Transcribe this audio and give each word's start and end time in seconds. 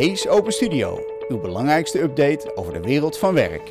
Hees 0.00 0.28
Open 0.28 0.52
Studio, 0.52 1.00
uw 1.28 1.40
belangrijkste 1.40 2.00
update 2.00 2.56
over 2.56 2.72
de 2.72 2.80
wereld 2.80 3.18
van 3.18 3.34
werk. 3.34 3.70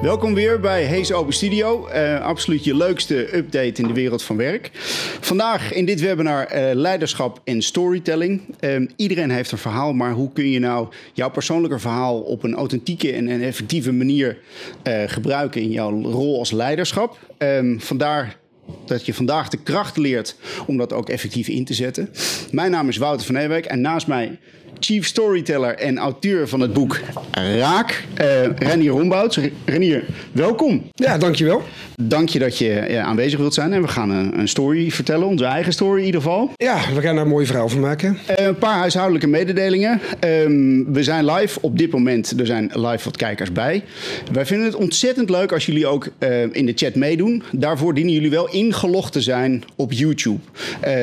Welkom 0.00 0.34
weer 0.34 0.60
bij 0.60 0.84
Hees 0.84 1.12
Open 1.12 1.32
Studio. 1.32 1.88
Uh, 1.88 2.20
absoluut 2.20 2.64
je 2.64 2.76
leukste 2.76 3.36
update 3.36 3.82
in 3.82 3.86
de 3.86 3.92
wereld 3.92 4.22
van 4.22 4.36
werk. 4.36 4.70
Vandaag 5.20 5.72
in 5.72 5.84
dit 5.84 6.00
webinar 6.00 6.54
uh, 6.54 6.70
leiderschap 6.74 7.40
en 7.44 7.62
storytelling. 7.62 8.42
Uh, 8.60 8.88
iedereen 8.96 9.30
heeft 9.30 9.52
een 9.52 9.58
verhaal, 9.58 9.92
maar 9.92 10.12
hoe 10.12 10.32
kun 10.32 10.50
je 10.50 10.58
nou 10.58 10.88
jouw 11.12 11.30
persoonlijke 11.30 11.78
verhaal 11.78 12.20
op 12.20 12.42
een 12.42 12.54
authentieke 12.54 13.12
en 13.12 13.28
een 13.28 13.42
effectieve 13.42 13.92
manier 13.92 14.38
gebruiken 15.06 15.60
in 15.60 15.70
jouw 15.70 16.02
rol 16.02 16.38
als 16.38 16.50
leiderschap? 16.50 17.18
Ehm, 17.38 17.78
vandaar 17.78 18.40
dat 18.86 19.06
je 19.06 19.14
vandaag 19.14 19.48
de 19.48 19.56
kracht 19.56 19.96
leert 19.96 20.36
om 20.66 20.76
dat 20.76 20.92
ook 20.92 21.08
effectief 21.08 21.48
in 21.48 21.64
te 21.64 21.74
zetten. 21.74 22.10
Mijn 22.50 22.70
naam 22.70 22.88
is 22.88 22.96
Wouter 22.96 23.26
van 23.26 23.36
Ewijk 23.36 23.64
en 23.64 23.80
naast 23.80 24.06
mij 24.06 24.38
chief 24.84 25.06
storyteller 25.06 25.74
en 25.74 25.98
auteur 25.98 26.48
van 26.48 26.60
het 26.60 26.72
boek 26.72 27.00
Raak, 27.30 28.04
uh, 28.20 28.26
Renier 28.58 28.90
Rombouts. 28.90 29.38
Renier, 29.64 30.04
welkom. 30.32 30.82
Ja, 30.94 31.18
dankjewel. 31.18 31.62
Dank 31.96 32.28
je 32.28 32.38
dat 32.38 32.58
je 32.58 32.86
uh, 32.88 32.98
aanwezig 32.98 33.38
wilt 33.38 33.54
zijn 33.54 33.72
en 33.72 33.82
we 33.82 33.88
gaan 33.88 34.10
een, 34.10 34.38
een, 34.38 34.48
story 34.48 34.90
vertellen, 34.90 35.26
onze 35.26 35.44
eigen 35.44 35.72
story 35.72 36.00
in 36.00 36.06
ieder 36.06 36.20
geval. 36.20 36.50
Ja, 36.56 36.80
we 36.94 37.00
gaan 37.00 37.14
daar 37.14 37.24
een 37.24 37.30
mooi 37.30 37.46
verhaal 37.46 37.68
van 37.68 37.80
maken. 37.80 38.18
Uh, 38.30 38.46
een 38.46 38.58
paar 38.58 38.78
huishoudelijke 38.78 39.26
mededelingen. 39.26 40.00
Ehm, 40.20 40.92
we 40.92 41.02
zijn 41.02 41.24
live 41.24 41.58
op 41.60 41.78
dit 41.78 41.92
moment, 41.92 42.40
er 42.40 42.46
zijn 42.46 42.70
live 42.72 43.04
wat 43.04 43.16
kijkers 43.16 43.52
bij. 43.52 43.84
Wij 44.32 44.46
vinden 44.46 44.66
het 44.66 44.76
ontzettend 44.76 45.30
leuk 45.30 45.52
als 45.52 45.66
jullie 45.66 45.86
ook 45.86 46.08
in 46.52 46.66
de 46.66 46.72
chat 46.74 46.94
meedoen. 46.94 47.42
Daarvoor 47.52 47.94
dienen 47.94 48.12
jullie 48.12 48.30
wel 48.30 48.48
ingelogd 48.50 49.12
te 49.12 49.20
zijn 49.20 49.64
op 49.76 49.92
YouTube. 49.92 50.40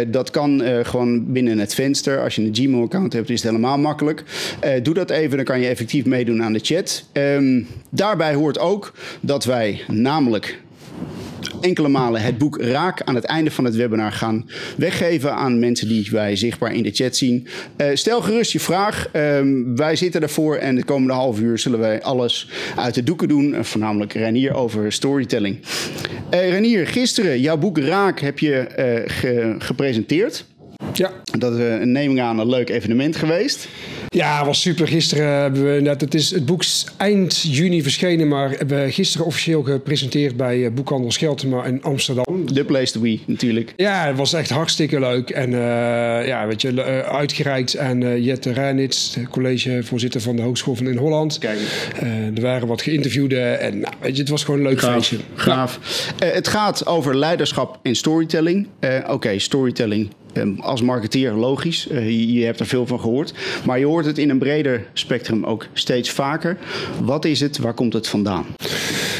dat 0.08 0.32
kan 0.32 0.62
gewoon 0.84 1.32
binnen 1.32 1.60
het 1.60 1.74
venster. 1.74 2.24
Als 2.24 2.36
je 2.36 2.42
een 2.42 2.56
Gmail-account 2.56 3.14
hebt, 3.14 3.30
is 3.30 3.42
het 3.42 3.50
helemaal 3.50 3.69
makkelijk. 3.78 4.24
Uh, 4.66 4.72
doe 4.84 4.94
dat 4.94 5.10
even, 5.10 5.36
dan 5.36 5.46
kan 5.46 5.60
je 5.60 5.68
effectief 5.68 6.06
meedoen 6.06 6.44
aan 6.44 6.54
de 6.54 6.60
chat. 6.64 7.06
Um, 7.14 7.68
daarbij 7.90 8.34
hoort 8.34 8.60
ook 8.60 8.94
dat 9.22 9.46
wij 9.46 9.82
namelijk 9.88 10.60
enkele 11.62 11.88
malen 11.88 12.22
het 12.22 12.38
boek 12.38 12.62
Raak 12.62 13.02
aan 13.02 13.16
het 13.16 13.24
einde 13.24 13.52
van 13.52 13.66
het 13.66 13.76
webinar 13.76 14.12
gaan 14.12 14.50
weggeven 14.78 15.34
aan 15.34 15.60
mensen 15.60 15.88
die 15.88 16.08
wij 16.12 16.36
zichtbaar 16.36 16.74
in 16.74 16.84
de 16.84 16.92
chat 16.92 17.16
zien. 17.16 17.48
Uh, 17.78 17.88
stel 17.94 18.22
gerust 18.22 18.52
je 18.52 18.60
vraag. 18.60 19.10
Um, 19.14 19.76
wij 19.76 19.96
zitten 19.96 20.22
ervoor 20.22 20.56
en 20.56 20.76
de 20.76 20.84
komende 20.84 21.14
half 21.14 21.40
uur 21.40 21.58
zullen 21.58 21.80
wij 21.80 22.02
alles 22.02 22.50
uit 22.76 22.94
de 22.94 23.04
doeken 23.04 23.28
doen. 23.28 23.54
Uh, 23.54 23.64
voornamelijk 23.64 24.14
Renier 24.14 24.54
over 24.54 24.92
storytelling. 24.92 25.60
Renier, 26.30 26.88
gisteren 26.88 27.40
jouw 27.40 27.58
boek 27.58 27.78
Raak 27.78 28.20
heb 28.20 28.40
je 28.40 28.66
ge 29.06 29.56
gepresenteerd. 29.58 30.46
Ja. 30.94 31.12
Dat 31.38 31.54
is 31.54 31.60
een 31.60 31.92
neming 31.92 32.22
aan 32.22 32.40
een 32.40 32.50
leuk 32.50 32.70
evenement 32.70 33.16
geweest. 33.16 33.68
Ja, 34.10 34.46
was 34.46 34.62
super. 34.62 34.88
Gisteren 34.88 35.42
hebben 35.42 35.76
we 35.76 35.82
net, 35.82 36.02
het 36.02 36.14
is 36.14 36.32
het 36.32 36.46
boek 36.46 36.64
eind 36.98 37.42
juni 37.42 37.82
verschenen, 37.82 38.28
maar 38.28 38.50
hebben 38.50 38.84
we 38.86 38.92
gisteren 38.92 39.26
officieel 39.26 39.64
gepresenteerd 39.64 40.38
bij 40.38 40.66
eh, 40.66 40.72
Boekhandel 40.72 41.12
Scheltema 41.12 41.66
in 41.66 41.84
Amsterdam. 41.84 42.46
The 42.54 42.64
place 42.64 42.92
to 42.92 43.00
be, 43.00 43.20
natuurlijk. 43.26 43.74
Ja, 43.76 44.08
het 44.08 44.18
was 44.18 44.34
echt 44.34 44.50
hartstikke 44.50 45.00
leuk. 45.00 45.30
En 45.30 45.52
uh, 45.52 45.58
ja, 46.28 46.48
weet 46.48 46.62
je, 46.62 46.72
uh, 46.72 47.00
uitgereikt 47.00 47.78
aan 47.78 48.02
uh, 48.02 48.26
Jette 48.26 48.52
Reinitz, 48.52 49.14
de 49.14 49.28
collegevoorzitter 49.28 50.22
van 50.22 50.36
de 50.36 50.42
Hogeschool 50.42 50.76
van 50.76 50.88
in 50.88 50.98
Holland. 50.98 51.38
Kijk. 51.38 51.60
er 52.36 52.42
waren 52.42 52.68
wat 52.68 52.82
geïnterviewden 52.82 53.60
en 53.60 53.80
nou, 53.80 53.94
weet 54.00 54.16
je, 54.16 54.22
het 54.22 54.30
was 54.30 54.44
gewoon 54.44 54.60
een 54.60 54.66
leuk 54.66 54.80
feestje. 54.80 55.18
Gaaf. 55.36 55.80
het 56.20 56.48
gaat 56.48 56.86
over 56.86 57.18
leiderschap 57.18 57.80
en 57.82 57.96
storytelling. 57.96 58.68
Oké, 58.82 59.12
okay, 59.12 59.40
storytelling 59.40 60.10
als 60.60 60.82
marketeer 60.82 61.32
logisch, 61.32 61.88
uh, 61.92 62.36
je 62.36 62.46
hebt 62.46 62.60
er 62.60 62.66
veel 62.66 62.88
van 62.88 63.00
gehoord. 63.00 63.34
Maar 63.66 63.80
je 63.80 63.86
hoort 63.86 64.06
het 64.06 64.18
in 64.18 64.30
een 64.30 64.38
breder 64.38 64.86
spectrum 64.94 65.44
ook 65.44 65.68
steeds 65.74 66.10
vaker. 66.10 66.58
Wat 67.02 67.26
is 67.26 67.40
het? 67.40 67.58
Waar 67.58 67.74
komt 67.74 67.94
het 67.94 68.08
vandaan? 68.08 68.46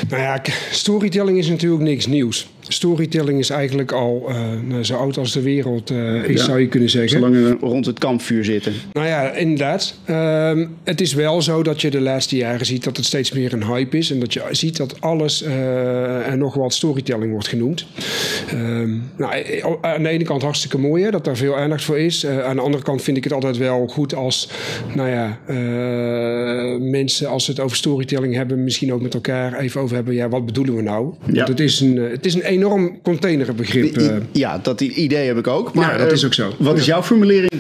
Nou 0.10 0.22
ja, 0.22 0.42
storytelling 0.72 1.38
is 1.38 1.48
natuurlijk 1.48 1.82
niks 1.82 2.08
nieuws. 2.08 2.48
Storytelling 2.72 3.40
is 3.40 3.50
eigenlijk 3.50 3.92
al 3.92 4.30
uh, 4.30 4.80
zo 4.82 4.96
oud 4.96 5.18
als 5.18 5.32
de 5.32 5.42
wereld 5.42 5.92
uh, 5.92 6.30
ja, 6.30 6.44
zou 6.44 6.60
je 6.60 6.68
kunnen 6.68 6.90
zeggen. 6.90 7.10
Zolang 7.10 7.34
we 7.34 7.58
rond 7.60 7.86
het 7.86 8.00
kampvuur 8.00 8.46
zitten. 8.46 8.74
Nou 8.94 9.08
ja, 9.08 9.32
inderdaad. 9.32 10.00
Uh, 10.10 10.66
het 10.84 11.02
is 11.02 11.14
wel 11.14 11.42
zo 11.42 11.64
dat 11.64 11.82
je 11.82 11.90
de 11.90 12.02
laatste 12.02 12.36
jaren 12.36 12.66
ziet 12.66 12.84
dat 12.84 12.98
het 12.98 13.06
steeds 13.06 13.32
meer 13.32 13.54
een 13.54 13.66
hype 13.66 13.98
is. 13.98 14.12
En 14.12 14.20
dat 14.20 14.34
je 14.34 14.42
ziet 14.52 14.78
dat 14.78 15.02
alles 15.02 15.44
uh, 15.44 16.28
en 16.28 16.38
nog 16.38 16.54
wat 16.54 16.74
storytelling 16.74 17.32
wordt 17.32 17.48
genoemd. 17.48 17.86
Ehm, 18.50 18.98
nou, 19.18 19.44
aan 19.82 20.04
de 20.04 20.10
ene 20.10 20.24
kant 20.24 20.42
hartstikke 20.42 20.78
mooi 20.78 21.04
hè, 21.04 21.12
dat 21.12 21.26
daar 21.26 21.38
veel 21.38 21.58
aandacht 21.58 21.84
voor 21.84 22.00
is. 22.00 22.26
aan 22.26 22.56
de 22.56 22.62
andere 22.62 22.84
kant 22.84 23.02
vind 23.02 23.18
ik 23.18 23.24
het 23.24 23.34
altijd 23.34 23.58
wel 23.58 23.88
goed 23.88 24.16
als 24.16 24.50
nou 24.96 25.10
ja, 25.10 25.40
mensen, 26.80 27.30
als 27.30 27.46
ze 27.46 27.52
het 27.52 27.60
over 27.60 27.78
storytelling 27.78 28.36
hebben, 28.36 28.64
misschien 28.64 28.94
ook 28.94 29.02
met 29.02 29.14
elkaar 29.14 29.60
even 29.60 29.82
over 29.82 29.96
hebben. 29.96 30.14
Ja, 30.14 30.30
wat 30.30 30.46
bedoelen 30.46 30.76
we 30.76 30.82
nou? 30.82 31.14
Ja. 31.26 31.34
Want 31.34 31.48
het 31.48 31.60
is 31.60 31.80
een, 31.80 31.96
het 31.96 32.26
is 32.26 32.34
een 32.34 32.42
enorm 32.60 33.00
containerbegrip. 33.02 33.98
Uh. 33.98 34.18
Ja, 34.32 34.58
dat 34.58 34.82
idee 34.82 35.28
heb 35.28 35.38
ik 35.38 35.48
ook. 35.48 35.74
Maar 35.74 35.92
ja, 35.92 35.98
dat 35.98 36.08
uh, 36.08 36.14
is 36.14 36.26
ook 36.26 36.34
zo. 36.34 36.54
Wat 36.58 36.78
is 36.78 36.86
jouw 36.86 37.04
formulering? 37.04 37.52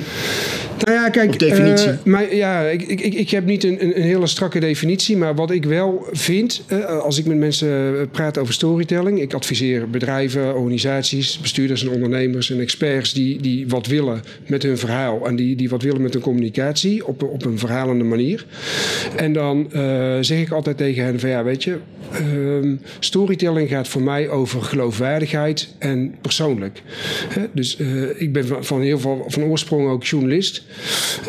Nou 0.85 0.97
ja, 0.97 1.09
kijk, 1.09 1.29
of 1.29 1.35
definitie? 1.35 1.89
Uh, 1.89 2.03
maar, 2.03 2.35
ja, 2.35 2.61
ik, 2.61 2.81
ik, 2.81 3.13
ik 3.13 3.29
heb 3.29 3.45
niet 3.45 3.63
een, 3.63 3.97
een, 3.97 4.01
hele 4.01 4.27
strakke 4.27 4.59
definitie, 4.59 5.17
maar 5.17 5.35
wat 5.35 5.51
ik 5.51 5.65
wel 5.65 6.07
vind, 6.11 6.63
als 7.01 7.17
ik 7.17 7.25
met 7.25 7.37
mensen 7.37 8.09
praat 8.11 8.37
over 8.37 8.53
storytelling, 8.53 9.21
ik 9.21 9.33
adviseer 9.33 9.89
bedrijven, 9.89 10.55
organisaties, 10.55 11.39
bestuurders 11.39 11.83
en 11.83 11.89
ondernemers 11.89 12.51
en 12.51 12.59
experts 12.59 13.13
die, 13.13 13.41
die 13.41 13.67
wat 13.67 13.87
willen 13.87 14.21
met 14.47 14.63
hun 14.63 14.77
verhaal 14.77 15.27
en 15.27 15.35
die, 15.35 15.55
die 15.55 15.69
wat 15.69 15.81
willen 15.81 16.01
met 16.01 16.13
hun 16.13 16.21
communicatie 16.21 17.07
op, 17.07 17.23
op 17.23 17.45
een 17.45 17.59
verhalende 17.59 18.03
manier. 18.03 18.45
En 19.15 19.33
dan 19.33 19.69
uh, 19.75 20.17
zeg 20.21 20.39
ik 20.39 20.51
altijd 20.51 20.77
tegen 20.77 21.03
hen 21.03 21.19
van 21.19 21.29
ja, 21.29 21.43
weet 21.43 21.63
je, 21.63 21.77
uh, 22.33 22.73
storytelling 22.99 23.69
gaat 23.69 23.87
voor 23.87 24.01
mij 24.01 24.29
over 24.29 24.61
geloofwaardigheid 24.61 25.75
en 25.79 26.15
persoonlijk. 26.21 26.81
dus 27.51 27.77
ik 28.17 28.33
ben 28.33 28.47
van, 28.47 28.65
van 28.65 28.81
heel 28.81 28.99
veel 28.99 29.25
van 29.27 29.43
oorsprong 29.43 29.89
ook 29.89 30.03
journalist. 30.03 30.63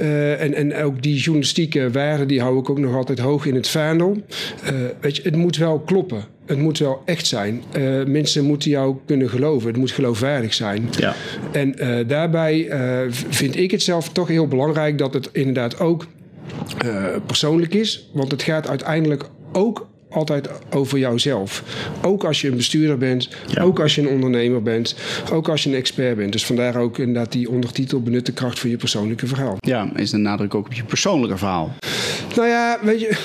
Uh, 0.00 0.40
en, 0.40 0.54
en 0.54 0.74
ook 0.74 1.02
die 1.02 1.16
journalistieke 1.16 1.90
waarden 1.90 2.28
die 2.28 2.40
hou 2.40 2.58
ik 2.58 2.70
ook 2.70 2.78
nog 2.78 2.94
altijd 2.94 3.18
hoog 3.18 3.46
in 3.46 3.54
het 3.54 3.68
vaandel. 3.68 4.16
Uh, 4.64 4.70
weet 5.00 5.16
je, 5.16 5.22
het 5.22 5.36
moet 5.36 5.56
wel 5.56 5.78
kloppen. 5.78 6.24
Het 6.46 6.58
moet 6.58 6.78
wel 6.78 7.02
echt 7.04 7.26
zijn. 7.26 7.62
Uh, 7.76 8.04
mensen 8.04 8.44
moeten 8.44 8.70
jou 8.70 8.96
kunnen 9.06 9.30
geloven. 9.30 9.68
Het 9.68 9.76
moet 9.76 9.90
geloofwaardig 9.90 10.54
zijn. 10.54 10.88
Ja. 10.98 11.14
En 11.52 11.74
daarbij 12.06 12.68
vind 13.10 13.56
ik 13.56 13.70
het 13.70 13.82
zelf 13.82 14.08
toch 14.08 14.28
heel 14.28 14.48
belangrijk 14.48 14.98
dat 14.98 15.14
het 15.14 15.28
inderdaad 15.32 15.80
ook 15.80 16.06
persoonlijk 17.26 17.74
is. 17.74 18.08
Want 18.12 18.30
het 18.30 18.42
gaat 18.42 18.68
uiteindelijk 18.68 19.24
ook 19.52 19.89
altijd 20.10 20.48
over 20.70 20.98
jouzelf. 20.98 21.62
Ook 22.02 22.24
als 22.24 22.40
je 22.40 22.48
een 22.48 22.56
bestuurder 22.56 22.98
bent, 22.98 23.28
ja. 23.46 23.62
ook 23.62 23.80
als 23.80 23.94
je 23.94 24.00
een 24.00 24.08
ondernemer 24.08 24.62
bent, 24.62 24.94
ook 25.32 25.48
als 25.48 25.62
je 25.62 25.70
een 25.70 25.76
expert 25.76 26.16
bent. 26.16 26.32
Dus 26.32 26.46
vandaar 26.46 26.76
ook 26.76 26.98
inderdaad 26.98 27.32
die 27.32 27.50
ondertitel 27.50 28.02
benut 28.02 28.26
de 28.26 28.32
kracht 28.32 28.58
van 28.58 28.70
je 28.70 28.76
persoonlijke 28.76 29.26
verhaal. 29.26 29.56
Ja, 29.60 29.90
is 29.96 30.10
de 30.10 30.16
nadruk 30.16 30.54
ook 30.54 30.66
op 30.66 30.72
je 30.72 30.84
persoonlijke 30.84 31.36
verhaal? 31.36 31.74
Nou 32.36 32.48
ja, 32.48 32.78
weet 32.82 33.00
je. 33.00 33.18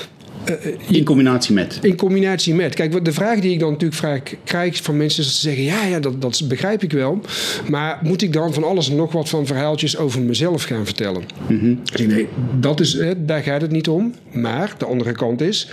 Uh, 0.50 0.96
in 0.96 1.04
combinatie 1.04 1.54
met? 1.54 1.78
In 1.82 1.96
combinatie 1.96 2.54
met. 2.54 2.74
Kijk, 2.74 3.04
de 3.04 3.12
vraag 3.12 3.40
die 3.40 3.52
ik 3.52 3.58
dan 3.58 3.70
natuurlijk 3.70 4.00
vraag, 4.00 4.20
krijg 4.44 4.82
van 4.82 4.96
mensen 4.96 5.22
is 5.22 5.26
dat 5.26 5.36
ze 5.36 5.42
zeggen: 5.42 5.64
ja, 5.64 5.84
ja 5.84 6.00
dat, 6.00 6.22
dat 6.22 6.42
begrijp 6.48 6.82
ik 6.82 6.92
wel. 6.92 7.20
Maar 7.68 7.98
moet 8.02 8.22
ik 8.22 8.32
dan 8.32 8.54
van 8.54 8.64
alles 8.64 8.90
en 8.90 8.96
nog 8.96 9.12
wat 9.12 9.28
van 9.28 9.46
verhaaltjes 9.46 9.96
over 9.96 10.20
mezelf 10.20 10.62
gaan 10.62 10.84
vertellen? 10.84 11.22
Mm 11.48 11.58
-hmm. 11.58 12.06
Nee, 12.06 12.28
dat 12.60 12.80
is, 12.80 12.98
daar 13.16 13.42
gaat 13.42 13.60
het 13.60 13.70
niet 13.70 13.88
om. 13.88 14.14
Maar 14.32 14.74
de 14.78 14.84
andere 14.84 15.12
kant 15.12 15.40
is: 15.40 15.68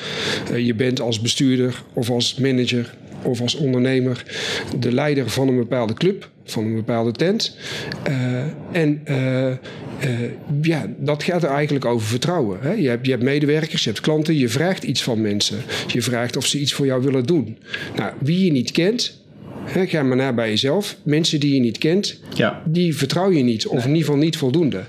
uh, 0.52 0.66
je 0.66 0.74
bent 0.74 1.02
als 1.02 1.22
bestuurder 1.22 1.84
of 1.94 2.10
als 2.10 2.36
manager 2.36 2.94
of 3.24 3.42
als 3.42 3.56
ondernemer 3.56 4.24
de 4.80 4.92
leider 4.92 5.30
van 5.30 5.48
een 5.48 5.58
bepaalde 5.58 5.94
club, 5.94 6.30
van 6.44 6.64
een 6.64 6.76
bepaalde 6.76 7.12
tent. 7.12 7.58
Uh, 8.10 8.44
en 8.72 9.02
uh, 9.08 9.48
uh, 9.48 9.56
ja, 10.62 10.86
dat 10.98 11.24
gaat 11.24 11.44
er 11.44 11.50
eigenlijk 11.50 11.86
over 11.86 12.08
vertrouwen. 12.08 12.58
Hè? 12.62 12.72
Je, 12.72 12.90
hebt, 12.90 13.06
je 13.06 13.12
hebt 13.12 13.24
medewerkers, 13.24 13.84
je 13.84 13.90
hebt 13.90 14.02
klanten, 14.02 14.38
je 14.38 14.50
vraagt 14.50 14.84
iets 14.84 15.04
van 15.04 15.22
mensen. 15.22 15.58
Je 15.88 16.02
vraagt 16.02 16.38
of 16.38 16.46
ze 16.46 16.60
iets 16.60 16.74
voor 16.74 16.86
jou 16.86 17.04
willen 17.04 17.26
doen. 17.26 17.58
Nou, 17.96 18.14
wie 18.20 18.46
je 18.46 18.52
niet 18.52 18.72
kent, 18.72 19.23
He, 19.74 19.88
ga 19.88 20.04
maar 20.04 20.18
naar 20.18 20.34
bij 20.34 20.50
jezelf. 20.50 20.98
Mensen 21.04 21.40
die 21.40 21.54
je 21.54 21.60
niet 21.60 21.78
kent, 21.78 22.20
ja. 22.34 22.62
die 22.66 22.96
vertrouw 22.96 23.32
je 23.32 23.44
niet. 23.44 23.68
Of 23.68 23.74
nee. 23.74 23.84
in 23.84 23.90
ieder 23.90 24.04
geval 24.06 24.22
niet 24.22 24.38
voldoende. 24.38 24.84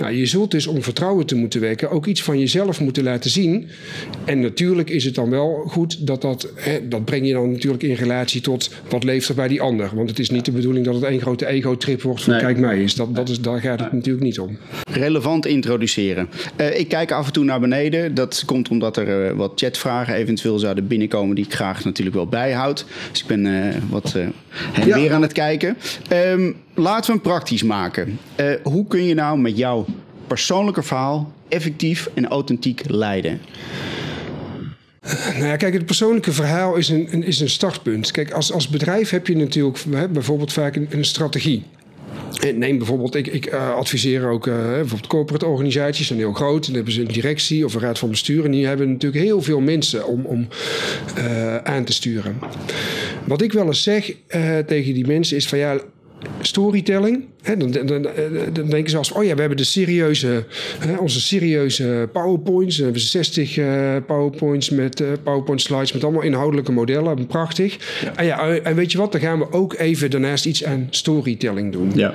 Nou, 0.00 0.12
je 0.12 0.26
zult 0.26 0.50
dus 0.50 0.66
om 0.66 0.82
vertrouwen 0.82 1.26
te 1.26 1.34
moeten 1.34 1.60
wekken 1.60 1.90
ook 1.90 2.06
iets 2.06 2.22
van 2.22 2.38
jezelf 2.38 2.80
moeten 2.80 3.02
laten 3.02 3.30
zien. 3.30 3.68
En 4.24 4.40
natuurlijk 4.40 4.90
is 4.90 5.04
het 5.04 5.14
dan 5.14 5.30
wel 5.30 5.64
goed 5.66 6.06
dat 6.06 6.22
dat... 6.22 6.52
He, 6.54 6.88
dat 6.88 7.04
breng 7.04 7.26
je 7.26 7.32
dan 7.32 7.52
natuurlijk 7.52 7.82
in 7.82 7.94
relatie 7.94 8.40
tot 8.40 8.70
wat 8.88 9.04
leeft 9.04 9.28
er 9.28 9.34
bij 9.34 9.48
die 9.48 9.60
ander. 9.60 9.90
Want 9.94 10.08
het 10.08 10.18
is 10.18 10.30
niet 10.30 10.44
de 10.44 10.52
bedoeling 10.52 10.84
dat 10.84 10.94
het 10.94 11.04
één 11.04 11.20
grote 11.20 11.46
ego-trip 11.46 12.02
wordt 12.02 12.22
van 12.22 12.32
nee. 12.32 12.42
kijk 12.42 12.58
mij 12.58 12.78
eens. 12.78 12.94
Dat, 12.94 13.14
dat 13.14 13.28
is, 13.28 13.40
daar 13.40 13.60
gaat 13.60 13.80
het 13.80 13.92
natuurlijk 13.92 14.24
niet 14.24 14.38
om. 14.38 14.58
Relevant 14.90 15.46
introduceren. 15.46 16.28
Uh, 16.60 16.78
ik 16.78 16.88
kijk 16.88 17.12
af 17.12 17.26
en 17.26 17.32
toe 17.32 17.44
naar 17.44 17.60
beneden. 17.60 18.14
Dat 18.14 18.42
komt 18.46 18.68
omdat 18.68 18.96
er 18.96 19.30
uh, 19.30 19.36
wat 19.36 19.52
chatvragen 19.54 20.14
eventueel 20.14 20.58
zouden 20.58 20.86
binnenkomen... 20.86 21.34
die 21.34 21.44
ik 21.44 21.54
graag 21.54 21.84
natuurlijk 21.84 22.16
wel 22.16 22.26
bijhoud. 22.26 22.84
Dus 23.10 23.20
ik 23.20 23.26
ben 23.26 23.44
uh, 23.44 23.74
wat 23.90 24.16
heen 24.72 24.94
weer 24.94 25.12
aan 25.12 25.22
het 25.22 25.32
kijken. 25.32 25.76
Um, 26.12 26.56
laten 26.74 27.06
we 27.06 27.12
hem 27.12 27.20
praktisch 27.20 27.62
maken. 27.62 28.18
Uh, 28.40 28.46
hoe 28.62 28.86
kun 28.86 29.04
je 29.04 29.14
nou 29.14 29.38
met 29.38 29.56
jouw 29.56 29.86
persoonlijke 30.26 30.82
verhaal 30.82 31.32
effectief 31.48 32.08
en 32.14 32.28
authentiek 32.28 32.82
leiden? 32.86 33.40
Nou 35.32 35.46
ja, 35.46 35.56
kijk, 35.56 35.74
het 35.74 35.86
persoonlijke 35.86 36.32
verhaal 36.32 36.76
is 36.76 36.88
een, 36.88 37.08
een, 37.10 37.22
is 37.22 37.40
een 37.40 37.48
startpunt. 37.48 38.10
Kijk, 38.10 38.30
als, 38.30 38.52
als 38.52 38.68
bedrijf 38.68 39.10
heb 39.10 39.26
je 39.26 39.36
natuurlijk 39.36 39.78
hè, 39.90 40.08
bijvoorbeeld 40.08 40.52
vaak 40.52 40.76
een, 40.76 40.86
een 40.90 41.04
strategie. 41.04 41.64
Neem 42.54 42.78
bijvoorbeeld, 42.78 43.14
ik, 43.14 43.52
uh, 43.52 43.74
adviseer 43.74 44.28
ook 44.28 44.46
uh, 44.46 44.54
bijvoorbeeld 44.54 45.06
corporate 45.06 45.46
organisaties, 45.46 46.06
zijn 46.06 46.18
heel 46.18 46.32
groot. 46.32 46.66
Dan 46.66 46.74
hebben 46.74 46.92
ze 46.92 47.00
een 47.00 47.06
directie 47.06 47.64
of 47.64 47.74
een 47.74 47.80
raad 47.80 47.98
van 47.98 48.10
bestuur. 48.10 48.44
En 48.44 48.50
die 48.50 48.66
hebben 48.66 48.92
natuurlijk 48.92 49.24
heel 49.24 49.42
veel 49.42 49.60
mensen 49.60 50.06
om, 50.06 50.24
om 50.24 50.48
aan 51.62 51.84
te 51.84 51.92
sturen. 51.92 52.38
Wat 53.24 53.42
ik 53.42 53.52
wel 53.52 53.66
eens 53.66 53.82
zeg 53.82 54.12
tegen 54.66 54.94
die 54.94 55.06
mensen 55.06 55.36
is 55.36 55.48
van 55.48 55.58
ja, 55.58 55.80
storytelling. 56.40 57.24
Hè, 57.42 57.56
dan, 57.56 57.70
dan, 57.70 58.06
dan, 58.52 58.68
denken 58.68 58.90
ze 58.90 58.96
als, 58.96 59.12
oh 59.12 59.24
ja, 59.24 59.34
we 59.34 59.40
hebben 59.40 59.58
de 59.58 59.64
serieuze, 59.64 60.44
hè, 60.78 60.96
onze 60.96 61.20
serieuze 61.20 62.08
PowerPoints. 62.12 62.76
We 62.76 62.84
hebben 62.84 63.00
60 63.00 63.56
uh, 63.56 63.96
PowerPoints 64.06 64.70
met 64.70 65.00
uh, 65.00 65.08
PowerPoint 65.22 65.60
slides 65.60 65.92
met 65.92 66.04
allemaal 66.04 66.22
inhoudelijke 66.22 66.72
modellen. 66.72 67.26
Prachtig. 67.26 67.76
Ja. 68.02 68.16
En, 68.16 68.24
ja, 68.24 68.48
en 68.48 68.74
weet 68.74 68.92
je 68.92 68.98
wat, 68.98 69.12
dan 69.12 69.20
gaan 69.20 69.38
we 69.38 69.52
ook 69.52 69.74
even 69.74 70.10
daarnaast 70.10 70.46
iets 70.46 70.64
aan 70.64 70.86
storytelling 70.90 71.72
doen. 71.72 71.90
Ja. 71.94 72.14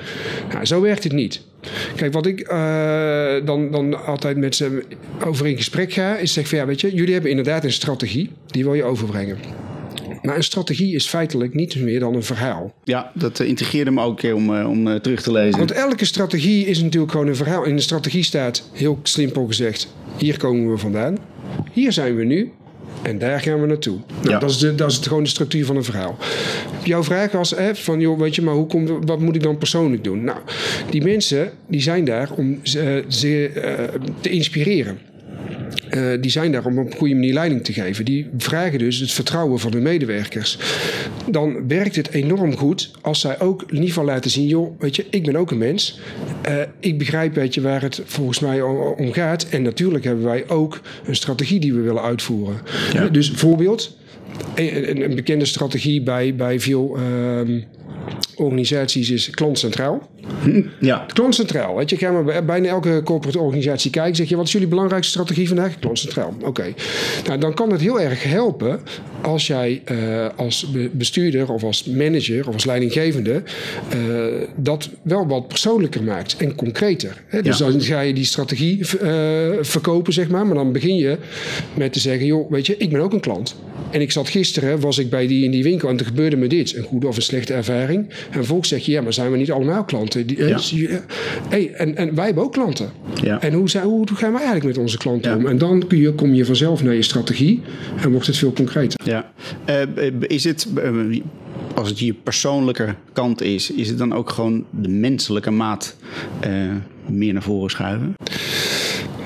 Nou, 0.52 0.66
zo 0.66 0.82
werkt 0.82 1.04
het 1.04 1.14
niet. 1.14 1.42
Kijk, 1.96 2.14
wat 2.14 2.26
ik 2.26 2.52
uh, 2.52 3.46
dan, 3.46 3.72
dan 3.72 4.06
altijd 4.06 4.38
met 4.38 4.56
ze 4.56 4.84
over 5.26 5.48
in 5.48 5.58
gesprek 5.58 5.94
ga, 5.94 6.18
is 6.18 6.34
zeg 6.34 6.48
van 6.48 6.58
ja, 6.58 6.66
weet 6.66 6.82
je, 6.82 6.94
jullie 6.94 7.14
hebben 7.14 7.30
inderdaad 7.30 7.64
een 7.64 7.72
strategie, 7.72 8.30
die 8.48 8.64
wil 8.64 8.74
je 8.74 8.84
overbrengen. 8.84 9.38
Maar 10.24 10.36
een 10.36 10.44
strategie 10.44 10.96
is 10.96 11.08
feitelijk 11.08 11.54
niets 11.54 11.76
meer 11.76 12.00
dan 12.00 12.16
een 12.16 12.24
verhaal. 12.24 12.74
Ja, 12.84 13.12
dat 13.14 13.40
uh, 13.40 13.48
integreerde 13.48 13.92
me 13.92 14.02
ook 14.02 14.24
om, 14.24 14.50
uh, 14.50 14.70
om 14.70 14.88
uh, 14.88 14.96
terug 14.96 15.22
te 15.22 15.32
lezen. 15.32 15.58
Want 15.58 15.72
elke 15.72 16.06
strategie 16.06 16.66
is 16.66 16.82
natuurlijk 16.82 17.12
gewoon 17.12 17.28
een 17.28 17.36
verhaal. 17.36 17.64
In 17.64 17.76
de 17.76 17.82
strategie 17.82 18.24
staat, 18.24 18.70
heel 18.74 19.00
simpel 19.04 19.46
gezegd, 19.46 19.94
hier 20.18 20.38
komen 20.38 20.72
we 20.72 20.78
vandaan. 20.78 21.18
Hier 21.72 21.92
zijn 21.92 22.16
we 22.16 22.24
nu. 22.24 22.52
En 23.02 23.20
daar 23.20 23.40
gaan 23.40 23.62
we 23.62 23.68
naartoe. 23.68 23.98
Nou, 24.22 24.30
ja. 24.30 24.40
dat, 24.40 24.50
is 24.50 24.58
de, 24.58 24.76
dat 24.76 24.90
is 24.90 24.96
het, 24.96 25.08
gewoon 25.08 25.24
de 25.24 25.30
structuur 25.30 25.66
van 25.66 25.76
een 25.76 25.84
verhaal. 25.84 26.18
Jouw 26.84 27.04
vraag 27.04 27.32
was 27.32 27.50
hè, 27.50 27.76
van, 27.76 28.00
joh, 28.00 28.20
weet 28.20 28.36
je, 28.36 28.42
maar 28.42 28.54
hoe 28.54 28.68
komt, 28.68 28.90
wat 29.06 29.20
moet 29.20 29.36
ik 29.36 29.44
dan 29.44 29.58
persoonlijk 29.58 30.04
doen? 30.04 30.24
Nou, 30.24 30.40
die 30.90 31.04
mensen 31.04 31.52
die 31.68 31.82
zijn 31.82 32.06
daar 32.06 32.32
om 32.32 32.60
ze 32.64 33.04
te 34.22 34.30
inspireren. 34.30 35.00
Uh, 35.92 36.22
die 36.22 36.32
zijn 36.32 36.52
daar 36.52 36.66
om 36.66 36.80
op 36.80 36.86
een 36.86 36.98
goede 36.98 37.14
manier 37.14 37.34
leiding 37.34 37.64
te 37.64 37.74
geven. 37.74 38.06
Die 38.06 38.30
vragen 38.38 38.80
dus 38.80 39.00
het 39.00 39.12
vertrouwen 39.12 39.60
van 39.60 39.72
hun 39.72 39.82
medewerkers. 39.82 40.58
Dan 41.30 41.68
werkt 41.68 41.96
het 41.96 42.10
enorm 42.10 42.58
goed 42.58 42.92
als 43.02 43.20
zij 43.20 43.40
ook 43.40 43.62
in 43.62 43.74
ieder 43.74 43.88
geval 43.88 44.06
laten 44.06 44.32
zien: 44.32 44.48
joh, 44.48 44.80
weet 44.80 44.96
je, 44.96 45.06
ik 45.10 45.24
ben 45.24 45.36
ook 45.36 45.52
een 45.52 45.58
mens. 45.58 46.00
Uh, 46.50 46.56
ik 46.80 46.98
begrijp 46.98 47.36
weet 47.36 47.54
je, 47.54 47.62
waar 47.62 47.82
het 47.82 48.02
volgens 48.06 48.40
mij 48.40 48.62
om 48.62 49.14
gaat. 49.14 49.50
En 49.50 49.62
natuurlijk 49.62 50.04
hebben 50.04 50.24
wij 50.24 50.50
ook 50.50 50.82
een 51.06 51.16
strategie 51.16 51.60
die 51.60 51.74
we 51.74 51.82
willen 51.82 52.02
uitvoeren. 52.02 52.62
Ja. 52.94 53.08
Dus 53.08 53.32
voorbeeld. 53.32 53.98
Een, 54.56 55.04
een, 55.04 55.16
bekende 55.16 55.46
strategie 55.46 56.02
bij, 56.02 56.36
bij 56.36 56.60
veel 56.60 56.98
uh, 57.00 57.62
organisaties 58.36 59.10
is 59.10 59.30
klantcentraal. 59.30 60.10
Ja. 60.80 61.06
Klantcentraal. 61.14 61.76
Weet 61.76 61.90
je, 61.90 61.98
ga 61.98 62.12
maar 62.12 62.24
bij 62.24 62.46
bijna 62.46 62.68
elke 62.68 63.02
corporate 63.04 63.40
organisatie 63.40 63.92
kijken. 63.92 64.16
Zeg 64.16 64.30
je, 64.30 64.36
wat 64.36 64.46
is 64.46 64.52
jullie 64.52 64.68
belangrijkste 64.68 65.12
strategie 65.12 65.48
vandaag? 65.48 65.80
Klantcentraal. 65.80 66.34
Oké. 66.42 66.74
Nou, 67.28 67.40
dan 67.40 67.54
kan 67.54 67.72
het 67.72 67.82
heel 67.82 68.00
erg 68.00 68.24
helpen 68.24 68.80
als 69.22 69.48
jij 69.48 69.82
uh, 69.92 70.28
als 70.36 70.68
bestuurder 70.92 71.52
of 71.52 71.64
als 71.64 71.84
manager 71.84 72.48
of 72.48 72.54
als 72.54 72.66
leidinggevende 72.66 73.44
uh, 73.96 74.26
dat 74.56 74.90
wel 75.02 75.28
wat 75.28 75.48
persoonlijker 75.48 76.04
maakt 76.04 76.38
en 76.38 76.56
concreter. 76.56 77.24
Hè? 77.28 77.42
Dus 77.42 77.58
ja. 77.58 77.66
dan 77.66 77.82
ga 77.82 78.00
je 78.00 78.14
die 78.14 78.26
strategie 78.26 78.80
uh, 78.80 78.88
verkopen, 79.62 80.14
zeg 80.14 80.30
maar. 80.30 80.46
Maar 80.46 80.56
dan 80.56 80.72
begin 80.72 80.96
je 80.96 81.18
met 81.74 81.94
te 81.94 82.00
zeggen, 82.00 82.26
joh, 82.26 82.52
weet 82.52 82.66
je, 82.66 82.78
ik 82.78 82.92
ben 82.92 83.02
ook 83.02 83.14
een 83.14 83.20
klant. 83.20 83.56
En 83.92 84.02
ik 84.02 84.12
zat 84.12 84.30
gisteren, 84.30 84.80
was 84.80 84.98
ik 84.98 85.10
bij 85.10 85.28
die 85.28 85.44
in 85.44 85.52
die 85.52 85.64
winkel 85.64 85.90
en 85.90 86.00
er 86.00 86.06
gebeurde 86.06 86.36
me 86.36 86.48
dit. 86.48 86.76
Een 86.76 86.84
goede 86.84 87.08
of 87.08 87.16
een 87.16 87.22
slechte 87.22 87.54
ervaring. 87.54 88.10
En 88.26 88.34
vervolgens 88.34 88.70
zeg 88.70 88.86
je, 88.86 88.92
ja, 88.92 89.02
maar 89.02 89.14
zijn 89.14 89.32
we 89.32 89.38
niet 89.38 89.52
allemaal 89.52 89.84
klanten? 89.84 90.28
Die, 90.28 90.46
ja. 90.46 90.60
hey, 91.50 91.72
en, 91.74 91.96
en 91.96 92.16
wij 92.16 92.26
hebben 92.26 92.44
ook 92.44 92.54
klanten. 92.54 92.92
Ja. 93.22 93.42
En 93.42 93.54
hoe, 93.54 93.70
zijn, 93.70 93.84
hoe 93.84 94.08
gaan 94.08 94.32
wij 94.32 94.42
eigenlijk 94.42 94.66
met 94.66 94.78
onze 94.78 94.98
klanten 94.98 95.32
ja. 95.32 95.38
om? 95.38 95.48
En 95.48 95.58
dan 95.58 95.88
kun 95.88 95.98
je, 95.98 96.14
kom 96.14 96.34
je 96.34 96.46
vanzelf 96.46 96.84
naar 96.84 96.94
je 96.94 97.02
strategie 97.02 97.62
en 98.02 98.12
wordt 98.12 98.28
het 98.28 98.38
veel 98.38 98.54
concreter. 98.54 99.00
Ja. 99.04 99.32
Uh, 99.70 100.12
is 100.22 100.44
het... 100.44 100.68
Uh, 100.84 101.22
als 101.76 101.90
het 101.90 102.00
je 102.00 102.14
persoonlijke 102.14 102.96
kant 103.14 103.42
is, 103.42 103.72
is 103.72 103.90
het 103.90 103.98
dan 103.98 104.14
ook 104.14 104.30
gewoon 104.30 104.66
de 104.70 104.90
menselijke 104.90 105.52
maat 105.52 105.96
uh, 106.48 106.72
meer 107.10 107.34
naar 107.34 107.42
voren 107.42 107.70
schuiven? 107.70 108.14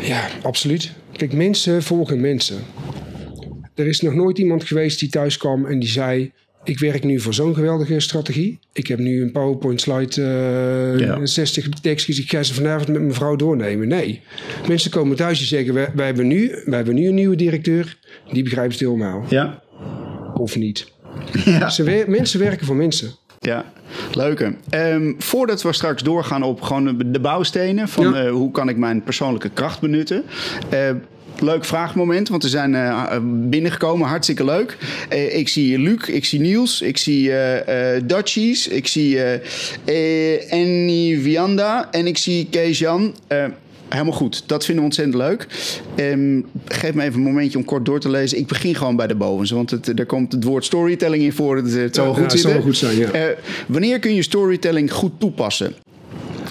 Ja, 0.02 0.28
absoluut. 0.42 0.92
Kijk, 1.12 1.34
mensen 1.34 1.84
volgen 1.84 2.22
mensen. 2.22 2.58
Er 3.76 3.88
is 3.88 4.02
nog 4.02 4.14
nooit 4.14 4.38
iemand 4.38 4.64
geweest 4.64 5.00
die 5.00 5.10
thuis 5.10 5.38
kwam 5.38 5.66
en 5.66 5.80
die 5.80 5.90
zei: 5.90 6.32
ik 6.68 6.80
werk 6.80 7.04
nu 7.04 7.20
voor 7.20 7.34
zo'n 7.34 7.54
geweldige 7.54 8.00
strategie. 8.00 8.60
Ik 8.74 8.88
heb 8.88 9.00
nu 9.00 9.22
een 9.22 9.32
PowerPoint 9.32 9.82
slide, 9.82 10.22
uh, 10.22 11.00
ja. 11.00 11.26
60 11.26 11.70
tekstjes. 11.70 12.20
Ik 12.20 12.30
ga 12.30 12.44
ze 12.44 12.54
vanavond 12.54 12.88
met 12.88 13.02
mijn 13.02 13.14
vrouw 13.14 13.36
doornemen. 13.36 13.88
Nee. 13.88 14.22
Mensen 14.68 14.92
komen 14.92 15.16
thuis 15.16 15.40
en 15.40 15.46
zeggen: 15.46 15.74
wij, 15.74 15.90
wij, 15.96 16.06
hebben 16.06 16.28
nu, 16.28 16.62
wij 16.66 16.76
hebben 16.76 16.96
nu 16.96 17.08
een 17.08 17.16
nieuwe 17.16 17.36
directeur. 17.36 17.98
Die 18.32 18.44
begrijpt 18.44 18.72
het 18.72 18.82
helemaal. 18.82 19.26
Ja. 19.30 19.62
Of 20.34 20.56
niet. 20.56 20.86
Ja. 21.46 21.70
Ze, 21.70 22.06
mensen 22.08 22.40
werken 22.40 22.66
voor 22.66 22.76
mensen. 22.76 23.12
Ja, 23.40 23.66
leuke. 24.14 24.56
Um, 24.70 25.16
voordat 25.18 25.62
we 25.62 25.74
straks 25.74 26.04
doorgaan 26.04 26.44
op 26.44 26.62
gewoon 26.62 27.04
de 27.06 27.20
bouwstenen 27.20 27.88
van 27.88 28.14
ja. 28.14 28.26
uh, 28.26 28.32
hoe 28.32 28.52
kan 28.52 28.70
ik 28.70 28.78
mijn 28.78 29.04
persoonlijke 29.04 29.50
kracht 29.50 29.80
benutten. 29.80 30.24
Uh, 30.74 30.90
leuk 31.42 31.66
vraagmoment, 31.66 32.30
want 32.30 32.44
we 32.44 32.50
zijn 32.50 32.74
uh, 32.74 33.18
binnengekomen. 33.24 34.08
Hartstikke 34.08 34.46
leuk. 34.46 34.78
Uh, 35.14 35.38
ik 35.38 35.48
zie 35.48 35.80
Luc, 35.80 36.08
ik 36.08 36.26
zie 36.26 36.40
Niels, 36.40 36.82
ik 36.82 36.98
zie 36.98 37.30
uh, 37.30 37.56
Dutchies, 38.04 38.68
ik 38.68 38.88
zie 38.88 39.20
Annie 40.50 41.20
Vianda 41.22 41.92
en 41.92 42.08
ik 42.08 42.18
zie 42.18 42.48
Kees-Jan. 42.50 43.16
Helemaal 43.90 44.14
goed. 44.14 44.44
Dat 44.46 44.66
vinden 44.66 44.84
we 44.84 44.90
ontzettend 44.90 45.18
leuk. 45.18 45.48
Um, 45.96 46.46
geef 46.66 46.94
me 46.94 47.04
even 47.04 47.16
een 47.16 47.26
momentje 47.26 47.58
om 47.58 47.66
kort 47.66 47.86
door 47.86 48.00
te 48.00 48.10
lezen. 48.10 48.38
Ik 48.38 48.48
begin 48.48 48.76
gewoon 48.76 48.96
bij 48.96 49.08
de 49.08 49.16
bovens, 49.16 49.52
want 49.52 49.72
het, 49.72 50.00
er 50.00 50.06
komt 50.06 50.32
het 50.32 50.44
woord 50.44 50.66
storytelling 50.66 51.24
in 51.24 51.34
voor. 51.34 51.56
Het, 51.56 51.74
het 51.74 51.96
zal 51.96 52.08
ja, 52.08 52.14
goed 52.14 52.42
ja, 52.42 52.60
goed 52.60 52.78
zijn, 52.78 52.98
ja. 52.98 53.34
wanneer 53.68 54.00
kun 54.00 54.16
je 54.16 54.22
storytelling 54.22 54.92
goed 54.92 55.12
toepassen? 55.20 55.74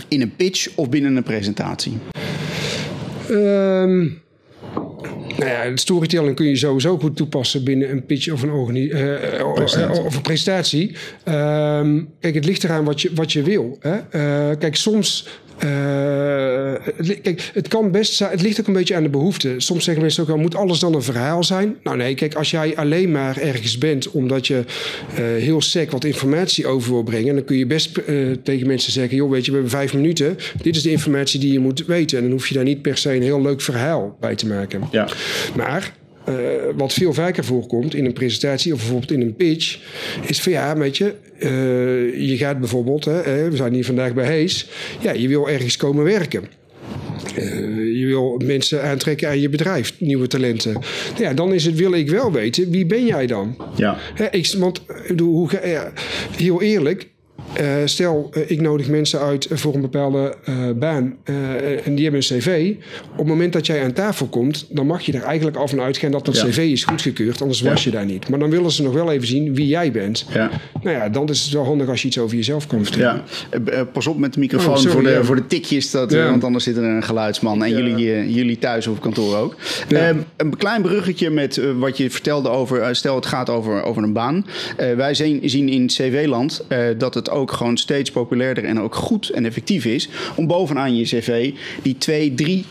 In 0.09 0.21
een 0.21 0.37
pitch 0.37 0.69
of 0.75 0.89
binnen 0.89 1.17
een 1.17 1.23
presentatie? 1.23 1.99
Um 3.31 4.25
nou 5.39 5.51
ja, 5.51 5.77
storytelling 5.77 6.37
kun 6.37 6.47
je 6.47 6.57
sowieso 6.57 6.99
goed 6.99 7.17
toepassen 7.17 7.65
binnen 7.65 7.91
een 7.91 8.07
pitch 8.07 8.33
of 8.33 8.43
een, 8.43 8.77
uh, 8.77 9.53
presentatie. 9.55 10.03
of 10.03 10.17
een 10.17 10.23
presentatie. 10.23 10.97
Um, 11.29 12.09
kijk, 12.21 12.35
het 12.35 12.45
ligt 12.45 12.65
eraan 12.65 12.85
wat 12.85 13.01
je, 13.01 13.11
wat 13.15 13.33
je 13.33 13.43
wil. 13.43 13.79
Hè? 13.81 13.95
Uh, 13.95 14.57
kijk, 14.59 14.77
soms 14.77 15.29
uh, 15.65 16.73
kijk, 17.23 17.51
het 17.55 17.69
kan 17.69 17.91
best 17.91 18.13
zijn, 18.13 18.31
het 18.31 18.43
ligt 18.43 18.61
ook 18.61 18.67
een 18.67 18.73
beetje 18.73 18.95
aan 18.95 19.03
de 19.03 19.09
behoefte. 19.09 19.55
Soms 19.57 19.85
zeggen 19.85 20.03
mensen 20.03 20.23
ook 20.23 20.29
wel, 20.29 20.39
moet 20.39 20.55
alles 20.55 20.79
dan 20.79 20.95
een 20.95 21.03
verhaal 21.03 21.45
zijn? 21.45 21.77
Nou 21.83 21.97
nee, 21.97 22.15
kijk, 22.15 22.35
als 22.35 22.51
jij 22.51 22.77
alleen 22.77 23.11
maar 23.11 23.39
ergens 23.39 23.79
bent 23.79 24.11
omdat 24.11 24.47
je 24.47 24.55
uh, 24.55 25.17
heel 25.19 25.61
sec 25.61 25.91
wat 25.91 26.05
informatie 26.05 26.67
over 26.67 26.93
wil 26.93 27.03
brengen, 27.03 27.35
dan 27.35 27.45
kun 27.45 27.57
je 27.57 27.67
best 27.67 27.99
uh, 28.07 28.37
tegen 28.43 28.67
mensen 28.67 28.93
zeggen, 28.93 29.17
joh, 29.17 29.31
weet 29.31 29.45
je, 29.45 29.51
we 29.51 29.57
hebben 29.57 29.79
vijf 29.79 29.95
minuten, 29.95 30.37
dit 30.63 30.77
is 30.77 30.83
de 30.83 30.91
informatie 30.91 31.41
die 31.41 31.53
je 31.53 31.59
moet 31.59 31.87
weten. 31.87 32.19
En 32.19 32.25
dan 32.25 32.33
hoef 32.33 32.49
je 32.49 32.55
daar 32.55 32.65
niet 32.65 32.83
per 32.83 32.97
se 32.97 33.15
een 33.15 33.23
heel 33.23 33.43
leuk 33.43 33.61
verhaal 33.61 34.17
bij 34.21 34.35
te 34.35 34.47
maken. 34.47 34.83
Ja. 34.91 35.09
Maar 35.57 35.93
uh, 36.29 36.37
wat 36.77 36.93
veel 36.93 37.13
vaker 37.13 37.45
voorkomt 37.45 37.95
in 37.95 38.05
een 38.05 38.13
presentatie 38.13 38.73
of 38.73 38.79
bijvoorbeeld 38.79 39.13
in 39.13 39.21
een 39.21 39.35
pitch, 39.35 39.79
is 40.27 40.41
van 40.43 40.53
ja, 40.53 40.77
weet 40.77 40.97
je, 40.97 41.15
uh, 41.39 42.29
je 42.29 42.37
gaat 42.37 42.59
bijvoorbeeld, 42.59 43.05
hè, 43.05 43.51
we 43.51 43.57
zijn 43.57 43.73
hier 43.73 43.85
vandaag 43.85 44.15
bij 44.15 44.27
Hees, 44.27 44.69
ja, 45.01 45.13
je 45.13 45.29
wil 45.29 45.49
ergens 45.49 45.77
komen 45.77 46.05
werken. 46.05 46.45
Uh, 47.39 47.99
je 47.99 48.07
wil 48.07 48.41
mensen 48.45 48.83
aantrekken 48.83 49.29
aan 49.29 49.41
je 49.41 49.49
bedrijf, 49.49 49.95
nieuwe 49.99 50.27
talenten. 50.27 50.73
Nou 50.73 51.23
ja, 51.23 51.35
dan 51.35 51.55
is 51.55 51.65
het, 51.65 51.75
wil 51.75 51.93
ik 51.93 52.11
wel 52.11 52.33
weten, 52.33 52.71
wie 52.71 52.87
ben 52.87 53.07
jij 53.07 53.27
dan? 53.27 53.57
Ja. 53.77 53.97
Hè, 54.15 54.31
ik, 54.31 54.55
want, 54.59 54.83
hoe, 55.19 55.49
heel 56.37 56.63
eerlijk, 56.63 57.09
Uh, 57.61 57.67
stel, 57.85 58.31
uh, 58.35 58.51
ik 58.51 58.61
nodig 58.61 58.89
mensen 58.89 59.21
uit 59.21 59.49
voor 59.51 59.75
een 59.75 59.81
bepaalde 59.81 60.35
uh, 60.49 60.71
baan 60.75 61.17
en 61.85 61.95
die 61.95 62.05
hebben 62.05 62.23
een 62.29 62.39
cv. 62.39 62.75
Op 63.13 63.19
het 63.19 63.27
moment 63.27 63.53
dat 63.53 63.67
jij 63.67 63.85
aan 63.85 63.93
tafel 63.93 64.27
komt, 64.27 64.67
dan 64.71 64.87
mag 64.87 65.03
je 65.03 65.13
er 65.13 65.23
eigenlijk 65.23 65.57
al 65.57 65.69
van 65.69 65.81
uitgaan 65.81 66.11
dat 66.11 66.25
dat 66.25 66.37
ja. 66.37 66.45
cv 66.45 66.59
is 66.59 66.85
goedgekeurd, 66.85 67.41
anders 67.41 67.61
was 67.61 67.85
je 67.85 67.91
daar 67.91 68.05
niet. 68.05 68.29
Maar 68.29 68.39
dan 68.39 68.51
willen 68.51 68.71
ze 68.71 68.83
nog 68.83 68.93
wel 68.93 69.13
even 69.13 69.27
zien 69.27 69.55
wie 69.55 69.67
jij 69.67 69.93
bent. 69.93 70.27
Ja. 70.33 70.51
Nou 70.83 70.97
ja, 70.97 71.09
dan 71.09 71.29
is 71.29 71.43
het 71.43 71.53
wel 71.53 71.65
handig 71.65 71.89
als 71.89 72.03
je 72.03 72.09
iets 72.09 72.19
over 72.19 72.37
jezelf 72.37 72.67
kan 72.67 72.85
vertellen. 72.85 73.23
Ja. 73.67 73.85
pas 73.85 74.07
op 74.07 74.19
met 74.19 74.35
de 74.35 74.41
microfoon 74.41 74.75
oh, 74.75 74.79
sorry, 74.79 74.93
voor, 74.93 75.03
de, 75.03 75.25
voor 75.25 75.37
de 75.37 75.47
tikjes, 75.47 75.91
dat, 75.91 76.13
want 76.13 76.45
anders 76.45 76.65
zit 76.65 76.77
er 76.77 76.85
een 76.85 77.03
geluidsman. 77.03 77.65
En 77.65 77.71
jullie, 77.71 78.33
jullie 78.33 78.59
thuis 78.59 78.87
of 78.87 78.99
kantoor 78.99 79.37
ook. 79.37 79.57
Um, 79.89 80.25
een 80.37 80.57
klein 80.57 80.83
bruggetje 80.83 81.31
met 81.31 81.61
wat 81.79 81.97
je 81.97 82.11
vertelde 82.11 82.49
over, 82.49 82.97
stel 82.97 83.15
het 83.15 83.27
gaat 83.27 83.51
over, 83.51 83.83
over 83.83 84.03
een 84.03 84.13
baan. 84.13 84.47
wij 84.97 85.15
zien, 85.15 85.41
zien 85.45 85.69
in 85.69 85.87
CV-land 85.87 86.65
dat 86.99 87.15
het 87.15 87.26
ook 87.31 87.53
gewoon 87.53 87.77
steeds 87.77 88.11
populairder 88.11 88.65
en 88.65 88.81
ook 88.81 88.95
goed 88.95 89.29
en 89.29 89.45
effectief 89.45 89.85
is 89.85 90.09
om 90.37 90.47
bovenaan 90.47 90.97
je 90.97 91.05
cv 91.05 91.53
die 91.83 91.99
twee, 91.99 92.35
drie 92.35 92.65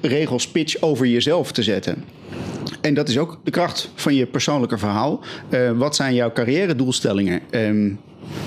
regels 0.00 0.48
pitch 0.48 0.80
over 0.80 1.06
jezelf 1.06 1.52
te 1.52 1.62
zetten. 1.62 2.04
En 2.80 2.94
dat 2.94 3.08
is 3.08 3.18
ook 3.18 3.40
de 3.44 3.50
kracht 3.50 3.90
van 3.94 4.14
je 4.14 4.26
persoonlijke 4.26 4.78
verhaal. 4.78 5.20
Uh, 5.50 5.70
wat 5.70 5.96
zijn 5.96 6.14
jouw 6.14 6.32
carrière 6.32 6.76
doelstellingen? 6.76 7.40
Um, 7.50 8.00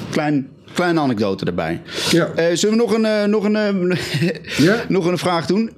klein 0.10 0.50
kleine 0.74 1.00
anekdote 1.00 1.46
erbij. 1.46 1.82
Ja. 2.12 2.32
Uh, 2.38 2.46
zullen 2.54 2.78
we 2.78 2.84
nog 2.84 2.94
een, 2.94 3.04
uh, 3.04 3.24
nog 3.24 3.44
een, 3.44 3.98
ja? 4.68 4.86
nog 4.88 5.06
een 5.06 5.18
vraag 5.18 5.46
doen? 5.46 5.72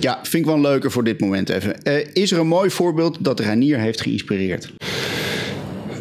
Ja, 0.00 0.18
vind 0.22 0.44
ik 0.44 0.50
wel 0.50 0.60
leuker 0.60 0.90
voor 0.90 1.04
dit 1.04 1.20
moment 1.20 1.48
even. 1.48 1.82
is 2.12 2.32
er 2.32 2.38
een 2.38 2.46
mooi 2.46 2.70
voorbeeld 2.70 3.16
dat 3.20 3.40
Ranier 3.40 3.78
heeft 3.78 4.00
geïnspireerd? 4.00 4.72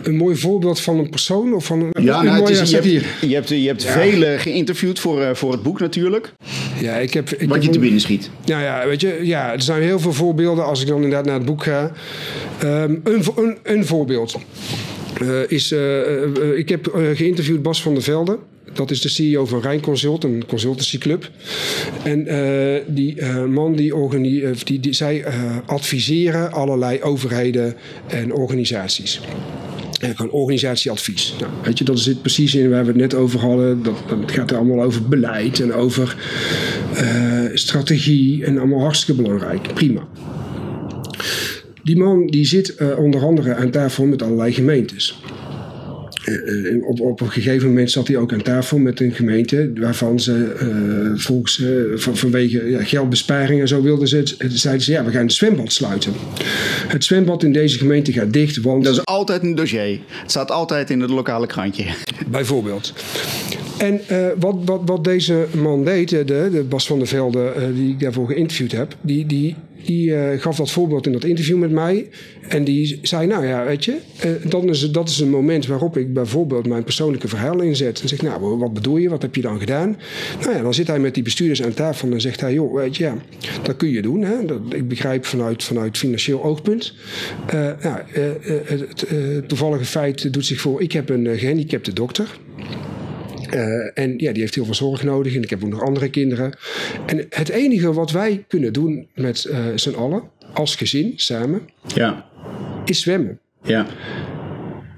een 0.08 0.16
mooi 0.16 0.36
voorbeeld 0.36 0.80
van 0.80 1.00
een 1.00 1.10
persoon 1.10 1.54
of 1.54 1.66
van 1.66 1.80
een, 1.82 2.04
ja, 2.04 2.20
een 2.20 2.26
nou, 2.26 2.38
mooie 2.40 2.54
het 2.54 2.62
is, 2.62 2.70
je, 2.70 2.76
hebt, 2.76 2.88
je 3.22 3.34
hebt, 3.34 3.50
je 3.50 3.68
hebt 3.68 3.84
ja. 3.84 3.92
vele 3.92 4.36
geïnterviewd 4.40 5.00
voor, 5.00 5.22
uh, 5.22 5.30
voor 5.34 5.52
het 5.52 5.64
boek 5.64 5.80
natuurlijk. 5.80 6.34
Ja, 6.80 6.96
ik 6.96 7.14
heb, 7.14 7.30
ik 7.30 7.48
Wat 7.48 7.50
heb 7.50 7.62
je 7.64 7.70
te 7.70 7.76
een- 7.76 7.82
binnen 7.82 8.02
schiet. 8.02 8.30
Ja, 8.46 8.62
ja, 8.62 8.88
weet 8.88 9.02
je, 9.02 9.20
ja, 9.22 9.54
er 9.54 9.62
zijn 9.62 9.82
heel 9.82 10.00
veel 10.00 10.14
voorbeelden 10.14 10.66
als 10.66 10.82
ik 10.82 10.88
dan 10.88 10.96
inderdaad 10.96 11.26
naar 11.26 11.36
het 11.36 11.46
boek 11.46 11.64
ga. 11.64 11.92
Ehm, 12.60 12.96
een, 13.04 13.24
een, 13.36 13.58
een 13.64 13.86
voorbeeld 13.86 14.36
eh, 15.22 15.28
is, 15.48 15.72
eh, 15.72 16.24
eh, 16.24 16.58
ik 16.58 16.70
heb 16.70 16.88
eh, 16.88 17.02
geïnterviewd 17.14 17.62
Bas 17.62 17.82
van 17.82 17.94
der 17.94 18.04
Velde. 18.04 18.38
Dat 18.76 18.92
is 18.92 19.02
de 19.02 19.10
CEO 19.10 19.46
van 19.46 19.62
Rijn 19.62 19.82
Consult, 19.82 20.24
een 20.24 20.44
consultancyclub. 20.48 21.30
En 22.04 22.28
eh, 22.28 22.82
die 22.88 23.20
eh, 23.20 23.46
man 23.46 23.76
die, 23.76 23.94
eh, 23.94 24.52
die, 24.64 24.80
die 24.80 24.94
zij 24.94 25.26
adviseren 25.66 26.52
allerlei 26.52 27.02
overheden 27.02 27.76
en 28.08 28.34
organisaties. 28.34 29.20
En 30.00 30.32
organisatieadvies. 30.32 31.36
Nou, 31.40 31.52
weet 31.64 31.78
je, 31.78 31.84
dat 31.84 32.00
zit 32.00 32.22
precies 32.22 32.56
in 32.56 32.70
waar 32.70 32.82
we 32.82 32.88
het 32.88 33.00
net 33.00 33.14
over 33.14 33.40
hadden. 33.40 33.84
Dat, 33.84 33.96
dat 34.08 34.32
gaat 34.32 34.52
er 34.52 34.58
allemaal 34.58 34.84
over 34.84 35.08
beleid 35.08 35.60
en 35.60 35.74
over 35.74 36.18
strategie. 37.54 38.46
En 38.46 38.58
allemaal 38.58 38.80
hartstikke 38.80 39.22
belangrijk. 39.22 39.74
Prima. 39.74 40.08
Die 41.84 41.98
man 41.98 42.28
die 42.28 42.46
zit 42.46 42.76
onder 42.98 43.26
andere 43.26 43.56
aan 43.56 43.72
tafel 43.72 44.06
met 44.06 44.22
allerlei 44.22 44.54
gemeentes. 44.54 45.20
Eh, 46.26 46.76
eh, 46.76 46.86
op, 46.88 47.00
op 47.02 47.22
een 47.22 47.32
gegeven 47.32 47.68
moment 47.68 47.92
zat 47.92 48.08
hij 48.08 48.18
ook 48.18 48.34
aan 48.34 48.42
tafel 48.42 48.78
met 48.78 49.00
een 49.00 49.12
gemeente 49.12 49.72
waarvan 49.76 50.20
ze 50.20 50.54
eh, 50.60 51.22
volgens, 51.22 51.64
van, 51.96 52.18
vanwege 52.18 52.70
ja, 52.70 52.84
geldbesparing 52.84 53.62
en 53.62 53.68
zo 53.68 53.82
wilden 53.82 54.08
ze, 54.08 54.18
het- 54.18 54.36
zeiden 54.48 54.84
ze 54.84 54.92
ja, 54.92 55.04
we 55.06 55.12
gaan 55.12 55.22
het 55.22 55.34
zwembad 55.34 55.72
sluiten. 55.72 56.14
Het 56.88 57.04
zwembad 57.04 57.44
in 57.44 57.52
deze 57.54 57.78
gemeente 57.78 58.12
gaat 58.12 58.34
dicht, 58.34 58.62
want 58.62 58.84
Dat 58.84 58.94
is 58.94 59.06
altijd 59.06 59.44
een 59.44 59.56
dossier. 59.56 60.00
Het 60.08 60.32
staat 60.32 60.52
altijd 60.52 60.90
in 60.90 61.00
het 61.02 61.10
lokale 61.10 61.48
krantje. 61.48 61.86
Bijvoorbeeld. 62.28 62.94
En 63.78 64.02
wat, 64.40 64.56
wat, 64.66 64.82
wat 64.86 65.04
deze 65.04 65.46
man 65.56 65.84
deed, 65.84 66.10
de, 66.10 66.24
de 66.26 66.66
Bas 66.70 66.88
van 66.88 66.98
der 66.98 67.08
Velde, 67.08 67.54
die 67.76 67.90
ik 67.92 68.00
daarvoor 68.00 68.28
geïnterviewd 68.28 68.72
heb, 68.72 68.96
die, 69.02 69.26
die, 69.26 69.56
die 69.86 70.16
eh, 70.16 70.42
gaf 70.42 70.56
dat 70.56 70.72
voorbeeld 70.72 71.06
in 71.06 71.12
dat 71.12 71.24
interview 71.24 71.58
met 71.58 71.72
mij. 71.72 72.08
En 72.48 72.64
die 72.64 73.00
zei, 73.02 73.28
nou 73.28 73.46
ja, 73.46 73.66
weet 73.66 73.86
je, 73.86 73.98
eh, 74.20 74.32
dan 74.50 74.70
is 74.70 74.92
dat 74.92 75.10
is 75.10 75.20
een 75.20 75.30
moment 75.30 75.68
waarop 75.68 75.98
ik 75.98 76.14
bijvoorbeeld 76.14 76.68
mijn 76.68 76.84
persoonlijke 76.84 77.28
verhaal 77.28 77.62
inzet. 77.62 78.02
En 78.02 78.08
zeg, 78.08 78.22
nou, 78.22 78.58
wat 78.58 78.74
bedoel 78.74 78.98
je, 78.98 79.10
wat 79.10 79.22
heb 79.22 79.36
je 79.36 79.42
dan 79.42 79.60
gedaan? 79.60 79.98
Nou 80.42 80.56
ja, 80.56 80.62
dan 80.62 80.74
zit 80.74 80.88
hij 80.88 81.00
met 81.00 81.14
die 81.14 81.24
bestuurders 81.24 81.64
aan 81.64 81.74
tafel 81.74 82.12
en 82.12 82.22
zegt 82.22 82.42
hij, 82.42 82.54
joh, 82.54 82.76
weet 82.76 82.98
je, 82.98 83.12
dat 83.64 83.78
kun 83.78 83.90
je 83.90 84.02
doen. 84.02 84.22
Hè? 84.22 84.46
Dat, 84.46 84.60
ik 84.70 84.88
begrijp 84.88 85.26
vanuit, 85.26 85.64
vanuit 85.64 85.98
financieel 85.98 86.44
oogpunt. 86.44 86.94
Eh, 87.48 87.70
nou, 87.82 88.00
het 88.14 89.48
toevallige 89.48 89.86
feit 89.86 90.34
doet 90.34 90.46
zich 90.46 90.62
voor, 90.62 90.82
ik 90.82 90.92
heb 90.92 91.10
een 91.10 91.28
eh, 91.28 91.40
gehandicapte 91.40 91.94
dokter. 91.94 92.38
Eh, 93.56 94.04
en 94.04 94.18
ja, 94.18 94.32
die 94.32 94.42
heeft 94.42 94.56
heel 94.56 94.66
veel 94.66 94.74
zorg 94.74 95.04
nodig. 95.04 95.36
En 95.36 95.42
ik 95.44 95.50
heb 95.50 95.64
ook 95.64 95.70
nog 95.70 95.82
andere 95.82 96.10
kinderen. 96.10 96.54
En 97.06 97.26
het 97.30 97.50
enige 97.50 97.94
wat 97.94 98.12
wij 98.12 98.44
kunnen 98.48 98.74
doen 98.74 99.08
met 99.16 99.46
eh 99.46 99.66
z'n 99.76 99.94
allen, 99.94 100.24
als 100.54 100.76
gezin, 100.76 101.14
samen, 101.16 101.62
Ja, 101.94 102.26
is 102.86 103.02
zwemmen. 103.02 103.40
ja, 103.64 103.86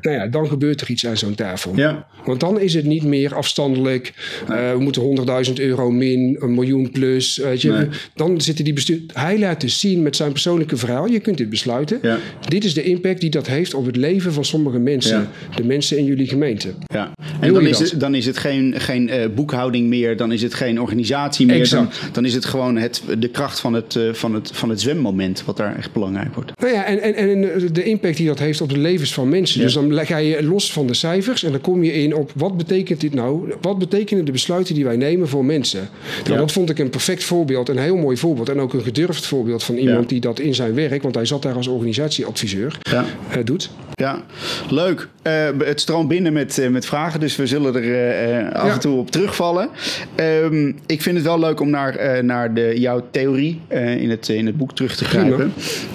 Nou 0.01 0.15
ja, 0.17 0.27
dan 0.27 0.47
gebeurt 0.47 0.81
er 0.81 0.89
iets 0.89 1.05
aan 1.07 1.17
zo'n 1.17 1.35
tafel. 1.35 1.71
ja. 1.75 2.07
Want 2.25 2.39
dan 2.39 2.59
is 2.59 2.73
het 2.73 2.85
niet 2.85 3.03
meer 3.03 3.35
afstandelijk. 3.35 4.13
eh, 4.49 4.71
we 4.71 4.79
moeten 4.79 5.01
100.000 5.47 5.53
euro 5.53 5.91
min, 5.91 6.35
een 6.39 6.53
miljoen 6.53 6.91
plus. 6.91 7.37
Weet 7.37 7.61
je. 7.61 7.71
Nee. 7.71 7.87
Dan 8.15 8.41
zitten 8.41 8.63
die 8.63 8.73
bestuur. 8.73 8.99
Hij 9.13 9.39
laat 9.39 9.61
dus 9.61 9.79
zien 9.79 10.01
met 10.01 10.15
zijn 10.15 10.31
persoonlijke 10.31 10.77
verhaal. 10.77 11.07
Je 11.07 11.19
kunt 11.19 11.37
dit 11.37 11.49
besluiten. 11.49 11.99
Ja. 12.01 12.17
Dit 12.47 12.63
is 12.63 12.73
de 12.73 12.83
impact 12.83 13.21
die 13.21 13.29
dat 13.29 13.47
heeft 13.47 13.73
op 13.73 13.85
het 13.85 13.95
leven 13.95 14.33
van 14.33 14.45
sommige 14.45 14.79
mensen. 14.79 15.17
Ja. 15.19 15.55
De 15.55 15.63
mensen 15.63 15.97
in 15.97 16.05
jullie 16.05 16.27
gemeente. 16.27 16.73
Ja, 16.93 17.11
en 17.39 17.53
dan 17.53 17.67
is, 17.67 17.79
het, 17.79 17.99
dan 17.99 18.15
is 18.15 18.25
het 18.25 18.37
geen, 18.37 18.73
geen 18.77 19.09
eh, 19.09 19.27
boekhouding 19.35 19.87
meer, 19.87 20.17
dan 20.17 20.31
is 20.31 20.41
het 20.41 20.53
geen 20.53 20.81
organisatie 20.81 21.45
meer. 21.45 21.69
Dan, 21.69 21.85
Exact. 21.87 22.09
dan 22.15 22.25
is 22.25 22.33
het 22.33 22.45
gewoon 22.45 22.77
het, 22.77 23.01
de 23.19 23.29
kracht 23.29 23.59
van 23.59 23.73
het, 23.73 23.95
eh, 23.95 24.13
van, 24.13 24.33
het, 24.33 24.49
van 24.53 24.69
het 24.69 24.81
zwemmoment 24.81 25.43
wat 25.45 25.57
daar 25.57 25.75
echt 25.77 25.93
belangrijk 25.93 26.35
wordt. 26.35 26.51
Nou 26.61 26.73
ja, 26.73 26.85
en, 26.85 27.01
en, 27.01 27.15
en 27.15 27.73
de 27.73 27.83
impact 27.83 28.17
die 28.17 28.27
dat 28.27 28.39
heeft 28.39 28.61
op 28.61 28.69
de 28.69 28.77
levens 28.77 29.13
van 29.13 29.29
mensen. 29.29 29.61
Dus 29.61 29.73
dan 29.73 29.87
ga 29.94 30.17
je 30.17 30.44
los 30.44 30.74
van 30.74 30.88
de 30.88 30.94
cijfers 30.94 31.44
en 31.44 31.51
dan 31.51 31.62
kom 31.62 31.84
je 31.84 31.94
in 31.94 32.15
op 32.15 32.32
wat 32.36 32.58
betekent 32.58 33.01
dit 33.01 33.13
nou? 33.13 33.53
Wat 33.62 33.77
betekenen 33.79 34.25
de 34.25 34.32
besluiten 34.32 34.75
die 34.75 34.84
wij 34.84 34.96
nemen 34.98 35.27
voor 35.27 35.46
mensen? 35.46 35.89
Nou, 36.24 36.34
Ja. 36.34 36.38
dat 36.39 36.51
vond 36.51 36.70
ik 36.70 36.79
een 36.79 36.89
perfect 36.89 37.24
voorbeeld, 37.24 37.70
een 37.70 37.77
heel 37.77 37.96
mooi 37.96 38.17
voorbeeld. 38.17 38.50
En 38.50 38.60
ook 38.60 38.74
een 38.74 38.82
gedurfd 38.84 39.25
voorbeeld 39.25 39.63
van 39.63 39.75
iemand 39.75 40.01
Ja. 40.01 40.08
die 40.08 40.20
dat 40.20 40.39
in 40.39 40.56
zijn 40.56 40.74
werk, 40.74 41.01
want 41.01 41.15
hij 41.15 41.25
zat 41.25 41.41
daar 41.41 41.56
als 41.56 41.67
organisatieadviseur, 41.67 42.77
Ja. 42.82 43.06
eh, 43.29 43.44
doet. 43.46 43.70
Ja, 43.94 44.24
leuk. 44.70 45.08
Eh, 45.22 45.34
het 45.60 45.82
stroomt 45.82 46.08
binnen 46.08 46.34
met, 46.34 46.58
eh, 46.58 46.70
met 46.70 46.86
vragen, 46.86 47.20
dus 47.20 47.36
we 47.36 47.48
zullen 47.48 47.75
er 47.75 48.53
af 48.53 48.74
en 48.74 48.79
toe 48.79 48.98
op 48.98 49.12
terugvallen. 49.12 49.70
Ehm, 50.15 50.72
ik 50.86 51.01
vind 51.01 51.15
het 51.15 51.25
wel 51.25 51.39
leuk 51.39 51.60
om 51.60 51.70
naar, 51.70 52.24
naar 52.25 52.53
de, 52.53 52.74
jouw 52.79 53.06
theorie 53.12 53.62
in, 53.98 54.10
het, 54.10 54.29
in 54.29 54.46
het 54.46 54.58
boek 54.58 54.75
terug 54.75 54.96
te 54.96 55.06
grijpen. 55.06 55.53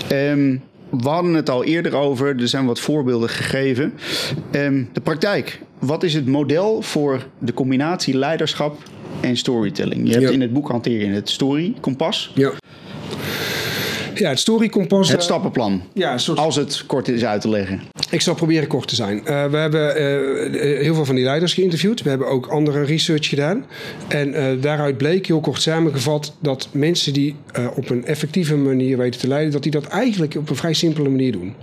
Ehm, 0.08 0.56
we 1.00 1.08
hadden 1.08 1.34
het 1.34 1.50
al 1.50 1.64
eerder 1.64 1.94
over, 1.94 2.40
er 2.40 2.48
zijn 2.48 2.66
wat 2.66 2.80
voorbeelden 2.80 3.28
gegeven. 3.28 3.92
Ehm, 4.50 4.84
de 4.92 5.00
praktijk. 5.00 5.60
Wat 5.78 6.02
is 6.02 6.14
het 6.14 6.26
model 6.26 6.82
voor 6.82 7.26
de 7.38 7.54
combinatie 7.54 8.16
leiderschap 8.18 8.82
en 9.20 9.36
storytelling? 9.36 10.06
Je 10.06 10.12
hebt 10.12 10.24
Ja. 10.24 10.30
in 10.30 10.40
het 10.40 10.52
boek 10.52 10.68
hanteer 10.68 11.00
je 11.00 11.12
het 11.12 11.30
story 11.30 11.74
kompas, 11.80 12.32
Ja. 12.34 12.52
Ja, 14.22 14.28
het 14.28 14.38
storykompas. 14.38 15.08
het 15.08 15.18
eh, 15.18 15.24
stappenplan. 15.24 15.82
ja, 15.94 16.12
een 16.12 16.20
soort 16.20 16.38
Als 16.38 16.56
het 16.56 16.84
kort 16.86 17.08
is 17.08 17.24
uit 17.24 17.40
te 17.40 17.48
leggen. 17.48 17.80
Ik 18.10 18.20
zal 18.20 18.34
proberen 18.34 18.68
kort 18.68 18.88
te 18.88 18.94
zijn. 18.94 19.26
Eh, 19.26 19.44
we 19.50 19.56
hebben 19.56 19.96
eh, 19.96 20.80
heel 20.80 20.94
veel 20.94 21.04
van 21.04 21.14
die 21.14 21.24
leiders 21.24 21.54
geïnterviewd. 21.54 22.02
We 22.02 22.08
hebben 22.08 22.28
ook 22.28 22.46
andere 22.46 22.82
research 22.82 23.28
gedaan. 23.28 23.66
En 24.08 24.60
daaruit 24.60 24.96
bleek, 24.96 25.26
heel 25.26 25.40
kort 25.40 25.62
samengevat, 25.62 26.36
dat 26.40 26.68
mensen 26.72 27.12
die 27.12 27.36
op 27.74 27.90
een 27.90 28.04
effectieve 28.04 28.56
manier 28.56 28.98
weten 28.98 29.20
te 29.20 29.28
leiden, 29.28 29.52
dat 29.52 29.62
die 29.62 29.72
dat 29.72 29.86
eigenlijk 29.86 30.34
op 30.36 30.50
een 30.50 30.56
vrij 30.56 30.72
simpele 30.72 31.08
manier 31.08 31.32
doen. 31.32 31.54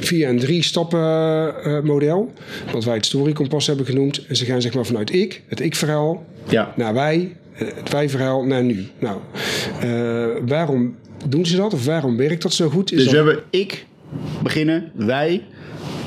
Via 0.00 0.28
een 0.28 0.38
drie-stappen 0.38 1.84
model, 1.84 2.32
wat 2.72 2.84
wij 2.84 2.94
het 2.94 3.06
storykompas 3.06 3.66
hebben 3.66 3.86
genoemd. 3.86 4.26
En 4.26 4.36
ze 4.36 4.44
gaan 4.44 4.62
zeg 4.62 4.74
maar 4.74 4.86
vanuit 4.86 5.14
ik, 5.14 5.42
het 5.48 5.60
ik-verhaal, 5.60 6.24
Ja. 6.48 6.72
naar 6.76 6.94
wij, 6.94 7.36
het 7.52 7.90
wij-verhaal, 7.90 8.44
naar 8.44 8.62
nu. 8.62 8.86
Nou, 8.98 9.18
waarom 10.46 10.94
doen 11.28 11.46
ze 11.46 11.56
dat? 11.56 11.72
Of 11.74 11.84
waarom 11.84 12.16
werkt 12.16 12.42
dat 12.42 12.52
zo 12.52 12.68
goed? 12.68 12.92
Is 12.92 12.96
Dus 12.96 13.04
dat- 13.06 13.12
we 13.14 13.16
hebben 13.30 13.44
ik 13.50 13.86
beginnen, 14.42 14.90
wij, 14.94 15.42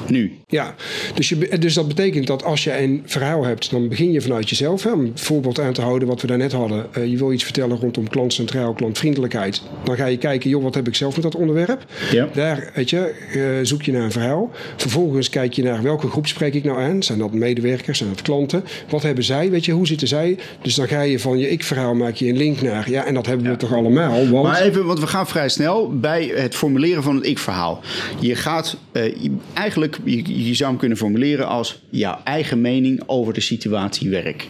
nu. 0.07 0.31
Ja, 0.47 0.75
dus, 1.13 1.29
je, 1.29 1.57
dus 1.59 1.73
dat 1.73 1.87
betekent 1.87 2.27
dat 2.27 2.43
als 2.43 2.63
je 2.63 2.77
een 2.77 3.03
verhaal 3.05 3.45
hebt, 3.45 3.71
dan 3.71 3.87
begin 3.87 4.11
je 4.11 4.21
vanuit 4.21 4.49
jezelf. 4.49 4.83
Hè, 4.83 4.91
om 4.91 4.99
een 4.99 5.11
voorbeeld 5.15 5.59
aan 5.59 5.73
te 5.73 5.81
houden 5.81 6.07
wat 6.07 6.21
we 6.21 6.27
daarnet 6.27 6.51
hadden. 6.51 6.93
Eh, 6.93 7.05
je 7.05 7.17
wil 7.17 7.31
iets 7.31 7.43
vertellen 7.43 7.77
rondom 7.79 8.09
klantcentraal, 8.09 8.73
klantvriendelijkheid. 8.73 9.61
Dan 9.83 9.95
ga 9.95 10.05
je 10.05 10.17
kijken, 10.17 10.49
joh, 10.49 10.63
wat 10.63 10.75
heb 10.75 10.87
ik 10.87 10.95
zelf 10.95 11.13
met 11.13 11.23
dat 11.23 11.35
onderwerp? 11.35 11.85
Ja. 12.11 12.29
Daar, 12.33 12.71
weet 12.75 12.89
je, 12.89 13.13
eh, 13.33 13.41
zoek 13.61 13.81
je 13.81 13.91
naar 13.91 14.03
een 14.03 14.11
verhaal. 14.11 14.51
Vervolgens 14.75 15.29
kijk 15.29 15.53
je 15.53 15.63
naar 15.63 15.81
welke 15.81 16.07
groep 16.07 16.27
spreek 16.27 16.53
ik 16.53 16.63
nou 16.63 16.81
aan. 16.81 17.03
Zijn 17.03 17.19
dat 17.19 17.33
medewerkers, 17.33 17.97
zijn 17.97 18.09
dat 18.09 18.21
klanten? 18.21 18.63
Wat 18.89 19.01
hebben 19.01 19.23
zij, 19.23 19.49
weet 19.49 19.65
je, 19.65 19.71
hoe 19.71 19.87
zitten 19.87 20.07
zij? 20.07 20.37
Dus 20.61 20.75
dan 20.75 20.87
ga 20.87 21.01
je 21.01 21.19
van 21.19 21.37
je 21.37 21.49
ik-verhaal, 21.49 21.93
maak 21.93 22.15
je 22.15 22.27
een 22.27 22.37
link 22.37 22.61
naar. 22.61 22.89
Ja, 22.89 23.05
en 23.05 23.13
dat 23.13 23.25
hebben 23.25 23.49
we 23.49 23.57
toch 23.57 23.73
allemaal, 23.73 24.29
want... 24.29 24.43
Maar 24.43 24.61
even, 24.61 24.85
want 24.85 24.99
we 24.99 25.07
gaan 25.07 25.27
vrij 25.27 25.49
snel 25.49 25.99
bij 25.99 26.31
het 26.35 26.55
formuleren 26.55 27.03
van 27.03 27.15
het 27.15 27.25
ik-verhaal. 27.25 27.81
Je 28.19 28.35
gaat, 28.35 28.77
eh, 28.91 29.15
eigenlijk 29.53 29.97
je, 30.03 30.44
je 30.47 30.53
zou 30.53 30.69
hem 30.69 30.79
kunnen 30.79 30.97
formuleren 30.97 31.47
als 31.47 31.81
jouw 31.89 32.19
eigen 32.23 32.61
mening 32.61 33.03
over 33.05 33.33
de 33.33 33.41
situatie 33.41 34.09
werk. 34.09 34.47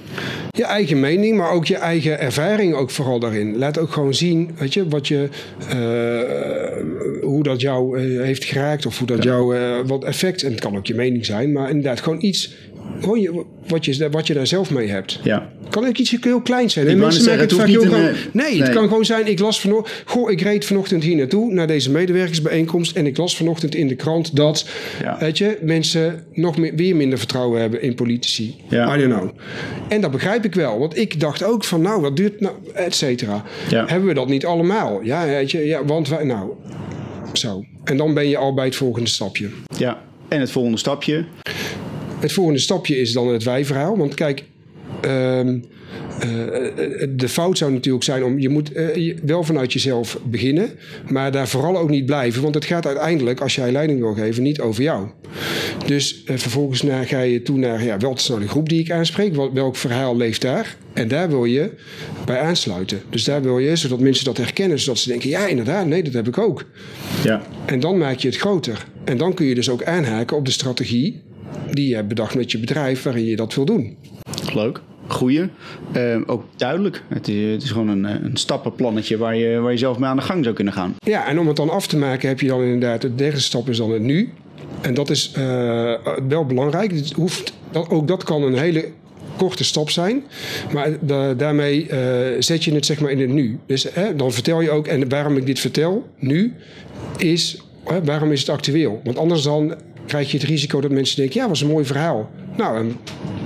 Je 0.50 0.64
eigen 0.64 1.00
mening, 1.00 1.38
maar 1.38 1.52
ook 1.52 1.66
je 1.66 1.76
eigen 1.76 2.20
ervaring 2.20 2.74
ook 2.74 2.92
vooral 2.92 3.20
daarin. 3.20 3.58
Laat 3.58 3.78
ook 3.78 3.92
gewoon 3.92 4.14
zien, 4.14 4.50
weet 4.58 4.74
je, 4.74 4.88
wat 4.88 5.08
je, 5.08 5.30
uh, 5.74 7.24
hoe 7.24 7.44
dat 7.44 7.62
jou 7.62 8.00
uh, 8.00 8.22
heeft 8.22 8.44
geraakt 8.44 8.86
of 8.86 8.98
hoe 8.98 9.08
dat 9.08 9.24
ja. 9.24 9.30
jou, 9.30 9.58
uh, 9.58 9.80
wat 9.86 10.04
effect, 10.04 10.44
en 10.44 10.52
het 10.52 10.60
kan 10.60 10.78
ook 10.78 10.88
je 10.88 10.96
mening 10.96 11.26
zijn, 11.26 11.52
maar 11.52 11.70
inderdaad 11.70 12.02
gewoon 12.02 12.22
iets 12.22 12.56
Je, 13.00 13.44
wat, 13.68 13.86
je, 13.86 14.10
wat 14.10 14.28
je 14.28 14.34
daar 14.34 14.48
zelf 14.48 14.72
mee 14.72 14.88
hebt. 14.88 15.20
Ja. 15.24 15.50
Kan 15.70 15.88
ook 15.88 15.98
iets 15.98 16.16
heel 16.22 16.42
kleins 16.42 16.74
zijn. 16.74 16.88
En 16.88 16.98
mensen 16.98 17.24
zeggen 17.24 17.42
het 17.42 17.54
vaak 17.54 17.68
heel 17.68 17.82
gewoon, 17.82 18.02
nee, 18.02 18.14
nee, 18.32 18.62
het 18.62 18.70
kan 18.70 18.88
gewoon 18.88 19.06
zijn, 19.06 19.28
ik 19.28 19.40
las 19.40 19.62
vanochtend... 19.62 20.04
Goh, 20.06 20.32
ik 20.32 20.42
reed 20.42 20.66
vanochtend 20.66 21.04
hier 21.04 21.16
naartoe, 21.16 21.54
naar 21.54 21.68
deze 21.68 21.92
medewerkersbijeenkomst... 21.92 22.96
en 22.96 23.06
ik 23.06 23.18
las 23.18 23.38
vanochtend 23.38 23.76
in 23.76 23.88
de 23.88 23.96
krant 23.96 24.36
dat, 24.36 24.68
ja. 25.02 25.18
weet 25.20 25.38
je, 25.38 25.58
mensen 25.62 26.26
nog 26.34 26.58
meer, 26.58 26.76
weer 26.76 26.96
minder 26.96 27.18
vertrouwen 27.18 27.62
hebben 27.62 27.82
in 27.82 27.96
politici. 27.96 28.56
Ja. 28.70 28.96
I 28.96 29.00
don't 29.00 29.18
know. 29.18 29.30
En 29.88 30.02
dat 30.02 30.12
begrijp 30.12 30.46
ik 30.46 30.56
wel, 30.56 30.80
want 30.80 30.98
ik 30.98 31.20
dacht 31.20 31.44
ook 31.44 31.64
van, 31.64 31.82
nou, 31.82 32.02
wat 32.02 32.18
duurt 32.18 32.40
nou, 32.40 32.54
et 32.74 32.96
cetera. 32.96 33.44
Ja. 33.70 33.86
Hebben 33.88 34.08
we 34.08 34.14
dat 34.14 34.28
niet 34.28 34.46
allemaal? 34.46 35.02
Ja, 35.04 35.26
weet 35.26 35.52
je, 35.52 35.66
ja, 35.66 35.86
want 35.86 36.10
wij, 36.10 36.24
nou, 36.24 36.50
zo. 37.34 37.66
En 37.84 37.98
dan 37.98 38.14
ben 38.14 38.28
je 38.28 38.38
al 38.38 38.54
bij 38.54 38.66
het 38.66 38.76
volgende 38.76 39.10
stapje. 39.10 39.50
Ja, 39.78 40.02
en 40.28 40.40
het 40.40 40.52
volgende 40.52 40.78
stapje? 40.78 41.26
Het 42.20 42.34
volgende 42.34 42.60
stapje 42.60 42.98
is 42.98 43.14
dan 43.14 43.28
het 43.28 43.44
wij-verhaal. 43.44 43.98
Want 43.98 44.14
kijk, 44.14 44.44
um, 45.06 45.64
uh, 46.16 47.08
de 47.10 47.30
fout 47.30 47.58
zou 47.58 47.72
natuurlijk 47.72 48.04
zijn 48.04 48.24
om 48.24 48.40
je 48.40 48.50
moet 48.50 48.78
uh, 48.78 49.16
wel 49.24 49.44
vanuit 49.44 49.74
jezelf 49.74 50.20
beginnen, 50.24 50.70
maar 51.10 51.32
daar 51.32 51.48
vooral 51.48 51.78
ook 51.78 51.90
niet 51.90 52.06
blijven, 52.06 52.42
want 52.42 52.56
het 52.56 52.66
gaat 52.66 52.86
uiteindelijk, 52.86 53.42
als 53.42 53.56
jij 53.56 53.72
leiding 53.72 54.00
wil 54.00 54.14
geven, 54.14 54.44
niet 54.44 54.60
over 54.60 54.84
jou. 54.84 55.08
Dus 55.86 56.24
uh, 56.26 56.38
vervolgens 56.38 56.82
naar, 56.82 57.06
ga 57.06 57.20
je 57.20 57.42
toe 57.42 57.58
naar 57.58 57.84
ja, 57.84 57.98
de 57.98 58.48
groep 58.48 58.70
die 58.70 58.80
ik 58.80 58.92
aanspreek, 58.92 59.36
welk 59.54 59.76
verhaal 59.76 60.18
leeft 60.18 60.42
daar? 60.42 60.78
En 60.94 61.08
daar 61.08 61.30
wil 61.30 61.46
je 61.46 61.70
bij 62.26 62.40
aansluiten. 62.40 63.02
Dus 63.10 63.24
daar 63.24 63.42
wil 63.42 63.60
je, 63.60 63.76
zodat 63.76 64.00
mensen 64.00 64.26
dat 64.26 64.38
herkennen, 64.38 64.80
zodat 64.80 64.98
ze 64.98 65.10
denken: 65.10 65.30
ja, 65.30 65.48
inderdaad, 65.48 65.86
nee, 65.86 66.04
dat 66.04 66.14
heb 66.14 66.28
ik 66.28 66.38
ook. 66.38 66.66
Ja. 67.24 67.42
En 67.66 67.80
dan 67.80 67.98
maak 67.98 68.18
je 68.18 68.28
het 68.28 68.38
groter. 68.38 68.86
En 69.04 69.18
dan 69.18 69.34
kun 69.34 69.46
je 69.46 69.56
dus 69.56 69.70
ook 69.70 69.84
aanhaken 69.84 70.38
op 70.38 70.46
de 70.46 70.52
strategie 70.52 71.22
die 71.72 71.88
je 71.88 71.96
hebt 71.96 72.08
bedacht 72.08 72.36
met 72.36 72.52
je 72.52 72.58
bedrijf 72.58 73.04
waarin 73.04 73.26
je 73.26 73.36
dat 73.36 73.56
wil 73.56 73.66
doen. 73.66 73.98
Leuk. 74.54 74.82
Goeie. 75.08 75.50
Uh, 75.96 76.22
ook 76.26 76.44
duidelijk. 76.56 77.04
Het 77.08 77.28
is, 77.28 77.52
het 77.52 77.64
is 77.64 77.72
gewoon 77.72 77.88
een, 77.88 78.04
een, 78.04 78.38
stappenplannetje 78.38 79.18
waar 79.18 79.36
je, 79.36 79.60
waar 79.60 79.72
je 79.72 79.78
zelf 79.78 79.98
mee 79.98 80.10
aan 80.10 80.16
de 80.16 80.22
gang 80.22 80.44
zou 80.44 80.56
kunnen 80.56 80.74
gaan. 80.74 80.96
Ja, 80.98 81.28
en 81.28 81.40
om 81.40 81.48
het 81.48 81.56
dan 81.56 81.70
af 81.70 81.88
te 81.88 81.98
maken 81.98 82.28
heb 82.30 82.40
je 82.40 82.48
dan 82.48 82.62
inderdaad... 82.62 83.02
De 83.02 83.16
derde 83.16 83.40
stap 83.40 83.70
is 83.70 83.78
dan 83.78 83.92
het 83.92 84.02
nu. 84.02 84.30
En 84.82 84.94
dat 84.94 85.10
is 85.10 85.34
uh, 85.38 85.94
wel 86.28 86.46
belangrijk. 86.46 86.92
Het 86.92 87.12
hoeft, 87.12 87.54
dat, 87.72 87.90
ook 87.90 88.08
dat 88.08 88.24
kan 88.24 88.44
een 88.44 88.58
hele 88.58 88.86
korte 89.38 89.64
stap 89.64 89.90
zijn. 89.90 90.24
Maar 90.74 90.98
da 91.02 91.34
daarmee 91.34 91.88
uh, 91.88 91.98
zet 92.40 92.64
je 92.64 92.74
het 92.74 92.86
zeg 92.86 93.00
maar 93.00 93.12
in 93.12 93.20
het 93.20 93.30
nu. 93.30 93.60
Dus 93.66 93.88
dan 94.16 94.32
vertel 94.32 94.62
je 94.62 94.70
ook... 94.70 94.88
En 94.88 95.10
waarom 95.10 95.38
ik 95.38 95.46
dit 95.46 95.60
vertel 95.60 96.10
nu 96.20 96.54
is... 97.18 97.62
waarom 98.04 98.32
is 98.32 98.40
het 98.40 98.50
actueel? 98.50 99.02
Want 99.04 99.18
anders 99.18 99.44
dan 99.44 99.76
krijg 100.08 100.32
je 100.32 100.38
het 100.38 100.48
risico 100.48 100.82
dat 100.82 100.92
mensen 100.92 101.18
denken: 101.18 101.42
ja, 101.42 101.48
was 101.48 101.62
een 101.62 101.68
mooi 101.68 101.86
verhaal. 101.86 102.32
Nou, 102.58 102.94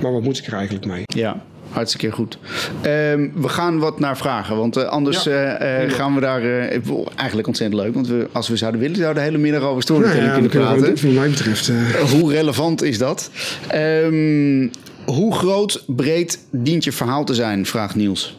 maar 0.02 0.12
wat 0.12 0.22
moet 0.22 0.38
ik 0.38 0.46
er 0.46 0.52
eigenlijk 0.52 0.86
mee? 0.86 1.02
Ja. 1.04 1.42
Hartstikke 1.70 2.10
goed. 2.10 2.38
Um, 2.86 3.32
we 3.34 3.48
gaan 3.48 3.78
wat 3.78 4.00
naar 4.00 4.16
vragen, 4.16 4.56
want 4.56 4.76
uh, 4.76 4.84
anders 4.84 5.22
ja, 5.22 5.82
uh, 5.82 5.92
gaan 5.92 6.14
we 6.14 6.20
daar... 6.20 6.42
Eigenlijk 7.16 7.46
ontzettend 7.46 7.80
leuk, 7.82 7.94
want 7.94 8.08
we, 8.08 8.28
als 8.32 8.48
we 8.48 8.56
zouden 8.56 8.80
willen... 8.80 8.96
zouden 8.96 9.22
we 9.22 9.28
de 9.28 9.34
hele 9.34 9.50
middag 9.50 9.70
over 9.70 9.82
storytelling 9.82 10.26
nou 10.26 10.42
ja, 10.42 10.48
kunnen 10.48 10.66
praten. 10.66 11.06
Wat 11.06 11.14
mij 11.14 11.28
betreft. 11.28 11.70
Hoe 12.12 12.32
relevant 12.32 12.82
is 12.82 12.98
dat? 12.98 13.30
Um, 13.74 14.70
hoe 15.04 15.34
groot, 15.34 15.84
breed 15.86 16.38
dient 16.50 16.84
je 16.84 16.92
verhaal 16.92 17.24
te 17.24 17.34
zijn, 17.34 17.66
vraagt 17.66 17.94
Niels. 17.94 18.38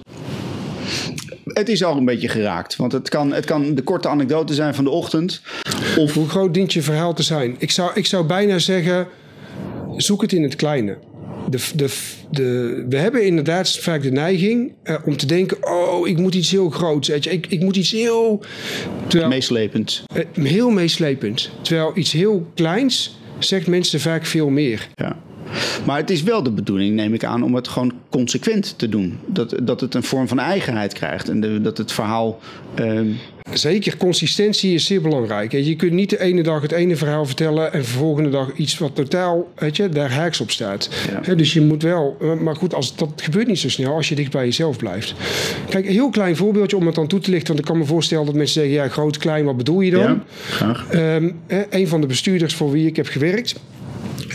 Het 1.61 1.69
is 1.69 1.83
al 1.83 1.97
een 1.97 2.05
beetje 2.05 2.27
geraakt. 2.27 2.75
Want 2.75 2.91
het 2.91 3.09
kan, 3.09 3.33
het 3.33 3.45
kan 3.45 3.75
de 3.75 3.81
korte 3.81 4.07
anekdote 4.07 4.53
zijn 4.53 4.75
van 4.75 4.83
de 4.83 4.89
ochtend. 4.89 5.41
Of... 5.97 6.13
Hoe 6.13 6.29
groot 6.29 6.53
dient 6.53 6.73
je 6.73 6.81
verhaal 6.81 7.13
te 7.13 7.23
zijn? 7.23 7.55
Ik 7.57 7.71
zou, 7.71 7.91
ik 7.93 8.05
zou 8.05 8.25
bijna 8.25 8.59
zeggen, 8.59 9.07
zoek 9.97 10.21
het 10.21 10.31
in 10.31 10.43
het 10.43 10.55
kleine. 10.55 10.97
De, 11.49 11.57
de, 11.75 11.89
de, 12.31 12.85
we 12.89 12.97
hebben 12.97 13.25
inderdaad 13.25 13.77
vaak 13.77 14.01
de 14.01 14.11
neiging 14.11 14.73
uh, 14.83 14.95
om 15.05 15.17
te 15.17 15.25
denken: 15.25 15.57
oh, 15.61 16.07
ik 16.07 16.17
moet 16.17 16.35
iets 16.35 16.51
heel 16.51 16.69
groots. 16.69 17.07
Weet 17.07 17.23
je, 17.23 17.29
ik, 17.29 17.47
ik 17.47 17.61
moet 17.61 17.75
iets 17.75 17.91
heel. 17.91 18.43
Terwijl, 19.07 19.29
meeslepend. 19.29 20.03
Uh, 20.15 20.45
heel 20.45 20.69
meeslepend. 20.69 21.49
Terwijl 21.61 21.91
iets 21.95 22.11
heel 22.11 22.51
kleins 22.55 23.19
zegt 23.39 23.67
mensen 23.67 23.99
vaak 23.99 24.25
veel 24.25 24.49
meer. 24.49 24.87
Ja. 24.95 25.17
Maar 25.85 25.97
het 25.97 26.09
is 26.09 26.23
wel 26.23 26.43
de 26.43 26.51
bedoeling, 26.51 26.95
neem 26.95 27.13
ik 27.13 27.23
aan, 27.23 27.43
om 27.43 27.55
het 27.55 27.67
gewoon 27.67 27.93
consequent 28.09 28.73
te 28.77 28.89
doen. 28.89 29.17
Dat, 29.25 29.55
dat 29.63 29.81
het 29.81 29.93
een 29.93 30.03
vorm 30.03 30.27
van 30.27 30.39
eigenheid 30.39 30.93
krijgt 30.93 31.29
en 31.29 31.41
de, 31.41 31.61
dat 31.61 31.77
het 31.77 31.91
verhaal. 31.91 32.39
Uh... 32.79 32.99
Zeker, 33.53 33.97
consistentie 33.97 34.73
is 34.73 34.85
zeer 34.85 35.01
belangrijk. 35.01 35.51
Je 35.51 35.75
kunt 35.75 35.91
niet 35.91 36.09
de 36.09 36.19
ene 36.19 36.43
dag 36.43 36.61
het 36.61 36.71
ene 36.71 36.95
verhaal 36.95 37.25
vertellen 37.25 37.73
en 37.73 37.79
de 37.79 37.85
volgende 37.85 38.29
dag 38.29 38.51
iets 38.55 38.77
wat 38.77 38.95
totaal, 38.95 39.51
weet 39.55 39.75
je, 39.75 39.89
daar 39.89 40.11
haaks 40.11 40.41
op 40.41 40.51
staat. 40.51 40.89
Ja. 41.25 41.35
Dus 41.35 41.53
je 41.53 41.61
moet 41.61 41.83
wel, 41.83 42.17
eh, 42.21 42.33
maar 42.33 42.55
goed, 42.55 42.73
als, 42.73 42.95
dat 42.95 43.09
gebeurt 43.15 43.47
niet 43.47 43.59
zo 43.59 43.69
snel 43.69 43.95
als 43.95 44.09
je 44.09 44.15
dicht 44.15 44.31
bij 44.31 44.45
jezelf 44.45 44.77
blijft. 44.77 45.13
Kijk, 45.69 45.85
een 45.85 45.91
heel 45.91 46.09
klein 46.09 46.35
voorbeeldje 46.35 46.77
om 46.77 46.85
het 46.85 46.95
dan 46.95 47.07
toe 47.07 47.19
te 47.19 47.29
lichten, 47.31 47.47
want 47.47 47.59
ik 47.59 47.65
kan 47.65 47.77
me 47.77 47.85
voorstellen 47.85 48.25
dat 48.25 48.35
mensen 48.35 48.61
zeggen, 48.61 48.81
ja, 48.81 48.87
groot, 48.87 49.17
klein, 49.17 49.45
wat 49.45 49.57
bedoel 49.57 49.81
je 49.81 49.91
dan? 49.91 50.01
Ja, 50.01 50.23
graag. 50.49 50.93
Um, 50.93 51.39
een 51.69 51.87
van 51.87 52.01
de 52.01 52.07
bestuurders 52.07 52.53
voor 52.53 52.71
wie 52.71 52.87
ik 52.87 52.95
heb 52.95 53.07
gewerkt, 53.07 53.55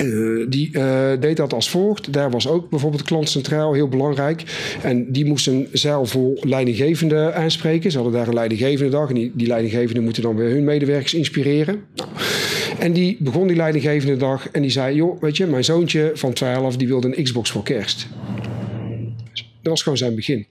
uh, 0.03 0.47
die 0.49 0.71
uh, 0.73 1.11
deed 1.21 1.37
dat 1.37 1.53
als 1.53 1.71
volgt. 1.71 2.13
Daar 2.13 2.31
was 2.31 2.49
ook 2.49 2.71
bijvoorbeeld 2.71 3.03
klant 3.03 3.29
centraal 3.29 3.73
heel 3.73 3.89
belangrijk. 3.89 4.43
En 4.83 5.13
die 5.13 5.25
moest 5.25 5.47
een 5.47 5.69
zaal 5.73 6.07
vol 6.07 6.39
leidinggevende 6.41 7.33
aanspreken. 7.33 7.91
Ze 7.91 7.97
hadden 7.97 8.17
daar 8.17 8.29
een 8.29 8.35
leidinggevende 8.35 8.91
dag. 8.91 9.09
En 9.09 9.15
die, 9.15 9.33
die 9.35 9.47
leidinggevende 9.47 10.01
moeten 10.01 10.23
dan 10.23 10.37
weer 10.37 10.51
hun 10.51 10.65
medewerkers 10.65 11.15
inspireren. 11.15 11.81
En 12.79 12.93
die 12.93 13.17
begon 13.21 13.47
die 13.47 13.57
leidinggevende 13.57 14.17
dag 14.17 14.49
en 14.51 14.63
die 14.63 14.71
zei: 14.71 14.95
Joh, 14.95 15.21
weet 15.21 15.37
je, 15.37 15.47
mijn 15.47 15.65
zoontje 15.65 16.11
van 16.15 16.33
12 16.33 16.77
die 16.77 16.89
wilde 16.89 17.17
een 17.17 17.25
Xbox 17.25 17.51
voor 17.51 17.63
kerst. 17.63 18.09
Dat 19.63 19.75
was 19.75 19.83
gewoon 19.83 19.99
zijn 19.99 20.15
begin. 20.15 20.47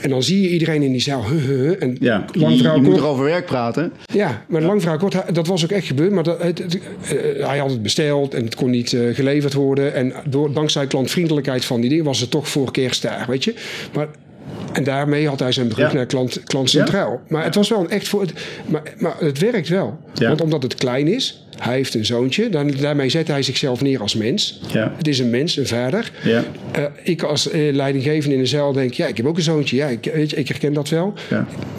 En 0.00 0.10
dan 0.10 0.22
zie 0.22 0.42
je 0.42 0.48
iedereen 0.48 0.82
in 0.82 0.92
die 0.92 1.00
zaal. 1.00 1.24
Huh, 1.28 1.44
huh, 1.44 1.82
en 1.82 1.96
ja, 2.00 2.24
lang 2.32 2.56
je, 2.56 2.62
je 2.62 2.80
moet 2.80 2.96
er 2.96 3.06
over 3.06 3.24
werk 3.24 3.46
praten. 3.46 3.92
Ja, 4.12 4.44
maar 4.48 4.62
lang 4.62 4.80
verhaal 4.80 4.98
kort, 4.98 5.34
dat 5.34 5.46
was 5.46 5.64
ook 5.64 5.70
echt 5.70 5.86
gebeurd. 5.86 6.12
Maar 6.12 6.24
dat, 6.24 6.42
het, 6.42 6.58
het, 6.58 6.74
uh, 6.74 7.46
hij 7.46 7.58
had 7.58 7.70
het 7.70 7.82
besteld 7.82 8.34
en 8.34 8.44
het 8.44 8.54
kon 8.54 8.70
niet 8.70 8.92
uh, 8.92 9.14
geleverd 9.14 9.54
worden. 9.54 9.94
En 9.94 10.12
door, 10.28 10.52
dankzij 10.52 10.86
klantvriendelijkheid 10.86 11.64
van 11.64 11.80
die 11.80 11.90
dingen 11.90 12.04
was 12.04 12.20
het 12.20 12.30
toch 12.30 12.48
voor 12.48 12.72
kerst 12.72 13.02
daar, 13.02 13.24
weet 13.28 13.44
je. 13.44 13.54
Maar 13.94 14.08
en 14.72 14.84
daarmee 14.84 15.28
had 15.28 15.38
hij 15.40 15.52
zijn 15.52 15.68
brug 15.68 15.90
ja. 15.90 15.94
naar 15.94 16.06
klant, 16.06 16.42
klant 16.44 16.70
centraal. 16.70 17.10
Ja. 17.10 17.20
Maar 17.28 17.44
het 17.44 17.54
was 17.54 17.68
wel 17.68 17.80
een 17.80 17.90
echt 17.90 18.08
voor. 18.08 18.20
Het, 18.20 18.32
maar, 18.66 18.82
maar 18.98 19.14
het 19.18 19.38
werkt 19.38 19.68
wel. 19.68 19.98
Ja. 20.14 20.28
Want 20.28 20.40
omdat 20.40 20.62
het 20.62 20.74
klein 20.74 21.08
is, 21.08 21.46
hij 21.58 21.74
heeft 21.74 21.94
een 21.94 22.06
zoontje. 22.06 22.48
Dan, 22.48 22.70
daarmee 22.70 23.08
zet 23.08 23.28
hij 23.28 23.42
zichzelf 23.42 23.80
neer 23.80 24.00
als 24.00 24.14
mens. 24.14 24.60
Het 24.72 25.08
is 25.08 25.18
een 25.18 25.30
mens, 25.30 25.56
een 25.56 25.66
vader. 25.66 26.12
Uh, 26.26 26.38
ik 27.02 27.22
als 27.22 27.52
uh, 27.52 27.74
leidinggevende 27.74 28.34
in 28.34 28.40
de 28.40 28.48
zaal 28.48 28.72
denk, 28.72 28.92
ja, 28.92 29.06
ik 29.06 29.16
heb 29.16 29.26
ook 29.26 29.36
een 29.36 29.42
zoontje. 29.42 29.76
Ja, 29.76 29.86
ik, 29.86 30.10
weet 30.14 30.30
je, 30.30 30.36
ik 30.36 30.48
herken 30.48 30.72
dat 30.72 30.88
wel. 30.88 31.14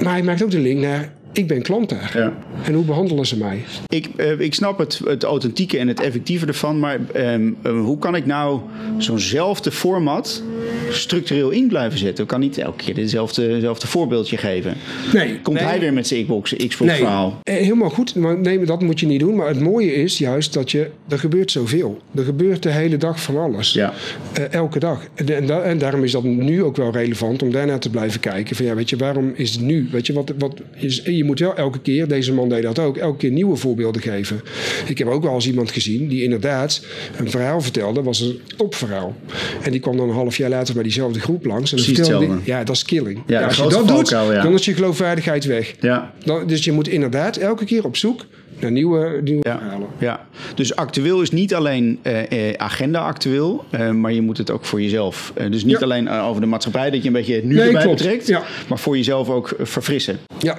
Maar 0.02 0.14
hij 0.14 0.24
maakt 0.24 0.44
ook 0.44 0.52
de 0.52 0.60
link 0.60 0.80
naar 0.80 1.12
ik 1.34 1.48
ben 1.48 1.62
klant 1.62 1.90
daar. 1.90 2.12
Ja. 2.14 2.34
En 2.64 2.74
hoe 2.74 2.86
behandelen 2.86 3.26
ze 3.26 3.38
mij? 3.38 3.64
Ik, 3.88 4.10
uh, 4.18 4.40
ik 4.40 4.54
snap 4.54 4.78
het, 4.78 5.02
het 5.04 5.24
authentieke 5.24 5.78
en 5.78 5.88
het 5.88 6.00
effectieve 6.00 6.46
ervan. 6.46 6.80
Maar 6.80 7.00
um, 7.16 7.58
uh, 7.64 7.72
hoe 7.72 8.00
kan 8.00 8.16
ik 8.16 8.26
nou 8.26 8.60
zo'nzelfde 8.98 9.72
format 9.72 10.44
structureel 10.90 11.50
in 11.50 11.68
blijven 11.68 12.00
zetten? 12.00 12.24
Ik 12.24 12.30
kan 12.30 12.40
niet 12.40 12.58
elke 12.58 12.84
keer 12.84 12.96
hetzelfde, 12.96 13.44
hetzelfde 13.44 13.88
voorbeeldje 13.88 14.38
geven. 14.38 14.74
Nee. 15.14 15.40
Komt 15.42 15.58
nee. 15.58 15.66
hij 15.66 15.80
weer 15.80 15.94
met 15.94 16.08
zijn 16.08 16.22
Xbox, 16.22 16.56
Xbox 16.56 16.92
nee. 16.92 17.00
verhaal? 17.00 17.40
Helemaal 17.44 17.90
goed. 17.90 18.16
Maar 18.16 18.38
nee, 18.38 18.66
dat 18.66 18.82
moet 18.82 19.00
je 19.00 19.06
niet 19.06 19.20
doen. 19.20 19.36
Maar 19.36 19.48
het 19.48 19.60
mooie 19.60 19.94
is 19.94 20.18
juist 20.18 20.54
dat 20.54 20.72
je... 20.72 20.90
Er 21.10 21.20
gebeurt 21.20 21.52
zoveel. 21.52 22.00
Er 22.16 22.24
gebeurt 22.24 22.64
de 22.64 22.72
hele 22.72 22.98
dag 22.98 23.22
van 23.22 23.38
alles. 23.38 23.74
Ja. 23.74 23.94
Uh, 24.40 24.54
elke 24.54 24.80
dag. 24.80 25.08
En, 25.16 25.36
en, 25.36 25.46
da 25.46 25.62
en, 25.62 25.78
daarom 25.78 26.04
is 26.04 26.12
dat 26.12 26.24
nu 26.24 26.64
ook 26.64 26.76
wel 26.76 26.92
relevant 26.92 27.42
om 27.42 27.52
daarnaar 27.52 27.80
te 27.80 27.90
blijven 27.90 28.20
kijken. 28.20 28.56
Van 28.56 28.66
ja, 28.66 28.76
weet 28.76 28.90
je, 28.90 28.98
waarom 28.98 29.34
is 29.36 29.52
het 29.52 29.62
nu? 29.62 29.88
Weet 29.92 30.08
je, 30.08 30.14
wat... 30.14 30.34
wat 30.38 30.62
is, 30.76 31.02
je 31.06 31.24
moet 31.24 31.40
wel 31.40 31.56
elke 31.56 31.80
keer, 31.80 32.08
deze 32.08 32.34
man 32.34 32.50
deed 32.50 32.64
dat 32.64 32.80
ook, 32.80 32.98
elke 32.98 33.18
keer 33.18 33.32
nieuwe 33.32 33.56
voorbeelden 33.56 34.02
geven. 34.02 34.42
Ik 34.88 34.98
heb 34.98 35.08
ook 35.08 35.24
wel 35.24 35.34
eens 35.34 35.48
iemand 35.48 35.72
gezien 35.72 36.08
die 36.08 36.24
inderdaad 36.24 36.86
een 37.18 37.30
verhaal 37.30 37.62
vertelde, 37.62 38.04
was 38.04 38.20
een 38.20 38.40
topverhaal. 38.58 39.16
En 39.62 39.72
die 39.72 39.80
kwam 39.80 39.98
dan 39.98 40.10
een 40.10 40.16
half 40.16 40.38
jaar 40.38 40.50
later 40.50 40.61
bij 40.74 40.84
diezelfde 40.84 41.20
groep 41.20 41.46
langs. 41.46 41.72
En. 41.74 41.78
Die, 41.78 42.30
ja, 42.44 42.64
dat 42.64 42.76
is 42.76 42.84
killing. 42.86 43.24
Ja, 43.28 43.40
ja, 43.40 43.46
als 43.46 43.56
je 43.58 43.68
dat 43.68 43.88
doet, 43.88 44.10
ja. 44.10 44.42
dan 44.44 44.54
is 44.54 44.66
je 44.66 44.74
geloofwaardigheid 44.74 45.46
weg. 45.46 45.74
Ja. 45.80 46.12
Dan, 46.24 46.48
dus 46.48 46.64
je 46.64 46.72
moet 46.72 46.88
inderdaad 46.88 47.36
elke 47.38 47.66
keer 47.66 47.86
op 47.86 47.96
zoek 47.98 48.26
naar 48.60 48.72
nieuwe, 48.72 49.20
nieuwe 49.24 49.48
Ja, 49.48 49.58
verhalen. 49.58 49.88
ja, 50.00 50.26
dus 50.56 50.76
actueel 50.76 51.22
is 51.22 51.32
niet 51.32 51.54
alleen 51.54 52.00
eh, 52.02 52.50
eh, 52.50 52.56
agenda 52.58 53.00
actueel, 53.00 53.66
eh, 53.70 53.90
maar 53.92 54.14
je 54.14 54.22
moet 54.22 54.38
het 54.38 54.52
ook 54.52 54.66
voor 54.66 54.82
jezelf. 54.82 55.34
dus 55.50 55.64
niet 55.64 55.80
Ja. 55.80 55.84
alleen 55.86 56.10
over 56.10 56.42
de 56.42 56.48
maatschappij, 56.48 56.90
dat 56.90 57.02
je 57.02 57.08
een 57.08 57.14
beetje 57.14 57.36
het 57.36 57.44
nu 57.44 57.56
Nee, 57.56 57.66
erbij 57.68 57.82
klopt. 57.82 57.98
betrekt, 57.98 58.28
Ja. 58.28 58.42
maar 58.70 58.80
voor 58.80 58.98
jezelf 58.98 59.30
ook 59.30 59.56
verfrissen. 59.60 60.20
Ja, 60.40 60.58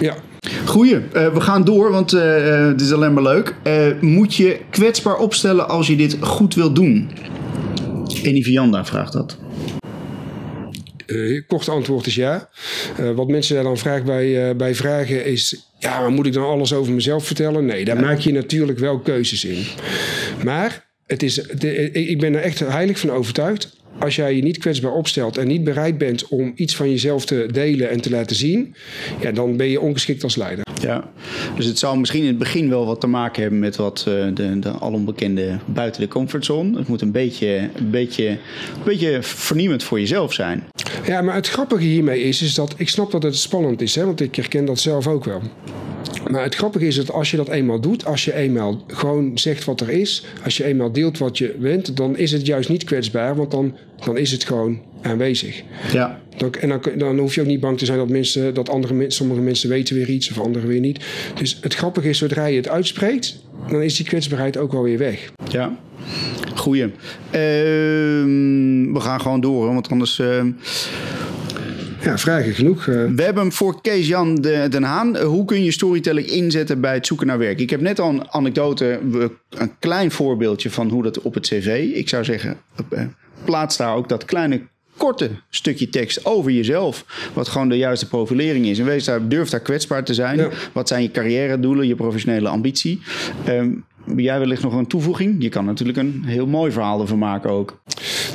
ja. 0.00 0.14
Goeie, 0.64 0.98
we 1.12 1.40
gaan 1.40 1.64
door, 1.64 1.90
want 1.90 2.10
het 2.10 2.80
is 2.80 2.92
alleen 2.92 3.12
maar 3.12 3.22
leuk. 3.22 3.54
Moet 4.00 4.34
je 4.34 4.58
kwetsbaar 4.70 5.16
opstellen 5.16 5.68
als 5.68 5.86
je 5.86 5.96
dit 5.96 6.16
goed 6.20 6.54
wilt 6.54 6.74
doen? 6.74 7.10
Eni 8.26 8.42
Vianda 8.42 8.84
vraagt 8.84 9.12
dat. 9.12 9.38
Uh, 11.06 11.42
korte 11.46 11.70
antwoord 11.70 12.06
is 12.06 12.14
ja. 12.14 12.48
Uh, 13.00 13.10
wat 13.10 13.28
mensen 13.28 13.54
daar 13.54 13.64
dan 13.64 13.78
vragen 13.78 14.04
bij, 14.04 14.48
uh, 14.48 14.56
bij 14.56 14.74
vragen 14.74 15.24
is: 15.24 15.70
ja, 15.78 16.00
maar 16.00 16.10
moet 16.10 16.26
ik 16.26 16.32
dan 16.32 16.44
alles 16.44 16.72
over 16.72 16.92
mezelf 16.92 17.26
vertellen? 17.26 17.64
Nee, 17.64 17.84
daar 17.84 18.00
maak 18.00 18.18
je 18.18 18.32
natuurlijk 18.32 18.78
wel 18.78 18.98
keuzes 18.98 19.44
in. 19.44 19.64
Maar 20.44 20.86
het 21.06 21.22
is, 21.22 21.34
de, 21.34 21.90
ik 21.90 22.20
ben 22.20 22.34
er 22.34 22.40
echt 22.40 22.58
heilig 22.58 22.98
van 22.98 23.10
overtuigd 23.10 23.75
als 23.98 24.16
jij 24.16 24.36
je 24.36 24.42
niet 24.42 24.58
kwetsbaar 24.58 24.92
opstelt 24.92 25.36
en 25.36 25.46
niet 25.46 25.64
bereid 25.64 25.98
bent 25.98 26.28
om 26.28 26.52
iets 26.54 26.76
van 26.76 26.90
jezelf 26.90 27.24
te 27.24 27.48
delen 27.52 27.90
en 27.90 28.00
te 28.00 28.10
laten 28.10 28.36
zien, 28.36 28.74
ja, 29.20 29.32
dan 29.32 29.56
ben 29.56 29.66
je 29.66 29.80
ongeschikt 29.80 30.22
als 30.22 30.36
leider. 30.36 30.64
Ja, 30.80 31.10
dus 31.56 31.66
het 31.66 31.78
zal 31.78 31.96
misschien 31.96 32.20
in 32.20 32.26
het 32.26 32.38
begin 32.38 32.68
wel 32.68 32.86
wat 32.86 33.00
te 33.00 33.06
maken 33.06 33.42
hebben 33.42 33.60
met 33.60 33.76
wat 33.76 34.04
uh, 34.08 34.26
de, 34.34 34.58
de 34.58 34.70
alombekende 34.70 35.58
buiten 35.66 36.00
de 36.00 36.08
comfortzone. 36.08 36.78
Het 36.78 36.88
moet 36.88 37.00
een 37.00 37.12
beetje, 37.12 37.68
een, 37.74 37.90
beetje, 37.90 38.28
een 38.28 38.38
beetje 38.84 39.18
vernieuwend 39.22 39.82
voor 39.82 40.00
jezelf 40.00 40.32
zijn. 40.32 40.64
Ja, 41.06 41.22
maar 41.22 41.34
het 41.34 41.48
grappige 41.48 41.82
hiermee 41.82 42.22
is, 42.22 42.42
is 42.42 42.54
dat 42.54 42.74
ik 42.76 42.88
snap 42.88 43.10
dat 43.10 43.22
het 43.22 43.36
spannend 43.36 43.82
is, 43.82 43.94
hè, 43.94 44.04
want 44.04 44.20
ik 44.20 44.34
herken 44.34 44.64
dat 44.64 44.78
zelf 44.78 45.06
ook 45.06 45.24
wel. 45.24 45.42
Maar 46.30 46.42
het 46.42 46.54
grappige 46.54 46.86
is 46.86 46.96
dat 46.96 47.12
als 47.12 47.30
je 47.30 47.36
dat 47.36 47.48
eenmaal 47.48 47.80
doet, 47.80 48.04
als 48.04 48.24
je 48.24 48.34
eenmaal 48.34 48.84
gewoon 48.86 49.38
zegt 49.38 49.64
wat 49.64 49.80
er 49.80 49.90
is, 49.90 50.24
als 50.44 50.56
je 50.56 50.64
eenmaal 50.64 50.92
deelt 50.92 51.18
wat 51.18 51.38
je 51.38 51.54
bent, 51.58 51.96
dan 51.96 52.16
is 52.16 52.32
het 52.32 52.46
juist 52.46 52.68
niet 52.68 52.84
kwetsbaar, 52.84 53.36
want 53.36 53.50
dan, 53.50 53.76
dan 54.04 54.16
is 54.16 54.32
het 54.32 54.44
gewoon 54.44 54.80
aanwezig. 55.02 55.62
Ja. 55.92 56.20
Dan, 56.36 56.52
en 56.52 56.68
dan, 56.68 56.80
dan 56.96 57.18
hoef 57.18 57.34
je 57.34 57.40
ook 57.40 57.46
niet 57.46 57.60
bang 57.60 57.78
te 57.78 57.84
zijn 57.84 57.98
dat, 57.98 58.08
mensen, 58.08 58.54
dat 58.54 58.68
andere, 58.68 59.04
sommige 59.10 59.40
mensen 59.40 59.68
weten 59.68 59.96
weer 59.96 60.08
iets 60.08 60.30
of 60.30 60.40
anderen 60.40 60.68
weer 60.68 60.80
niet. 60.80 61.04
Dus 61.34 61.58
het 61.60 61.74
grappige 61.74 62.08
is, 62.08 62.18
zodra 62.18 62.46
je 62.46 62.56
het 62.56 62.68
uitspreekt, 62.68 63.42
dan 63.68 63.82
is 63.82 63.96
die 63.96 64.06
kwetsbaarheid 64.06 64.56
ook 64.56 64.72
wel 64.72 64.82
weer 64.82 64.98
weg. 64.98 65.32
Ja. 65.48 65.78
Goeie. 66.54 66.84
Uh, 66.84 66.90
we 68.92 68.98
gaan 68.98 69.20
gewoon 69.20 69.40
door, 69.40 69.74
want 69.74 69.90
anders. 69.90 70.18
Uh 70.18 70.44
ja, 72.06 72.18
vragen 72.18 72.54
genoeg. 72.54 72.86
Uh. 72.86 72.94
We 72.94 73.22
hebben 73.22 73.42
hem 73.42 73.52
voor 73.52 73.80
Kees-Jan 73.80 74.34
Den 74.34 74.82
Haan. 74.82 75.16
Hoe 75.16 75.44
kun 75.44 75.64
je 75.64 75.70
storytelling 75.70 76.26
inzetten 76.26 76.80
bij 76.80 76.94
het 76.94 77.06
zoeken 77.06 77.26
naar 77.26 77.38
werk? 77.38 77.60
Ik 77.60 77.70
heb 77.70 77.80
net 77.80 78.00
al 78.00 78.08
een 78.08 78.30
anekdote, 78.30 79.00
een 79.50 79.72
klein 79.78 80.10
voorbeeldje 80.10 80.70
van 80.70 80.88
hoe 80.88 81.02
dat 81.02 81.20
op 81.20 81.34
het 81.34 81.46
cv. 81.46 81.90
Ik 81.94 82.08
zou 82.08 82.24
zeggen, 82.24 82.56
plaats 83.44 83.76
daar 83.76 83.94
ook 83.94 84.08
dat 84.08 84.24
kleine 84.24 84.60
korte 84.96 85.30
stukje 85.50 85.88
tekst 85.88 86.24
over 86.24 86.50
jezelf. 86.50 87.04
Wat 87.32 87.48
gewoon 87.48 87.68
de 87.68 87.76
juiste 87.76 88.08
profilering 88.08 88.66
is. 88.66 88.78
En 88.78 88.84
wees 88.84 89.04
daar, 89.04 89.28
durf 89.28 89.48
daar 89.48 89.60
kwetsbaar 89.60 90.04
te 90.04 90.14
zijn. 90.14 90.36
Ja. 90.36 90.48
Wat 90.72 90.88
zijn 90.88 91.02
je 91.02 91.10
carrière 91.10 91.60
doelen, 91.60 91.86
je 91.86 91.94
professionele 91.94 92.48
ambitie? 92.48 93.00
Um, 93.48 93.84
jij 94.16 94.38
wellicht 94.38 94.62
nog 94.62 94.74
een 94.74 94.86
toevoeging? 94.86 95.36
Je 95.38 95.48
kan 95.48 95.64
natuurlijk 95.64 95.98
een 95.98 96.22
heel 96.26 96.46
mooi 96.46 96.72
verhaal 96.72 97.00
ervan 97.00 97.18
maken 97.18 97.50
ook. 97.50 97.80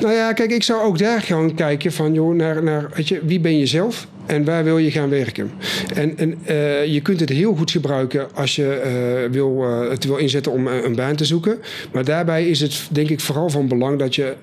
Nou 0.02 0.14
ja, 0.14 0.34
kijk, 0.34 0.52
ik 0.52 0.64
zou 0.64 0.82
ook 0.82 0.98
daar 0.98 1.22
gewoon 1.22 1.56
kijken 1.56 1.92
van, 1.92 2.14
joh, 2.14 2.36
naar, 2.36 2.64
naar 2.64 2.90
weet 2.94 3.08
je, 3.08 3.22
wie 3.26 3.40
ben 3.40 3.58
je 3.58 3.66
zelf 3.66 4.08
en 4.26 4.44
waar 4.44 4.64
wil 4.64 4.78
je 4.78 4.92
gaan 4.92 5.10
werken? 5.10 5.52
En, 5.94 6.18
en 6.18 6.38
uh, 6.50 6.86
je 6.86 7.02
kunt 7.02 7.20
het 7.20 7.30
heel 7.30 7.56
goed 7.56 7.72
gebruiken 7.72 8.28
als 8.34 8.56
je 8.56 8.82
uh, 9.26 9.32
wil, 9.32 9.58
uh, 9.64 9.90
het 9.90 10.04
wil 10.06 10.18
inzetten 10.18 10.52
om 10.52 10.68
een 10.68 10.96
baan 10.96 11.16
te 11.16 11.26
zoeken. 11.26 11.60
Maar 11.94 12.06
daarbij 12.06 12.48
is 12.48 12.60
het 12.60 12.88
denk 12.92 13.10
ik 13.10 13.20
vooral 13.20 13.50
van 13.50 13.68
belang 13.68 14.00
dat 14.00 14.16
je, 14.16 14.36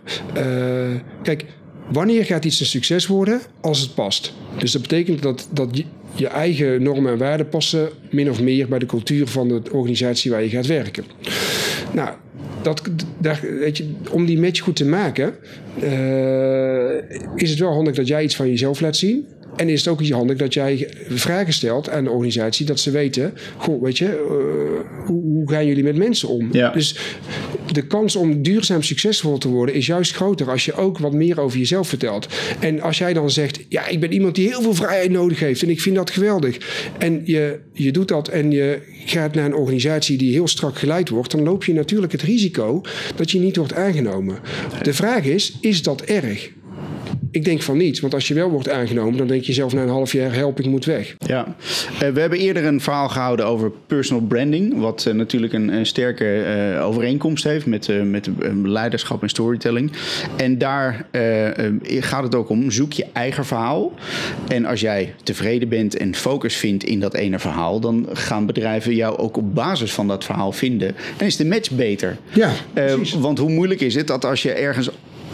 kijk, 1.23 1.45
Wanneer 1.93 2.25
gaat 2.25 2.45
iets 2.45 2.61
een 2.61 2.67
succes 2.67 3.07
worden? 3.07 3.41
Als 3.61 3.81
het 3.81 3.95
past. 3.95 4.35
Dus 4.57 4.73
dat 4.73 4.83
betekent 4.83 5.23
dat, 5.23 5.49
dat 5.51 5.83
je, 6.19 6.27
eigen 6.27 6.83
normen 6.83 7.13
en 7.13 7.19
waarden 7.19 7.49
passen 7.49 7.89
min 8.11 8.31
of 8.31 8.41
meer 8.41 8.69
bij 8.69 8.79
de 8.79 8.87
cultuur 8.87 9.27
van 9.27 9.49
de 9.49 9.63
organisatie 9.73 10.31
waar 10.31 10.43
je 10.43 10.49
gaat 10.49 10.67
werken. 10.67 11.05
Nou, 11.93 12.11
dat, 12.63 12.83
daar, 13.19 13.41
weet 13.59 13.77
je, 13.77 13.91
om 14.11 14.27
die 14.27 14.39
match 14.39 14.61
goed 14.61 14.77
te 14.77 14.87
maken, 14.87 15.35
uh, 15.83 16.95
is 17.35 17.51
het 17.51 17.59
wel 17.59 17.73
handig 17.73 17.95
dat 17.95 18.07
jij 18.07 18.23
iets 18.23 18.37
van 18.37 18.49
jezelf 18.49 18.81
laat 18.81 18.97
zien. 18.97 19.27
En 19.57 19.69
is 19.69 19.85
het 19.85 19.89
ook 19.89 20.09
handig 20.09 20.37
dat 20.37 20.55
jij 20.55 20.89
vragen 21.09 21.53
stelt 21.53 21.91
aan 21.91 22.05
de 22.05 22.11
organisatie, 22.11 22.67
dat 22.67 22.81
ze 22.81 22.91
weten, 22.91 23.35
goh, 23.57 23.83
weet 23.83 23.99
je, 23.99 24.05
uh, 24.05 25.07
hoe, 25.07 25.23
hoe, 25.23 25.51
gaan 25.51 25.67
jullie 25.67 25.83
met 25.83 25.97
mensen 25.97 26.29
om? 26.29 26.49
Ja. 26.53 26.71
Dus 26.71 27.17
de 27.79 27.87
kans 27.87 28.17
om 28.17 28.43
duurzaam 28.43 28.83
succesvol 28.83 29.39
te 29.39 29.49
worden 29.49 29.75
is 29.75 29.87
juist 29.87 30.15
groter 30.15 30.51
als 30.51 30.65
je 30.65 30.73
ook 30.73 30.99
wat 30.99 31.13
meer 31.13 31.41
over 31.41 31.59
jezelf 31.59 31.89
vertelt. 31.89 32.27
En 32.61 32.81
als 32.81 32.99
jij 32.99 33.13
dan 33.13 33.31
zegt, 33.31 33.61
ja, 33.69 33.87
ik 33.87 34.01
ben 34.01 34.13
iemand 34.13 34.35
die 34.35 34.49
heel 34.49 34.63
veel 34.63 34.75
vrijheid 34.75 35.11
nodig 35.11 35.41
heeft 35.41 35.63
en 35.63 35.71
ik 35.71 35.81
vind 35.81 35.97
dat 35.97 36.11
geweldig. 36.11 36.59
En 36.99 37.23
je, 37.25 37.59
je 37.73 37.93
doet 37.93 38.09
dat 38.09 38.29
en 38.29 38.51
je 38.51 38.81
gaat 39.05 39.35
naar 39.35 39.45
een 39.45 39.55
organisatie 39.55 40.19
die 40.19 40.33
heel 40.33 40.49
strak 40.49 40.79
geleid 40.79 41.09
wordt, 41.09 41.31
dan 41.31 41.43
loop 41.43 41.65
je 41.65 41.73
natuurlijk 41.73 42.13
het 42.13 42.23
risico 42.23 42.83
dat 43.17 43.31
je 43.31 43.39
niet 43.39 43.57
wordt 43.57 43.75
aangenomen. 43.75 44.39
De 44.83 44.95
vraag 44.95 45.25
is, 45.25 45.59
is 45.61 45.83
dat 45.83 46.03
erg? 46.03 46.51
Ik 47.31 47.45
denk 47.45 47.63
van 47.63 47.77
niet, 47.77 48.01
want 48.01 48.15
als 48.15 48.29
je 48.29 48.35
wel 48.35 48.51
wordt 48.51 48.71
aangenomen, 48.71 49.19
dan 49.19 49.27
denk 49.27 49.43
je 49.43 49.53
zelf 49.53 49.73
na 49.73 49.83
een 49.83 49.89
half 49.89 50.13
jaar: 50.13 50.35
help, 50.35 50.59
ik 50.59 50.67
moet 50.67 50.85
weg. 50.85 51.17
Ja, 51.19 51.57
uh, 51.93 51.99
we 51.99 52.21
hebben 52.21 52.39
eerder 52.39 52.65
een 52.65 52.81
verhaal 52.81 53.09
gehouden 53.09 53.47
over 53.47 53.73
personal 53.87 54.25
branding, 54.25 54.81
wat 54.81 55.05
uh, 55.09 55.15
natuurlijk 55.15 55.53
een, 55.53 55.69
een 55.69 55.87
sterke 55.87 56.45
uh, 56.75 56.87
overeenkomst 56.87 57.45
heeft 57.45 57.67
met, 57.67 57.91
met 58.05 58.29
leiderschap 58.63 59.23
en 59.23 59.29
storytelling. 59.29 59.93
En 60.37 60.59
daar 60.59 61.07
gaat 61.85 62.23
het 62.23 62.35
ook 62.35 62.49
om: 62.49 62.71
zoek 62.71 62.93
je 62.93 63.07
eigen 63.13 63.45
verhaal. 63.45 63.93
En 64.49 64.65
als 64.65 64.81
jij 64.81 65.15
tevreden 65.23 65.69
bent 65.69 65.97
en 65.97 66.15
focus 66.15 66.57
vindt 66.57 66.85
in 66.85 67.01
dat 67.01 67.15
ene 67.15 67.39
verhaal, 67.39 67.81
dan 67.81 68.07
gaan 68.13 68.47
bedrijven 68.47 68.95
jou 68.95 69.17
ook 69.17 69.37
op 69.37 69.55
basis 69.55 69.93
van 69.93 70.09
dat 70.09 70.25
verhaal 70.25 70.53
vinden. 70.53 70.95
En 71.17 71.27
is 71.27 71.37
de 71.37 71.47
match 71.47 71.71
beter. 71.71 72.17
Ja, 72.33 72.53
want 73.19 73.39
hoe 73.39 73.51
moeilijk 73.51 73.81
is 73.81 73.95
het 73.95 74.07
dat 74.07 74.25
als 74.25 74.43
je 74.43 74.53
ergens 74.53 74.91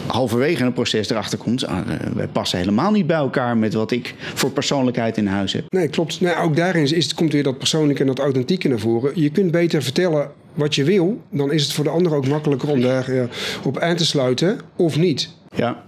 halverwege 0.07 0.63
een 0.63 0.73
proces 0.73 1.09
erachter 1.09 1.37
komt. 1.37 1.65
Ah, 1.65 1.77
wij 2.15 2.27
passen 2.27 2.59
helemaal 2.59 2.91
niet 2.91 3.07
bij 3.07 3.15
elkaar 3.17 3.57
met 3.57 3.73
wat 3.73 3.91
ik 3.91 4.15
voor 4.33 4.51
persoonlijkheid 4.51 5.17
in 5.17 5.27
huis 5.27 5.53
heb. 5.53 5.65
Nee, 5.69 5.87
klopt. 5.87 6.21
Nou, 6.21 6.43
ook 6.43 6.55
daarin 6.55 6.95
is, 6.95 7.13
komt 7.13 7.33
weer 7.33 7.43
dat 7.43 7.57
persoonlijke 7.57 8.01
en 8.01 8.07
dat 8.07 8.19
authentieke 8.19 8.67
naar 8.67 8.79
voren. 8.79 9.11
Je 9.13 9.29
kunt 9.29 9.51
beter 9.51 9.83
vertellen 9.83 10.31
wat 10.53 10.75
je 10.75 10.83
wil. 10.83 11.21
Dan 11.31 11.51
is 11.51 11.63
het 11.63 11.73
voor 11.73 11.83
de 11.83 11.89
ander 11.89 12.15
ook 12.15 12.27
makkelijker 12.27 12.69
om 12.69 12.81
daar 12.81 13.13
ja, 13.13 13.27
op 13.63 13.79
aan 13.79 13.95
te 13.95 14.05
sluiten 14.05 14.59
of 14.75 14.97
niet. 14.97 15.29
Ja. 15.55 15.83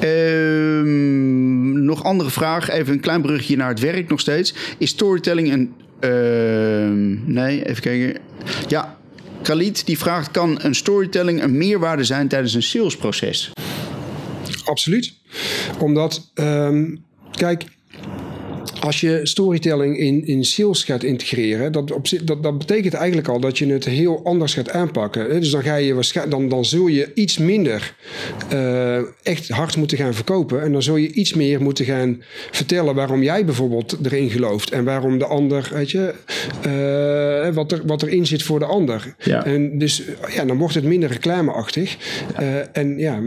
Ehm, 0.00 1.84
nog 1.84 2.04
andere 2.04 2.30
vraag. 2.30 2.70
Even 2.70 2.92
een 2.92 3.00
klein 3.00 3.22
brugje 3.22 3.56
naar 3.56 3.68
het 3.68 3.80
werk 3.80 4.08
nog 4.08 4.20
steeds. 4.20 4.54
Is 4.78 4.90
storytelling 4.90 5.52
een... 5.52 5.72
Uh, 6.00 6.10
nee, 7.24 7.68
even 7.68 7.82
kijken. 7.82 8.20
Ja, 8.68 8.96
Khalid 9.46 9.86
die 9.86 9.98
vraagt: 9.98 10.30
kan 10.30 10.58
een 10.62 10.74
storytelling 10.74 11.42
een 11.42 11.56
meerwaarde 11.56 12.04
zijn 12.04 12.28
tijdens 12.28 12.54
een 12.54 12.62
salesproces? 12.62 13.50
Absoluut. 14.64 15.12
Omdat, 15.78 16.30
um, 16.34 17.04
kijk, 17.30 17.64
als 18.86 19.00
je 19.00 19.20
storytelling 19.22 19.98
in, 19.98 20.26
in 20.26 20.44
sales 20.44 20.84
gaat 20.84 21.02
integreren, 21.02 21.72
dat, 21.72 21.92
op, 21.92 22.06
dat, 22.24 22.42
dat 22.42 22.58
betekent 22.58 22.94
eigenlijk 22.94 23.28
al 23.28 23.40
dat 23.40 23.58
je 23.58 23.66
het 23.66 23.84
heel 23.84 24.20
anders 24.24 24.54
gaat 24.54 24.70
aanpakken. 24.70 25.40
Dus 25.40 25.50
dan, 25.50 25.62
ga 25.62 25.74
je 25.74 25.94
waarschijnlijk, 25.94 26.38
dan, 26.38 26.48
dan 26.48 26.64
zul 26.64 26.86
je 26.86 27.10
iets 27.14 27.38
minder 27.38 27.94
uh, 28.52 28.96
echt 29.22 29.48
hard 29.48 29.76
moeten 29.76 29.98
gaan 29.98 30.14
verkopen. 30.14 30.62
En 30.62 30.72
dan 30.72 30.82
zul 30.82 30.96
je 30.96 31.12
iets 31.12 31.34
meer 31.34 31.62
moeten 31.62 31.84
gaan 31.84 32.22
vertellen 32.50 32.94
waarom 32.94 33.22
jij 33.22 33.44
bijvoorbeeld 33.44 33.96
erin 34.02 34.30
gelooft. 34.30 34.70
En 34.70 34.84
waarom 34.84 35.18
de 35.18 35.26
ander, 35.26 35.70
weet 35.72 35.90
je, 35.90 36.14
uh, 36.66 37.54
wat, 37.54 37.72
er, 37.72 37.82
wat 37.86 38.02
erin 38.02 38.26
zit 38.26 38.42
voor 38.42 38.58
de 38.58 38.64
ander. 38.64 39.14
Ja. 39.18 39.44
En 39.44 39.78
dus 39.78 40.02
ja, 40.34 40.44
dan 40.44 40.58
wordt 40.58 40.74
het 40.74 40.84
minder 40.84 41.10
reclameachtig. 41.10 41.96
Uh, 42.40 42.76
en 42.76 42.98
ja, 42.98 43.20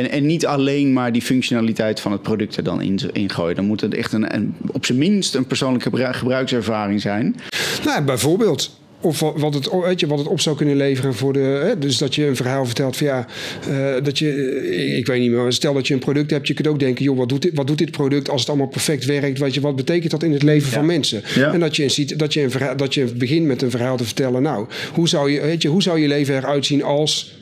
en, 0.00 0.10
en 0.10 0.26
niet 0.26 0.46
alleen 0.46 0.92
maar 0.92 1.12
die 1.12 1.22
functionaliteit 1.22 2.00
van 2.00 2.12
het 2.12 2.22
product 2.22 2.56
er 2.56 2.64
dan 2.64 2.82
in, 2.82 3.00
ingooien. 3.12 3.56
Dan 3.56 3.64
moet 3.64 3.80
het 3.80 3.94
echt 3.94 4.12
een, 4.12 4.34
een 4.34 4.54
op 4.72 4.86
zijn 4.86 4.98
minst 4.98 5.34
een 5.34 5.46
persoonlijke 5.46 5.90
gebruikservaring 6.12 7.00
zijn. 7.00 7.36
Nou, 7.84 8.02
bijvoorbeeld. 8.02 8.78
Of 9.02 9.20
wat 9.20 9.54
het, 9.54 9.70
weet 9.84 10.00
je, 10.00 10.06
wat 10.06 10.18
het 10.18 10.28
op 10.28 10.40
zou 10.40 10.56
kunnen 10.56 10.76
leveren 10.76 11.14
voor 11.14 11.32
de. 11.32 11.38
Hè, 11.38 11.78
dus 11.78 11.98
dat 11.98 12.14
je 12.14 12.26
een 12.26 12.36
verhaal 12.36 12.66
vertelt 12.66 12.96
van 12.96 13.06
ja, 13.06 13.26
uh, 13.68 13.94
dat 14.02 14.18
je. 14.18 14.96
Ik 14.96 15.06
weet 15.06 15.20
niet 15.20 15.30
meer. 15.30 15.52
Stel 15.52 15.74
dat 15.74 15.86
je 15.86 15.94
een 15.94 16.00
product 16.00 16.30
hebt, 16.30 16.46
je 16.46 16.54
kunt 16.54 16.66
ook 16.66 16.78
denken, 16.78 17.04
joh, 17.04 17.16
wat 17.16 17.28
doet 17.28 17.42
dit, 17.42 17.54
wat 17.54 17.66
doet 17.66 17.78
dit 17.78 17.90
product 17.90 18.30
als 18.30 18.40
het 18.40 18.48
allemaal 18.48 18.68
perfect 18.68 19.04
werkt? 19.04 19.38
Weet 19.38 19.54
je, 19.54 19.60
wat 19.60 19.76
betekent 19.76 20.10
dat 20.10 20.22
in 20.22 20.32
het 20.32 20.42
leven 20.42 20.68
ja. 20.68 20.74
van 20.74 20.86
mensen? 20.86 21.22
Ja. 21.34 21.52
En 21.52 21.60
dat 21.60 21.76
je, 21.76 21.88
ziet, 21.88 22.18
dat, 22.18 22.32
je 22.32 22.42
een 22.42 22.50
verhaal, 22.50 22.76
dat 22.76 22.94
je 22.94 23.04
begint 23.04 23.46
met 23.46 23.62
een 23.62 23.70
verhaal 23.70 23.96
te 23.96 24.04
vertellen. 24.04 24.42
Nou, 24.42 24.66
hoe 24.92 25.08
zou 25.08 25.30
je, 25.30 25.40
weet 25.40 25.62
je, 25.62 25.68
hoe 25.68 25.82
zou 25.82 26.00
je 26.00 26.08
leven 26.08 26.36
eruit 26.36 26.66
zien 26.66 26.82
als 26.82 27.39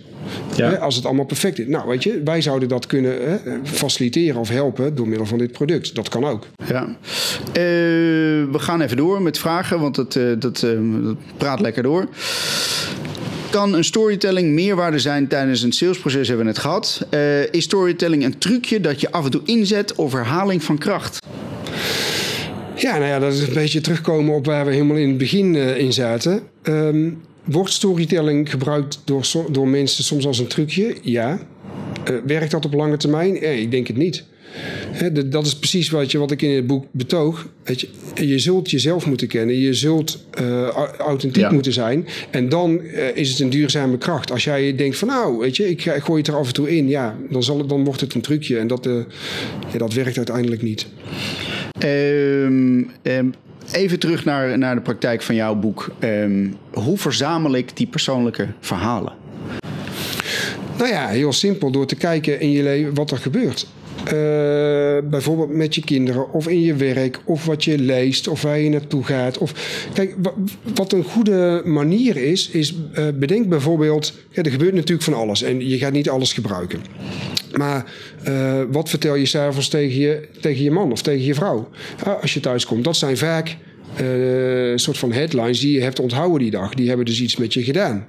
ja. 0.55 0.69
Hè, 0.69 0.79
als 0.79 0.97
het 0.97 1.05
allemaal 1.05 1.25
perfect 1.25 1.59
is. 1.59 1.67
Nou, 1.67 1.89
weet 1.89 2.03
je, 2.03 2.21
wij 2.25 2.41
zouden 2.41 2.69
dat 2.69 2.87
kunnen 2.87 3.13
hè, 3.31 3.39
faciliteren 3.63 4.41
of 4.41 4.49
helpen 4.49 4.95
door 4.95 5.09
middel 5.09 5.27
van 5.27 5.39
dit 5.39 5.53
product. 5.53 5.95
Dat 5.95 6.09
kan 6.09 6.25
ook. 6.25 6.47
Ja. 6.69 6.87
Uh, 6.87 6.95
we 7.55 8.59
gaan 8.59 8.81
even 8.81 8.97
door 8.97 9.23
met 9.23 9.39
vragen, 9.39 9.81
want 9.81 9.97
het, 9.97 10.15
uh, 10.15 10.33
dat, 10.39 10.63
uh, 10.63 11.05
dat 11.05 11.17
praat 11.37 11.61
lekker 11.61 11.83
door. 11.83 12.09
Kan 13.51 13.75
een 13.75 13.85
storytelling 13.85 14.55
meerwaarde 14.55 14.99
zijn 14.99 15.29
tijdens 15.29 15.63
een 15.63 15.73
salesproces? 15.73 16.29
Hebben 16.29 16.47
we 16.47 16.53
het 16.53 16.61
gehad. 16.61 17.07
is 17.51 17.65
storytelling 17.65 18.25
een 18.25 18.39
trucje 18.39 18.81
dat 18.81 19.01
je 19.01 19.11
af 19.11 19.25
en 19.25 19.31
toe 19.31 19.41
inzet 19.45 19.95
of 19.95 20.13
herhaling 20.13 20.63
van 20.63 20.79
kracht? 20.79 21.19
Ja, 22.75 22.93
nou 22.99 23.05
ja, 23.05 23.19
dat 23.19 23.33
is 23.33 23.43
een 23.43 23.55
beetje 23.55 23.81
terugkomen 23.81 24.35
op 24.35 24.47
waar 24.47 24.67
we 24.67 24.73
helemaal 24.73 24.97
in 24.97 25.09
het 25.09 25.19
begin 25.19 25.55
in 25.55 25.93
zaten. 25.93 26.43
Um, 26.63 27.21
wordt 27.51 27.73
storytelling 27.73 28.51
gebruikt 28.51 29.01
door, 29.05 29.27
door 29.51 29.69
mensen 29.69 30.05
soms 30.05 30.27
als 30.27 30.39
een 30.39 30.47
trucje? 30.47 30.95
Ja. 31.03 31.39
Uh, 32.11 32.17
werkt 32.27 32.51
dat 32.51 32.65
op 32.65 32.75
lange 32.75 32.97
termijn? 32.97 33.33
Nee, 33.33 33.61
ik 33.61 33.71
denk 33.71 33.87
het 33.87 33.97
niet. 33.97 34.25
He, 34.91 35.29
dat 35.29 35.47
is 35.47 35.57
precies 35.57 35.91
wat, 35.91 36.11
je, 36.11 36.19
wat 36.19 36.31
ik 36.31 36.43
in 36.43 36.51
het 36.51 36.67
boek 36.67 36.85
betoog. 36.91 37.49
Je, 37.65 37.89
je 38.15 38.39
zult 38.39 38.71
jezelf 38.71 39.07
moeten 39.07 39.27
kennen, 39.29 39.59
je 39.59 39.75
zult 39.75 40.25
uh, 40.41 40.69
authentiek 40.99 41.51
moeten 41.51 41.73
zijn. 41.73 42.07
En 42.31 42.49
dan 42.49 42.81
uh, 42.83 43.17
is 43.17 43.31
het 43.31 43.39
een 43.39 43.51
duurzame 43.51 43.99
kracht. 43.99 44.31
Als 44.31 44.45
jij 44.45 44.75
denkt 44.77 44.99
van 44.99 45.09
nou, 45.09 45.39
weet 45.39 45.57
je, 45.57 45.71
ik, 45.71 45.85
ik 45.85 46.03
gooi 46.03 46.19
het 46.19 46.29
er 46.29 46.37
af 46.37 46.47
en 46.47 46.53
toe 46.55 46.77
in, 46.77 46.89
ja, 46.89 47.17
dan, 47.31 47.43
zal 47.43 47.59
het, 47.59 47.69
dan 47.69 47.85
wordt 47.85 48.01
het 48.01 48.15
een 48.15 48.21
trucje. 48.21 48.59
En 48.59 48.67
dat, 48.67 48.89
ja, 49.73 49.79
dat 49.79 49.93
werkt 49.93 50.17
uiteindelijk 50.17 50.63
niet. 50.63 50.87
Um, 51.85 52.91
um, 53.03 53.35
even 53.73 53.99
terug 53.99 54.25
naar, 54.25 54.59
naar 54.59 54.75
de 54.75 54.81
praktijk 54.81 55.23
van 55.23 55.35
jouw 55.35 55.55
boek. 55.55 55.91
Um, 56.01 56.57
hoe 56.73 56.99
verzamel 56.99 57.55
ik 57.55 57.77
die 57.77 57.87
persoonlijke 57.87 58.47
verhalen? 58.61 59.13
Nou 60.79 60.91
ja, 60.91 61.07
heel 61.07 61.33
simpel. 61.33 61.71
Door 61.71 61.87
te 61.87 61.97
kijken 61.97 62.41
in 62.41 62.51
je 62.51 62.63
leven 62.63 62.95
wat 62.95 63.11
er 63.11 63.19
gebeurt. 63.19 63.67
Uh, 64.13 65.11
bijvoorbeeld 65.11 65.55
met 65.55 65.75
je 65.75 65.85
kinderen 65.85 66.33
of 66.33 66.49
in 66.49 66.61
je 66.61 66.75
werk 66.75 67.21
of 67.25 67.45
wat 67.45 67.65
je 67.65 67.79
leest 67.79 68.29
of 68.29 68.43
waar 68.43 68.59
je 68.59 68.69
naartoe 68.69 69.05
gaat. 69.05 69.39
Of, 69.39 69.55
kijk, 69.93 70.15
wat 70.75 70.93
een 70.93 71.05
goede 71.05 71.63
manier 71.65 72.17
is, 72.17 72.51
is 72.51 72.75
uh, 72.75 73.05
bedenk 73.15 73.49
bijvoorbeeld, 73.49 74.13
ja, 74.31 74.43
er 74.43 74.51
gebeurt 74.51 74.75
natuurlijk 74.75 75.03
van 75.03 75.15
alles 75.15 75.43
en 75.43 75.69
je 75.69 75.79
gaat 75.79 75.93
niet 75.93 76.09
alles 76.09 76.33
gebruiken. 76.33 76.81
Maar 77.57 77.93
uh, 78.29 78.63
wat 78.71 78.89
vertel 78.89 79.15
je 79.15 79.27
s'avonds 79.27 79.69
tegen 79.69 80.01
je, 80.01 80.29
tegen 80.41 80.63
je 80.63 80.71
man 80.71 80.93
of 80.93 81.03
tegen 81.03 81.25
je 81.25 81.35
vrouw 81.35 81.69
als 82.21 82.35
je 82.35 82.41
thuis 82.41 82.67
komt? 82.67 82.85
Dat 82.85 82.97
zijn 82.97 83.17
vaak 83.17 83.57
een 83.97 84.79
soort 84.79 84.99
van 84.99 85.13
headlines 85.13 85.61
die 85.61 85.73
je 85.73 85.83
hebt 85.83 86.01
onthouden 86.01 86.39
die 86.39 86.51
dag. 86.51 86.75
Die 86.75 86.89
hebben 86.89 87.07
dus 87.07 87.21
iets 87.21 87.37
met 87.37 87.55
je 87.55 87.63
gedaan. 87.63 88.07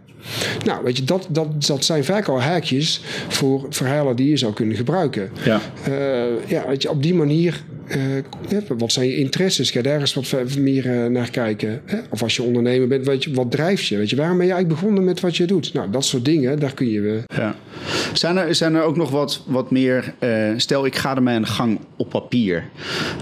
Nou, 0.66 0.84
weet 0.84 0.98
je, 0.98 1.04
dat, 1.04 1.28
dat, 1.30 1.66
dat 1.66 1.86
zijn 1.86 2.04
vaak 2.04 2.28
al 2.28 2.42
haakjes 2.42 3.02
voor 3.28 3.66
verhalen 3.70 4.16
die 4.16 4.30
je 4.30 4.38
zou 4.38 4.54
kunnen 4.54 4.76
gebruiken. 4.76 5.30
Ja, 5.44 5.62
uh, 5.90 6.48
ja 6.48 6.68
weet 6.68 6.82
je, 6.82 6.90
op 6.90 7.04
die 7.04 7.14
manier 7.14 7.64
uh, 7.96 8.62
wat 8.78 8.92
zijn 8.92 9.08
je 9.08 9.16
interesses? 9.16 9.72
Ga 9.72 9.82
daar 9.82 10.00
eens 10.00 10.14
wat 10.14 10.56
meer 10.58 10.86
uh, 10.86 11.06
naar 11.06 11.30
kijken. 11.30 11.82
Hè? 11.86 11.98
Of 12.10 12.24
als 12.24 12.36
je 12.36 12.44
ondernemer 12.44 12.88
bent, 12.88 13.06
weet 13.06 13.24
je, 13.24 13.34
wat 13.34 13.52
drijft 13.52 13.86
je? 13.86 13.98
Weet 13.98 14.10
je, 14.10 14.16
waarom 14.16 14.38
ben 14.38 14.46
je 14.46 14.52
eigenlijk 14.52 14.82
begonnen 14.82 15.04
met 15.04 15.20
wat 15.20 15.38
je 15.38 15.46
doet? 15.46 15.74
Nou, 15.74 15.90
dat 15.90 16.06
soort 16.06 16.26
dingen, 16.26 16.60
daar 16.60 16.74
kun 16.74 16.90
je... 16.90 17.24
Ja. 17.36 17.56
Zijn, 18.14 18.38
er, 18.38 18.56
zijn 18.56 18.76
er 18.76 18.84
ook 18.84 18.96
nog 18.96 19.10
wat, 19.10 19.44
wat 19.46 19.72
meer... 19.72 20.14
Stel, 20.58 20.86
ik 20.86 20.96
ga 20.96 21.16
ermee 21.16 21.36
aan 21.36 21.42
de 21.42 21.48
gang 21.48 21.80
op 21.96 22.10
papier. 22.10 22.64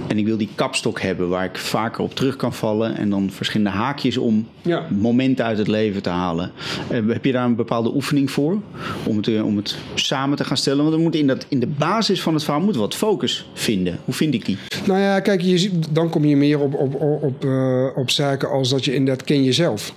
En 0.08 0.18
ik 0.18 0.26
wil 0.26 0.38
die 0.38 0.50
kapstok 0.56 1.02
hebben 1.02 1.30
waar 1.30 1.46
ik 1.46 1.58
vaker 1.58 2.04
op 2.04 2.16
terug 2.16 2.36
kan 2.36 2.54
vallen. 2.54 2.98
En 2.98 3.10
dan 3.10 3.32
verschillende 3.32 3.78
haakjes 3.78 4.18
om 4.18 4.48
ja. 4.62 4.88
momenten 4.90 5.46
uit 5.46 5.58
het 5.58 5.68
leven 5.68 6.02
te 6.02 6.10
halen. 6.10 6.52
heb 6.88 7.26
je 7.26 7.32
daar 7.32 7.46
een 7.46 7.56
bepaalde 7.56 7.94
oefening 7.94 8.32
voor? 8.32 8.62
Om 9.06 9.18
het, 9.18 9.42
om 9.42 9.58
het 9.58 9.76
samen 9.96 10.38
te 10.38 10.44
gaan 10.44 10.58
stellen? 10.58 10.84
Want 10.84 10.96
er 10.96 11.02
moet 11.02 11.16
in, 11.16 11.28
dat, 11.28 11.46
in 11.50 11.60
de 11.60 11.68
basis 11.68 12.22
van 12.22 12.34
het 12.34 12.44
verhaal 12.44 12.62
moet 12.62 12.76
wat 12.76 12.96
focus 12.96 13.50
vinden. 13.54 14.00
Hoe 14.06 14.14
vind 14.14 14.34
ik 14.34 14.46
die? 14.46 14.57
Nou 14.86 15.00
ja, 15.00 15.20
kijk, 15.20 15.42
je, 15.42 15.72
dan 15.90 16.10
kom 16.10 16.26
je 16.26 16.36
meer 16.36 16.60
op, 16.60 16.74
op, 16.74 16.96
op, 16.96 17.24
op, 17.24 17.46
uh, 17.46 17.86
op 17.96 18.10
zaken 18.10 18.50
als 18.50 18.70
dat 18.70 18.86
je 18.86 18.94
inderdaad 18.94 19.26
ken 19.26 19.44
jezelf. 19.44 19.94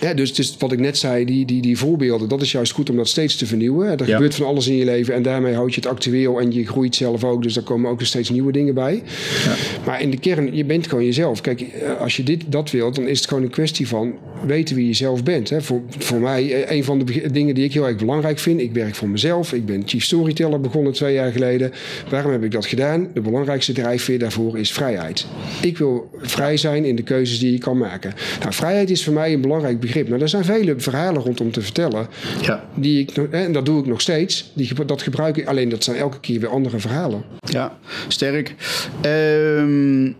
Ja, 0.00 0.14
dus, 0.14 0.34
dus 0.34 0.56
wat 0.58 0.72
ik 0.72 0.78
net 0.78 0.98
zei, 0.98 1.24
die, 1.24 1.46
die, 1.46 1.62
die 1.62 1.78
voorbeelden, 1.78 2.28
dat 2.28 2.42
is 2.42 2.52
juist 2.52 2.72
goed 2.72 2.90
om 2.90 2.96
dat 2.96 3.08
steeds 3.08 3.36
te 3.36 3.46
vernieuwen. 3.46 3.98
Er 3.98 4.06
ja. 4.06 4.14
gebeurt 4.14 4.34
van 4.34 4.46
alles 4.46 4.66
in 4.66 4.76
je 4.76 4.84
leven 4.84 5.14
en 5.14 5.22
daarmee 5.22 5.54
houd 5.54 5.74
je 5.74 5.80
het 5.80 5.90
actueel 5.90 6.40
en 6.40 6.52
je 6.52 6.66
groeit 6.66 6.94
zelf 6.94 7.24
ook. 7.24 7.42
Dus 7.42 7.54
daar 7.54 7.64
komen 7.64 7.90
ook 7.90 8.02
steeds 8.02 8.30
nieuwe 8.30 8.52
dingen 8.52 8.74
bij. 8.74 9.02
Ja. 9.44 9.54
Maar 9.84 10.02
in 10.02 10.10
de 10.10 10.18
kern, 10.18 10.56
je 10.56 10.64
bent 10.64 10.88
gewoon 10.88 11.04
jezelf. 11.04 11.40
Kijk, 11.40 11.60
eh, 11.60 12.00
als 12.00 12.16
je 12.16 12.22
dit, 12.22 12.42
dat 12.46 12.70
wilt, 12.70 12.94
dan 12.94 13.06
is 13.06 13.18
het 13.18 13.28
gewoon 13.28 13.42
een 13.42 13.50
kwestie 13.50 13.88
van 13.88 14.14
weten 14.46 14.76
wie 14.76 14.86
je 14.86 14.92
zelf 14.92 15.22
bent. 15.22 15.50
Hè. 15.50 15.62
Voor, 15.62 15.80
voor 15.98 16.20
mij, 16.20 16.52
eh, 16.52 16.76
een 16.76 16.84
van 16.84 16.98
de 16.98 17.30
dingen 17.30 17.54
die 17.54 17.64
ik 17.64 17.72
heel 17.72 17.86
erg 17.86 17.96
belangrijk 17.96 18.38
vind, 18.38 18.60
ik 18.60 18.72
werk 18.72 18.94
voor 18.94 19.08
mezelf. 19.08 19.52
Ik 19.52 19.66
ben 19.66 19.82
chief 19.86 20.04
storyteller 20.04 20.60
begonnen 20.60 20.92
twee 20.92 21.14
jaar 21.14 21.32
geleden. 21.32 21.72
Waarom 22.10 22.32
heb 22.32 22.44
ik 22.44 22.50
dat 22.50 22.66
gedaan? 22.66 23.08
De 23.14 23.20
belangrijkste 23.20 23.72
drijfveer 23.72 24.18
daarvoor 24.18 24.58
is 24.58 24.72
vrijheid. 24.72 25.26
Ik 25.62 25.78
wil 25.78 26.10
vrij 26.20 26.56
zijn 26.56 26.84
in 26.84 26.96
de 26.96 27.02
keuzes 27.02 27.38
die 27.38 27.52
je 27.52 27.58
kan 27.58 27.78
maken. 27.78 28.14
Nou, 28.40 28.52
vrijheid 28.52 28.90
is 28.90 29.04
voor 29.04 29.12
mij 29.12 29.32
een 29.32 29.40
belangrijk 29.40 29.80
begrip. 29.80 29.86
Maar 30.08 30.20
er 30.20 30.28
zijn 30.28 30.44
vele 30.44 30.74
verhalen 30.76 31.22
rondom 31.22 31.52
te 31.52 31.60
vertellen. 31.60 32.06
Ja. 32.42 32.64
Die 32.74 33.00
ik, 33.00 33.16
en 33.16 33.52
dat 33.52 33.66
doe 33.66 33.80
ik 33.80 33.86
nog 33.86 34.00
steeds. 34.00 34.50
Die, 34.54 34.84
dat 34.86 35.02
gebruik 35.02 35.36
ik, 35.36 35.46
alleen 35.46 35.68
dat 35.68 35.84
zijn 35.84 35.96
elke 35.96 36.20
keer 36.20 36.40
weer 36.40 36.50
andere 36.50 36.78
verhalen. 36.78 37.24
Ja, 37.40 37.78
sterk. 38.08 38.54
Ehm 39.00 40.12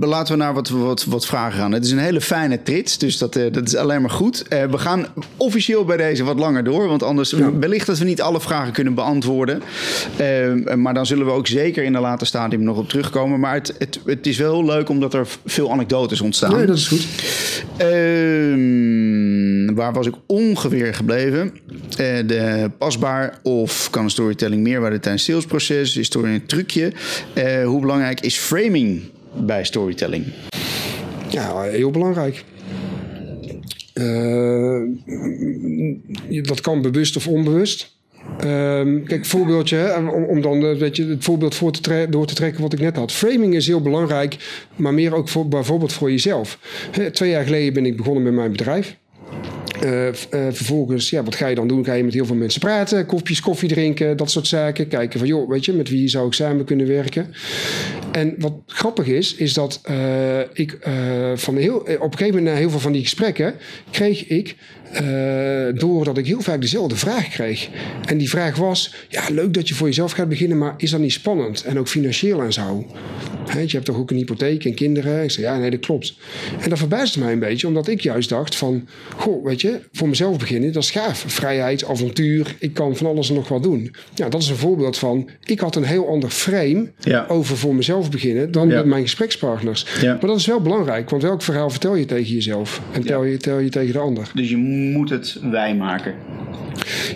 laten 0.00 0.32
we 0.32 0.42
naar 0.42 0.54
wat, 0.54 0.68
wat, 0.68 1.04
wat 1.04 1.26
vragen 1.26 1.58
gaan. 1.58 1.72
Het 1.72 1.84
is 1.84 1.90
een 1.90 1.98
hele 1.98 2.20
fijne 2.20 2.62
trits, 2.62 2.98
dus 2.98 3.18
dat, 3.18 3.36
uh, 3.36 3.52
dat 3.52 3.66
is 3.66 3.76
alleen 3.76 4.00
maar 4.00 4.10
goed. 4.10 4.44
Uh, 4.52 4.64
we 4.64 4.78
gaan 4.78 5.06
officieel 5.36 5.84
bij 5.84 5.96
deze 5.96 6.24
wat 6.24 6.38
langer 6.38 6.64
door, 6.64 6.88
want 6.88 7.02
anders 7.02 7.30
ja. 7.30 7.58
wellicht 7.58 7.86
dat 7.86 7.98
we 7.98 8.04
niet 8.04 8.22
alle 8.22 8.40
vragen 8.40 8.72
kunnen 8.72 8.94
beantwoorden. 8.94 9.62
Uh, 10.20 10.74
maar 10.74 10.94
dan 10.94 11.06
zullen 11.06 11.26
we 11.26 11.32
ook 11.32 11.46
zeker 11.46 11.84
in 11.84 11.94
een 11.94 12.00
later 12.00 12.26
stadium 12.26 12.62
nog 12.62 12.76
op 12.76 12.88
terugkomen. 12.88 13.40
Maar 13.40 13.54
het, 13.54 13.74
het, 13.78 14.00
het 14.04 14.26
is 14.26 14.38
wel 14.38 14.52
heel 14.52 14.64
leuk 14.64 14.88
omdat 14.88 15.14
er 15.14 15.26
veel 15.44 15.72
anekdotes 15.72 16.20
ontstaan. 16.20 16.56
Nee, 16.56 16.66
dat 16.66 16.76
is 16.76 16.88
goed. 16.88 17.06
Ehm, 17.76 19.74
waar 19.74 19.92
was 19.92 20.06
ik 20.06 20.14
ongeveer 20.26 20.94
gebleven? 20.94 21.52
de 22.26 22.70
pasbaar 22.78 23.38
of 23.42 23.90
kan 23.90 24.04
een 24.04 24.10
storytelling 24.10 24.62
meerwaarde 24.62 25.00
tijdens 25.00 25.24
salesproces? 25.24 25.96
Is 25.96 26.10
door 26.10 26.26
een 26.26 26.46
trucje? 26.46 26.92
hoe 27.64 27.80
belangrijk 27.80 28.20
is 28.20 28.36
framing 28.36 29.02
bij 29.36 29.64
storytelling? 29.64 30.24
Ja, 31.28 31.62
heel 31.62 31.90
belangrijk. 31.90 32.44
Uh, 33.94 34.82
dat 36.42 36.60
kan 36.60 36.82
bewust 36.82 37.16
of 37.16 37.28
onbewust. 37.28 37.92
Uh, 38.44 39.04
kijk, 39.04 39.26
voorbeeldje, 39.26 39.76
hè, 39.76 39.98
om, 39.98 40.24
om, 40.24 40.40
dan 40.40 40.78
weet 40.78 40.96
je, 40.96 41.06
het 41.06 41.24
voorbeeld 41.24 41.54
voor 41.54 41.72
te 41.72 42.06
door 42.10 42.26
te 42.26 42.34
trekken 42.34 42.62
wat 42.62 42.72
ik 42.72 42.80
net 42.80 42.96
had. 42.96 43.12
Framing 43.12 43.54
is 43.54 43.66
heel 43.66 43.80
belangrijk, 43.80 44.36
maar 44.76 44.94
meer 44.94 45.14
ook 45.14 45.28
voor, 45.28 45.48
bijvoorbeeld 45.48 45.92
voor 45.92 46.10
jezelf. 46.10 46.58
twee 47.12 47.30
jaar 47.30 47.44
geleden 47.44 47.72
ben 47.72 47.86
ik 47.86 47.96
begonnen 47.96 48.22
met 48.22 48.32
mijn 48.32 48.50
bedrijf. 48.50 48.96
Uh, 49.84 50.08
vervolgens, 50.52 51.10
ja, 51.10 51.22
wat 51.22 51.34
ga 51.34 51.46
je 51.46 51.54
dan 51.54 51.68
doen? 51.68 51.84
Ga 51.84 51.92
je 51.92 52.04
met 52.04 52.14
heel 52.14 52.26
veel 52.26 52.34
mensen 52.34 52.60
praten, 52.60 53.06
kopjes 53.06 53.40
koffie 53.40 53.68
drinken, 53.68 54.16
dat 54.16 54.30
soort 54.30 54.46
zaken. 54.46 54.88
Kijken 54.88 55.18
van, 55.18 55.28
joh, 55.28 55.48
weet 55.48 55.64
je, 55.64 55.72
met 55.72 55.88
wie 55.88 56.08
zou 56.08 56.26
ik 56.26 56.32
samen 56.32 56.64
kunnen 56.64 56.86
werken? 56.86 57.34
En 58.12 58.34
wat 58.38 58.52
grappig 58.66 59.06
is, 59.06 59.34
is 59.34 59.52
dat 59.52 59.80
uh, 59.90 60.38
ik 60.52 60.78
van 61.34 61.56
heel, 61.56 61.76
op 61.76 61.86
een 61.86 61.98
gegeven 61.98 62.26
moment 62.26 62.44
na 62.44 62.54
heel 62.54 62.70
veel 62.70 62.80
van 62.80 62.92
die 62.92 63.02
gesprekken 63.02 63.54
kreeg 63.90 64.26
ik 64.26 64.56
uh, 65.02 65.78
doordat 65.80 66.18
ik 66.18 66.26
heel 66.26 66.40
vaak 66.40 66.60
dezelfde 66.60 66.96
vraag 66.96 67.28
kreeg. 67.28 67.68
En 68.04 68.18
die 68.18 68.28
vraag 68.28 68.56
was: 68.56 68.94
ja, 69.08 69.22
leuk 69.32 69.54
dat 69.54 69.68
je 69.68 69.74
voor 69.74 69.86
jezelf 69.86 70.12
gaat 70.12 70.28
beginnen, 70.28 70.58
maar 70.58 70.74
is 70.76 70.90
dat 70.90 71.00
niet 71.00 71.12
spannend? 71.12 71.64
En 71.64 71.78
ook 71.78 71.88
financieel 71.88 72.42
en 72.42 72.52
zo. 72.52 72.86
He, 73.46 73.60
je 73.60 73.68
hebt 73.68 73.84
toch 73.84 73.96
ook 73.96 74.10
een 74.10 74.16
hypotheek 74.16 74.64
en 74.64 74.74
kinderen? 74.74 75.22
Ik 75.22 75.30
zei: 75.30 75.46
ja, 75.46 75.58
nee, 75.58 75.70
dat 75.70 75.80
klopt. 75.80 76.14
En 76.60 76.68
dat 76.68 76.78
verbaasde 76.78 77.20
mij 77.20 77.32
een 77.32 77.38
beetje, 77.38 77.66
omdat 77.66 77.88
ik 77.88 78.00
juist 78.00 78.28
dacht: 78.28 78.54
van, 78.56 78.88
goh, 79.16 79.44
weet 79.44 79.60
je, 79.60 79.80
voor 79.92 80.08
mezelf 80.08 80.38
beginnen, 80.38 80.72
dat 80.72 80.82
is 80.82 80.90
gaaf. 80.90 81.24
Vrijheid, 81.26 81.84
avontuur, 81.84 82.54
ik 82.58 82.74
kan 82.74 82.96
van 82.96 83.06
alles 83.06 83.28
en 83.28 83.34
nog 83.34 83.48
wat 83.48 83.62
doen. 83.62 83.94
Ja, 84.14 84.28
dat 84.28 84.42
is 84.42 84.48
een 84.48 84.56
voorbeeld 84.56 84.98
van: 84.98 85.28
ik 85.44 85.60
had 85.60 85.76
een 85.76 85.84
heel 85.84 86.08
ander 86.08 86.30
frame 86.30 86.90
ja. 87.00 87.26
over 87.28 87.56
voor 87.56 87.74
mezelf 87.74 88.10
beginnen 88.10 88.52
dan 88.52 88.68
ja. 88.68 88.74
met 88.74 88.86
mijn 88.86 89.02
gesprekspartners. 89.02 89.86
Ja. 90.00 90.12
Maar 90.12 90.26
dat 90.26 90.38
is 90.38 90.46
wel 90.46 90.60
belangrijk, 90.60 91.10
want 91.10 91.22
welk 91.22 91.42
verhaal 91.42 91.70
vertel 91.70 91.94
je 91.94 92.04
tegen 92.04 92.34
jezelf 92.34 92.80
en 92.92 93.04
tel 93.04 93.24
je, 93.24 93.36
tel 93.36 93.58
je 93.58 93.68
tegen 93.68 93.92
de 93.92 93.98
ander? 93.98 94.30
Dus 94.34 94.50
je 94.50 94.56
moet 94.92 95.10
het 95.10 95.38
wij 95.50 95.74
maken. 95.74 96.14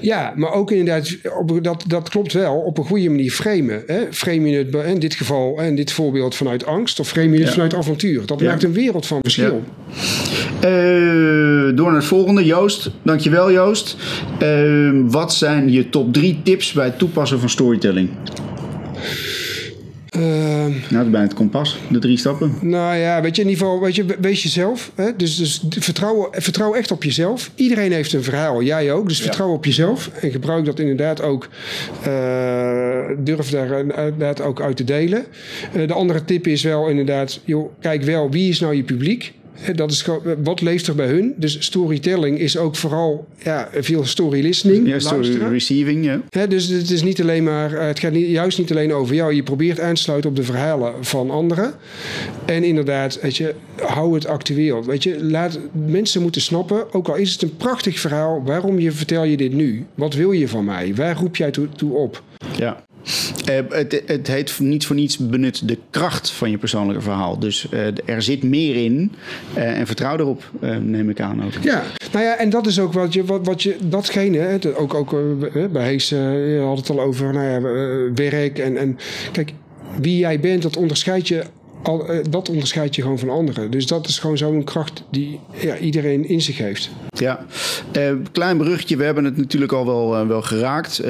Ja, 0.01 0.33
maar 0.37 0.53
ook 0.53 0.71
inderdaad, 0.71 1.17
op, 1.39 1.65
dat, 1.65 1.85
dat 1.87 2.09
klopt 2.09 2.33
wel, 2.33 2.55
op 2.55 2.79
een 2.79 2.85
goede 2.85 3.09
manier 3.09 3.31
framen. 3.31 3.83
Hè? 3.87 4.01
Frame 4.11 4.49
je 4.49 4.57
het 4.57 4.75
in 4.87 4.99
dit 4.99 5.15
geval, 5.15 5.61
in 5.61 5.77
dit 5.77 5.93
voorbeeld 5.93 6.35
vanuit 6.35 6.67
angst, 6.67 7.01
of 7.01 7.09
frame 7.09 7.31
je 7.31 7.39
het 7.39 7.47
ja. 7.47 7.53
vanuit 7.53 7.75
avontuur. 7.75 8.27
Dat 8.27 8.41
ja. 8.41 8.47
maakt 8.47 8.63
een 8.63 8.73
wereld 8.73 9.07
van 9.07 9.19
verschil. 9.21 9.63
Ja. 10.61 10.69
Uh, 10.69 11.77
door 11.77 11.87
naar 11.87 11.95
het 11.95 12.05
volgende, 12.05 12.45
Joost. 12.45 12.91
Dankjewel 13.03 13.53
Joost. 13.53 13.97
Uh, 14.43 14.91
wat 15.05 15.35
zijn 15.35 15.73
je 15.73 15.89
top 15.89 16.13
drie 16.13 16.41
tips 16.43 16.73
bij 16.73 16.85
het 16.85 16.99
toepassen 16.99 17.41
van 17.41 17.49
storytelling? 17.49 18.11
Uh, 20.19 20.25
nou, 20.25 20.73
dat 20.91 21.05
is 21.05 21.11
bijna 21.11 21.21
het 21.21 21.35
kompas, 21.35 21.79
de 21.91 21.99
drie 21.99 22.17
stappen. 22.17 22.53
Nou 22.61 22.97
ja, 22.97 23.23
weet 23.23 23.37
je, 23.37 23.43
in 23.43 23.49
ieder 23.49 23.65
geval, 23.65 23.81
weet 23.81 23.95
je, 23.95 24.05
wees 24.21 24.43
jezelf. 24.43 24.91
Hè? 24.95 25.17
Dus, 25.17 25.37
dus 25.37 25.65
vertrouw, 25.69 26.29
vertrouw 26.31 26.75
echt 26.75 26.91
op 26.91 27.05
jezelf. 27.05 27.51
Iedereen 27.55 27.93
heeft 27.93 28.13
een 28.13 28.23
verhaal, 28.23 28.63
jij 28.63 28.93
ook. 28.93 29.09
Dus 29.09 29.19
ja. 29.19 29.25
vertrouw 29.25 29.53
op 29.53 29.65
jezelf 29.65 30.11
en 30.21 30.31
gebruik 30.31 30.65
dat 30.65 30.79
inderdaad 30.79 31.23
ook. 31.23 31.49
Uh, 32.07 33.05
durf 33.19 33.51
daar 33.51 33.79
inderdaad 33.79 34.41
ook 34.41 34.61
uit 34.61 34.77
te 34.77 34.85
delen. 34.85 35.25
Uh, 35.77 35.89
de 35.89 35.95
andere 35.95 36.25
tip 36.25 36.47
is 36.47 36.63
wel 36.63 36.89
inderdaad, 36.89 37.41
joh, 37.45 37.71
kijk 37.81 38.03
wel 38.03 38.31
wie 38.31 38.49
is 38.49 38.61
nou 38.61 38.75
je 38.75 38.83
publiek. 38.83 39.33
Dat 39.75 39.91
is 39.91 40.07
wat 40.43 40.61
leeft 40.61 40.87
er 40.87 40.95
bij 40.95 41.07
hun? 41.07 41.35
Dus 41.37 41.57
storytelling 41.65 42.39
is 42.39 42.57
ook 42.57 42.77
vooral 42.77 43.27
ja, 43.43 43.69
veel 43.73 44.05
story 44.05 44.43
listening. 44.43 44.89
Ja, 44.89 44.99
story 44.99 45.37
receiving, 45.37 46.05
ja. 46.31 46.47
dus 46.47 46.69
het 46.69 46.91
is 46.91 47.03
niet 47.03 47.21
alleen 47.21 47.45
maar, 47.45 47.73
eh, 47.73 47.87
het 47.87 47.99
gaat 47.99 48.13
niet, 48.13 48.29
juist 48.29 48.59
niet 48.59 48.71
alleen 48.71 48.93
over 48.93 49.15
jou. 49.15 49.35
Je 49.35 49.43
probeert 49.43 49.81
aan 49.81 49.95
te 49.95 50.03
sluiten 50.03 50.31
op 50.31 50.37
de 50.37 50.43
verhalen 50.43 51.05
van 51.05 51.31
anderen. 51.31 51.75
En 52.45 52.65
inderdaad, 52.65 53.21
weet 53.21 53.37
je, 53.37 53.55
hou 53.77 54.15
het 54.15 54.27
actueel. 54.27 54.85
Weet 54.85 55.03
je, 55.03 55.25
laat 55.25 55.59
mensen 55.73 56.23
moeten 56.23 56.41
snappen, 56.41 56.95
ook 56.95 57.09
al 57.09 57.17
is 57.17 57.33
het 57.33 57.43
een 57.43 57.57
prachtig 57.57 58.01
verhaal, 58.01 58.43
waarom 58.45 58.79
je 58.79 58.93
vertel 58.93 59.25
je 59.25 59.37
dit 59.37 59.53
nu? 59.53 59.87
Wat 59.95 60.15
wil 60.15 60.33
je 60.33 60.49
van 60.49 60.65
mij? 60.65 60.95
Waar 60.95 61.17
roep 61.17 61.37
jij 61.37 61.51
toe, 61.51 61.69
toe 61.77 61.93
op? 61.93 62.23
Ja. 62.57 62.87
Uh, 63.51 63.57
het, 63.69 64.03
het, 64.07 64.27
heet 64.27 64.61
niet 64.61 64.87
voor 64.87 64.97
niets 64.97 65.17
benut 65.19 65.69
de 65.69 65.79
kracht 65.91 66.31
van 66.31 66.51
je 66.51 66.59
persoonlijke 66.59 67.03
verhaal. 67.03 67.39
Dus 67.39 67.67
uh, 67.71 67.87
er 68.05 68.23
zit 68.23 68.43
meer 68.43 68.85
in 68.85 69.13
uh, 69.57 69.79
en 69.79 69.87
vertrouw 69.87 70.19
erop, 70.19 70.51
neem 70.81 71.11
ik 71.11 71.21
aan 71.21 71.45
ook. 71.45 71.53
Ja, 71.63 71.83
nou 72.13 72.25
ja, 72.25 72.37
en 72.37 72.51
dat 72.51 72.67
is 72.67 72.81
ook 72.81 72.93
wat 72.93 73.13
je, 73.13 73.25
wat, 73.25 73.47
wat 73.47 73.63
je 73.63 73.77
datgene, 73.83 74.39
hè, 74.39 74.77
ook, 74.77 74.95
ook 74.95 75.17
bij 75.73 75.85
Hees, 75.85 76.15
had 76.61 76.79
het 76.79 76.91
al 76.91 77.01
over 77.01 77.33
nou 77.33 77.47
ja, 77.47 77.61
werk 78.15 78.59
en, 78.59 78.77
en 78.77 78.99
kijk, 79.33 79.53
wie 80.01 80.19
jij 80.19 80.41
bent, 80.41 80.63
dat 80.63 80.77
onderscheid 80.77 81.29
je 81.29 81.45
al, 81.83 82.15
uh, 82.15 82.19
dat 82.31 82.49
onderscheidt 82.49 82.95
je 82.95 83.03
gewoon 83.03 83.19
van 83.19 83.31
anderen. 83.31 83.71
Dus 83.71 83.87
dat 83.87 84.09
is 84.09 84.19
gewoon 84.19 84.39
zo'n 84.39 84.65
kracht 84.65 85.03
die 85.11 85.41
ja, 85.61 85.79
iedereen 85.79 86.29
in 86.29 86.41
zich 86.41 86.59
heeft. 86.59 86.91
Ja, 87.11 87.47
uh, 87.97 88.13
klein 88.33 88.59
beruchtje. 88.59 88.97
We 88.97 89.05
hebben 89.05 89.25
het 89.25 89.37
natuurlijk 89.37 89.73
al 89.73 89.87
wel, 89.87 90.21
uh, 90.21 90.27
wel 90.27 90.43
geraakt. 90.43 91.03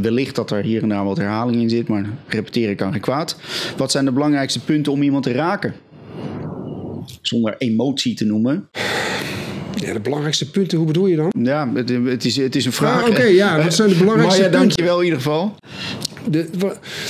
wellicht 0.00 0.34
dat 0.34 0.50
er 0.50 0.62
hier 0.62 0.82
en 0.82 0.88
daar 0.88 1.04
wat 1.04 1.16
herhaling 1.16 1.60
in 1.60 1.70
zit, 1.70 1.88
maar 1.88 2.04
repeteren 2.26 2.76
kan 2.76 2.92
geen 2.92 3.00
kwaad. 3.00 3.36
Wat 3.76 3.90
zijn 3.90 4.04
de 4.04 4.12
belangrijkste 4.12 4.60
punten 4.60 4.92
om 4.92 5.02
iemand 5.02 5.24
te 5.24 5.32
raken? 5.32 5.74
Zonder 7.22 7.54
emotie 7.58 8.14
te 8.14 8.24
noemen. 8.24 8.68
Ja, 9.74 9.92
de 9.92 10.00
belangrijkste 10.00 10.50
punten, 10.50 10.78
hoe 10.78 10.86
bedoel 10.86 11.06
je 11.06 11.16
dan? 11.16 11.32
Ja, 11.42 11.72
het, 11.74 11.88
het 11.88 12.24
is, 12.24 12.36
het 12.36 12.56
is 12.56 12.64
een 12.64 12.72
vraag. 12.72 13.02
Ah, 13.02 13.08
Oké, 13.08 13.10
okay, 13.10 13.34
ja, 13.34 13.62
wat 13.62 13.74
zijn 13.74 13.88
de 13.88 13.96
belangrijkste 13.96 14.40
punten? 14.40 14.60
dankjewel 14.60 14.98
in 14.98 15.04
ieder 15.04 15.20
geval. 15.20 15.54
De, 16.30 16.48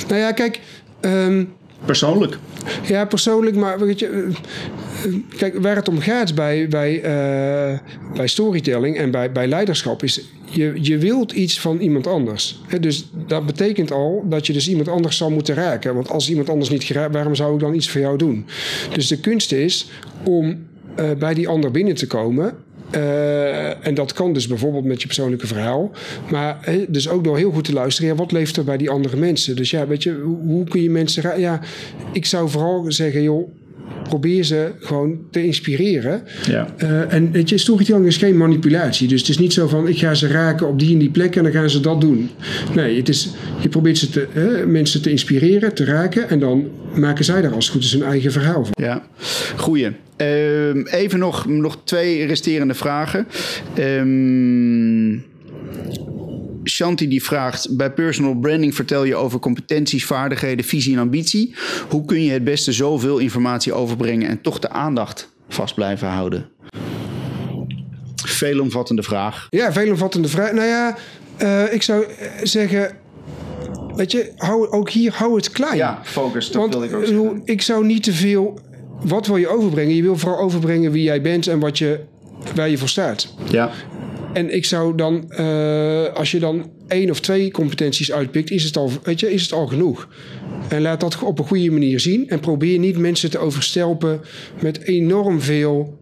nou 0.08 0.20
ja, 0.20 0.32
kijk... 0.32 0.60
Um, 1.00 1.54
Persoonlijk? 1.86 2.38
Ja, 2.86 3.04
persoonlijk, 3.04 3.56
maar 3.56 3.78
weet 3.78 3.98
je, 3.98 4.06
eh, 4.06 5.14
kijk, 5.36 5.58
waar 5.58 5.76
het 5.76 5.88
om 5.88 5.98
gaat 5.98 6.34
bij, 6.34 6.68
bij, 6.68 6.96
uh, 6.96 7.78
bij 8.16 8.26
storytelling 8.26 8.96
en 8.98 9.10
bij, 9.10 9.32
bij 9.32 9.46
leiderschap 9.46 10.02
is, 10.02 10.20
je, 10.50 10.72
je 10.80 10.98
wilt 10.98 11.32
iets 11.32 11.60
van 11.60 11.78
iemand 11.78 12.06
anders. 12.06 12.60
dus 12.80 13.08
dat 13.26 13.46
betekent 13.46 13.92
al 13.92 14.24
dat 14.28 14.46
je 14.46 14.52
dus 14.52 14.68
iemand 14.68 14.88
anders 14.88 15.16
zal 15.16 15.30
moeten 15.30 15.54
raken. 15.54 15.94
Want 15.94 16.10
als 16.10 16.30
iemand 16.30 16.48
anders 16.48 16.70
niet 16.70 16.84
geraakt, 16.84 17.12
waarom 17.12 17.34
zou 17.34 17.54
ik 17.54 17.60
dan 17.60 17.74
iets 17.74 17.88
voor 17.88 18.00
jou 18.00 18.18
doen? 18.18 18.46
Dus 18.92 19.06
de 19.06 19.20
kunst 19.20 19.52
is 19.52 19.90
om 20.24 20.66
uh, 21.00 21.10
bij 21.18 21.34
die 21.34 21.48
ander 21.48 21.70
binnen 21.70 21.94
te 21.94 22.06
komen 22.06 22.54
uh, 22.94 23.86
en 23.86 23.94
dat 23.94 24.12
kan 24.12 24.32
dus 24.32 24.46
bijvoorbeeld 24.46 24.84
met 24.84 25.00
je 25.00 25.06
persoonlijke 25.06 25.46
verhaal. 25.46 25.90
Maar 26.30 26.58
dus 26.88 27.08
ook 27.08 27.24
door 27.24 27.36
heel 27.36 27.50
goed 27.50 27.64
te 27.64 27.72
luisteren. 27.72 28.10
Ja, 28.10 28.16
wat 28.16 28.32
leeft 28.32 28.56
er 28.56 28.64
bij 28.64 28.76
die 28.76 28.90
andere 28.90 29.16
mensen? 29.16 29.56
Dus 29.56 29.70
ja, 29.70 29.86
weet 29.86 30.02
je, 30.02 30.20
hoe, 30.24 30.38
hoe 30.46 30.64
kun 30.64 30.82
je 30.82 30.90
mensen... 30.90 31.40
Ja, 31.40 31.60
ik 32.12 32.26
zou 32.26 32.48
vooral 32.48 32.84
zeggen, 32.92 33.22
joh 33.22 33.48
probeer 34.02 34.44
ze 34.44 34.70
gewoon 34.80 35.18
te 35.30 35.44
inspireren. 35.44 36.22
Ja. 36.46 36.74
Uh, 36.82 37.12
en 37.12 37.30
weet 37.30 37.48
je, 37.48 37.58
storytelling 37.58 38.06
is 38.06 38.16
geen 38.16 38.36
manipulatie. 38.36 39.08
Dus 39.08 39.20
het 39.20 39.28
is 39.28 39.38
niet 39.38 39.52
zo 39.52 39.68
van 39.68 39.88
ik 39.88 39.98
ga 39.98 40.14
ze 40.14 40.26
raken 40.26 40.68
op 40.68 40.78
die 40.78 40.92
en 40.92 40.98
die 40.98 41.10
plek 41.10 41.36
en 41.36 41.42
dan 41.42 41.52
gaan 41.52 41.70
ze 41.70 41.80
dat 41.80 42.00
doen. 42.00 42.30
Nee, 42.74 42.96
het 42.96 43.08
is, 43.08 43.30
je 43.60 43.68
probeert 43.68 43.98
ze 43.98 44.10
te, 44.10 44.26
uh, 44.34 44.66
mensen 44.66 45.02
te 45.02 45.10
inspireren, 45.10 45.74
te 45.74 45.84
raken 45.84 46.28
en 46.28 46.38
dan 46.38 46.68
maken 46.94 47.24
zij 47.24 47.40
daar 47.42 47.54
als 47.54 47.68
goed 47.68 47.82
is 47.82 47.92
hun 47.92 48.02
eigen 48.02 48.32
verhaal 48.32 48.64
van. 48.64 48.84
Ja, 48.84 49.02
goeie. 49.56 49.90
Uh, 50.20 50.92
even 50.92 51.18
nog, 51.18 51.46
nog 51.46 51.78
twee 51.84 52.26
resterende 52.26 52.74
vragen. 52.74 53.26
Um, 53.78 55.24
Shanti 56.68 57.08
die 57.08 57.24
vraagt: 57.24 57.76
bij 57.76 57.92
personal 57.92 58.34
branding 58.34 58.74
vertel 58.74 59.04
je 59.04 59.14
over 59.14 59.38
competenties, 59.38 60.04
vaardigheden, 60.04 60.64
visie 60.64 60.94
en 60.94 61.00
ambitie. 61.00 61.54
Hoe 61.88 62.04
kun 62.04 62.22
je 62.22 62.30
het 62.30 62.44
beste 62.44 62.72
zoveel 62.72 63.18
informatie 63.18 63.72
overbrengen 63.72 64.28
en 64.28 64.40
toch 64.40 64.58
de 64.58 64.70
aandacht 64.70 65.32
vast 65.48 65.74
blijven 65.74 66.08
houden? 66.08 66.48
Veelomvattende 68.24 69.02
vraag. 69.02 69.46
Ja, 69.50 69.72
veelomvattende 69.72 70.28
vraag. 70.28 70.52
Nou 70.52 70.66
ja, 70.66 70.96
uh, 71.42 71.72
ik 71.72 71.82
zou 71.82 72.04
zeggen. 72.42 72.96
Weet 73.94 74.12
je, 74.12 74.32
hou, 74.36 74.70
ook 74.70 74.90
hier 74.90 75.12
hou 75.14 75.36
het 75.36 75.50
klein. 75.50 75.76
Ja, 75.76 76.00
focus, 76.04 76.50
dat 76.50 76.56
Want, 76.60 76.74
wil 76.74 76.82
ik 76.82 76.94
ook 76.94 77.04
zeggen. 77.06 77.42
Ik 77.44 77.62
zou 77.62 77.86
niet 77.86 78.02
te 78.02 78.12
veel... 78.12 78.58
Wat 79.00 79.26
wil 79.26 79.36
je 79.36 79.48
overbrengen? 79.48 79.94
Je 79.94 80.02
wil 80.02 80.16
vooral 80.16 80.40
overbrengen 80.40 80.92
wie 80.92 81.02
jij 81.02 81.22
bent 81.22 81.46
en 81.46 81.58
wat 81.58 81.78
je, 81.78 82.00
waar 82.54 82.68
je 82.68 82.78
voor 82.78 82.88
staat. 82.88 83.34
Ja. 83.50 83.70
En 84.36 84.54
ik 84.54 84.64
zou 84.64 84.96
dan, 84.96 85.24
uh, 85.30 86.12
als 86.14 86.30
je 86.30 86.38
dan 86.38 86.70
één 86.88 87.10
of 87.10 87.20
twee 87.20 87.50
competenties 87.50 88.12
uitpikt, 88.12 88.50
is 88.50 88.64
het 88.64 88.76
al, 88.76 88.90
weet 89.02 89.20
je, 89.20 89.32
is 89.32 89.42
het 89.42 89.52
al 89.52 89.66
genoeg. 89.66 90.08
En 90.68 90.82
laat 90.82 91.00
dat 91.00 91.18
op 91.22 91.38
een 91.38 91.46
goede 91.46 91.70
manier 91.70 92.00
zien. 92.00 92.28
En 92.28 92.40
probeer 92.40 92.78
niet 92.78 92.98
mensen 92.98 93.30
te 93.30 93.38
overstelpen 93.38 94.20
met 94.62 94.82
enorm 94.82 95.40
veel 95.40 95.98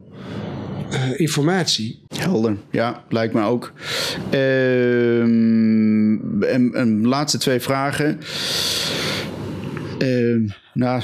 uh, 0.93 1.21
informatie. 1.21 2.03
Helder, 2.17 2.57
ja, 2.71 3.05
lijkt 3.09 3.35
me 3.35 3.43
ook. 3.43 3.73
Uh, 4.33 5.21
en, 5.21 6.71
en 6.75 7.07
laatste 7.07 7.39
twee 7.39 7.61
vragen. 7.61 8.19
Uh, 9.99 10.51
nou, 10.75 11.03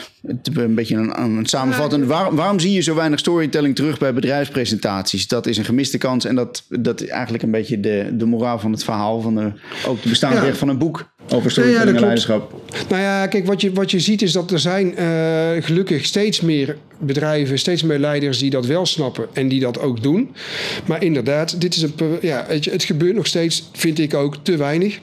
een 0.55 0.75
beetje 0.75 0.97
een, 0.97 1.21
een. 1.21 2.07
Waar, 2.07 2.35
waarom 2.35 2.61
zie 2.61 2.73
je 2.73 2.81
zo 2.81 2.95
weinig 2.95 3.19
storytelling 3.19 3.77
terug 3.77 3.99
bij 3.99 4.15
bedrijfspresentaties? 4.15 5.29
Dat 5.29 5.47
is 5.47 5.57
een 5.57 5.65
gemiste 5.65 5.99
kans 5.99 6.25
en 6.25 6.35
dat, 6.35 6.65
dat 6.69 7.01
is 7.03 7.09
eigenlijk 7.09 7.43
een 7.43 7.51
beetje 7.51 7.81
de, 7.81 8.11
de 8.13 8.25
moraal 8.25 8.59
van 8.59 8.73
het 8.73 8.85
verhaal. 8.85 9.21
Van 9.21 9.35
de, 9.35 9.53
ook 9.87 10.03
de 10.03 10.09
bestaande 10.09 10.47
ja. 10.47 10.55
van 10.55 10.69
een 10.69 10.79
boek 10.79 11.11
over 11.29 11.51
storytelling 11.51 11.87
ja, 11.87 11.93
ja, 11.93 11.97
en 11.97 12.01
leiderschap. 12.01 12.55
Nou 12.89 13.03
ja, 13.03 13.27
kijk, 13.27 13.47
wat 13.47 13.61
je, 13.61 13.73
wat 13.73 13.91
je 13.91 14.01
ziet 14.01 14.23
is 14.23 14.33
dat 14.33 14.51
er 14.51 14.59
zijn 14.59 14.95
uh, 15.01 15.65
gelukkig 15.65 16.05
steeds 16.05 16.41
meer 16.41 16.77
bedrijven, 16.99 17.59
steeds 17.59 17.83
meer 17.83 17.99
leiders 17.99 18.39
die 18.39 18.51
dat 18.51 18.67
wel 18.67 18.87
snappen 18.87 19.27
en 19.33 19.49
die 19.49 19.61
dat 19.61 19.81
ook 19.81 20.03
doen. 20.03 20.35
Maar 20.87 21.03
inderdaad, 21.03 21.61
dit 21.61 21.77
is 21.77 21.83
een, 21.83 21.93
ja, 22.21 22.47
je, 22.61 22.71
het 22.71 22.85
gebeurt 22.85 23.15
nog 23.15 23.27
steeds, 23.27 23.71
vind 23.73 23.99
ik 23.99 24.15
ook, 24.15 24.37
te 24.43 24.57
weinig. 24.57 24.99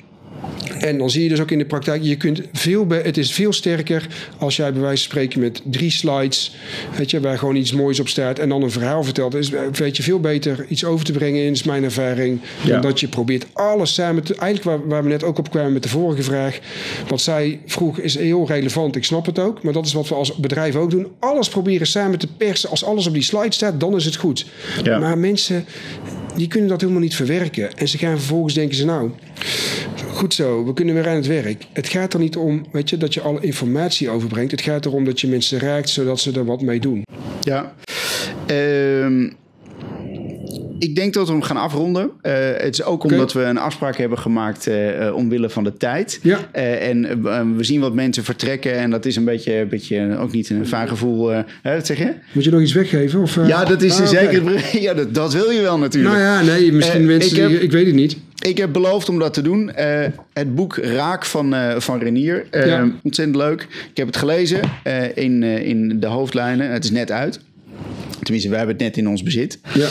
En 0.80 0.98
dan 0.98 1.10
zie 1.10 1.24
je 1.24 1.30
dus 1.30 1.40
ook 1.40 1.52
in 1.52 1.58
de 1.58 1.66
praktijk, 1.66 2.04
je 2.04 2.16
kunt 2.16 2.42
veel 2.54 2.88
het 2.88 3.18
is 3.18 3.32
veel 3.32 3.54
sterker 3.54 4.08
als 4.38 4.56
jij 4.56 4.72
bij 4.72 4.82
wijze 4.82 5.04
van 5.04 5.12
spreken 5.12 5.40
met 5.40 5.62
drie 5.64 5.92
slides, 5.92 6.56
weet 6.98 7.12
je, 7.12 7.20
waar 7.20 7.38
gewoon 7.38 7.56
iets 7.56 7.72
moois 7.72 8.00
op 8.00 8.08
staat 8.08 8.40
en 8.40 8.50
dan 8.50 8.62
een 8.62 8.72
verhaal 8.72 9.04
vertelt. 9.04 9.36
Is 9.36 9.50
weet 9.72 9.98
je 9.98 10.04
veel 10.04 10.20
beter 10.20 10.66
iets 10.70 10.86
over 10.86 11.06
te 11.06 11.12
brengen 11.12 11.44
in, 11.44 11.52
is 11.52 11.64
mijn 11.64 11.84
ervaring, 11.84 12.40
ja. 12.64 12.72
dan 12.72 12.82
dat 12.82 13.00
je 13.00 13.08
probeert 13.08 13.46
alles 13.54 13.94
samen 13.94 14.24
te. 14.24 14.36
Eigenlijk 14.36 14.64
waar, 14.64 14.88
waar, 14.88 15.04
we 15.04 15.10
net 15.10 15.24
ook 15.24 15.38
op 15.38 15.50
kwamen 15.50 15.74
met 15.74 15.84
de 15.84 15.90
vorige 15.90 16.24
vraag, 16.24 16.60
wat 17.08 17.22
zij 17.22 17.60
vroeg 17.66 18.00
is 18.00 18.18
heel 18.18 18.48
relevant. 18.48 18.96
Ik 18.96 19.04
snap 19.04 19.26
het 19.26 19.40
ook, 19.40 19.64
maar 19.64 19.74
dat 19.74 19.86
is 19.86 19.94
wat 19.94 20.08
we 20.08 20.16
als 20.16 20.36
bedrijf 20.36 20.76
ook 20.76 20.92
doen. 20.92 21.08
Alles 21.20 21.50
proberen 21.50 21.88
samen 21.88 22.20
te 22.20 22.28
persen. 22.28 22.70
Als 22.70 22.86
alles 22.86 23.08
op 23.08 23.14
die 23.14 23.22
slide 23.22 23.54
staat, 23.54 23.80
dan 23.80 23.96
is 23.96 24.06
het 24.06 24.16
goed. 24.16 24.46
Ja. 24.84 25.00
Maar 25.00 25.18
mensen, 25.18 25.66
die 26.38 26.48
kunnen 26.48 26.70
dat 26.70 26.82
helemaal 26.82 27.02
niet 27.02 27.16
verwerken. 27.16 27.78
En 27.78 27.88
ze 27.88 27.98
gaan 27.98 28.18
vervolgens 28.18 28.54
denken 28.54 28.76
ze 28.76 28.86
nou, 28.86 29.12
goed 30.14 30.34
zo, 30.34 30.66
we 30.66 30.74
kunnen 30.74 30.94
weer 30.94 31.08
aan 31.08 31.16
het 31.16 31.28
werk. 31.28 31.66
Het 31.74 31.88
gaat 31.88 32.14
er 32.14 32.20
niet 32.20 32.36
om 32.36 32.66
weet 32.72 32.90
je, 32.90 32.98
dat 32.98 33.14
je 33.14 33.22
alle 33.22 33.42
informatie 33.42 34.10
overbrengt. 34.10 34.52
Het 34.52 34.62
gaat 34.62 34.86
erom 34.86 35.06
dat 35.06 35.20
je 35.20 35.28
mensen 35.28 35.60
raakt 35.60 35.90
zodat 35.90 36.20
ze 36.20 36.32
er 36.32 36.46
wat 36.46 36.62
mee 36.62 36.80
doen. 36.80 37.04
Ja. 37.42 37.76
Um 38.48 39.36
ik 40.80 40.96
denk 40.96 41.14
dat 41.14 41.28
we 41.28 41.34
hem 41.34 41.42
gaan 41.42 41.58
afronden. 41.58 42.12
Uh, 42.22 42.34
het 42.58 42.74
is 42.74 42.84
ook 42.84 43.04
omdat 43.04 43.34
we 43.34 43.42
een 43.42 43.58
afspraak 43.58 43.98
hebben 43.98 44.18
gemaakt 44.18 44.68
uh, 44.68 45.16
omwille 45.16 45.50
van 45.50 45.64
de 45.64 45.78
tijd. 45.78 46.20
Ja. 46.22 46.40
Uh, 46.56 46.88
en 46.88 47.24
we 47.58 47.64
zien 47.64 47.82
wat 47.82 47.94
mensen 47.94 48.24
vertrekken. 48.24 48.74
En 48.74 48.90
dat 48.90 49.06
is 49.06 49.16
een 49.16 49.26
beetje, 49.26 49.54
een 49.56 49.68
beetje 49.68 50.18
ook 50.18 50.32
niet 50.32 50.50
een 50.50 50.68
fijn 50.68 50.88
gevoel. 50.88 51.32
wat 51.64 51.86
zeg 51.86 51.98
je? 51.98 52.14
Moet 52.32 52.44
je 52.44 52.52
nog 52.52 52.62
iets 52.62 52.74
weggeven? 52.74 53.22
Of, 53.22 53.48
ja, 53.48 53.66
dat 53.66 53.82
is 53.82 54.00
ah, 54.00 54.08
zeker. 54.08 54.42
Okay. 54.42 54.56
Ja, 54.88 54.94
dat, 54.94 55.14
dat, 55.14 55.34
wil 55.34 55.50
je 55.50 55.62
wel 55.62 55.78
natuurlijk. 55.78 56.16
Nou 56.16 56.26
ja, 56.26 56.42
nee, 56.42 56.72
misschien 56.72 57.06
mensen. 57.06 57.32
Ik, 57.32 57.42
heb, 57.42 57.50
die, 57.50 57.60
ik 57.60 57.72
weet 57.72 57.86
het 57.86 57.96
niet. 57.96 58.18
Ik 58.46 58.58
heb 58.58 58.74
beloofd 58.74 59.10
om 59.10 59.20
dat 59.20 59.34
te 59.34 59.42
doen. 59.42 59.72
het 60.34 60.56
boek 60.56 60.78
Raak 60.78 61.26
van, 61.26 61.56
van 61.78 62.00
Renier. 62.00 62.46
Ja. 62.52 62.92
Ontzettend 63.04 63.38
leuk. 63.38 63.62
Ik 63.62 63.98
heb 63.98 64.08
het 64.08 64.18
gelezen 64.18 64.60
in, 65.14 65.44
in 65.44 66.00
de 66.00 66.08
hoofdlijnen. 66.08 66.72
Het 66.72 66.84
is 66.84 66.92
net 66.92 67.12
uit. 67.12 67.40
Tenminste, 68.28 68.52
we 68.52 68.58
hebben 68.58 68.76
het 68.76 68.84
net 68.84 68.98
in 68.98 69.08
ons 69.08 69.24
bezit. 69.24 69.60
Ja. 69.74 69.88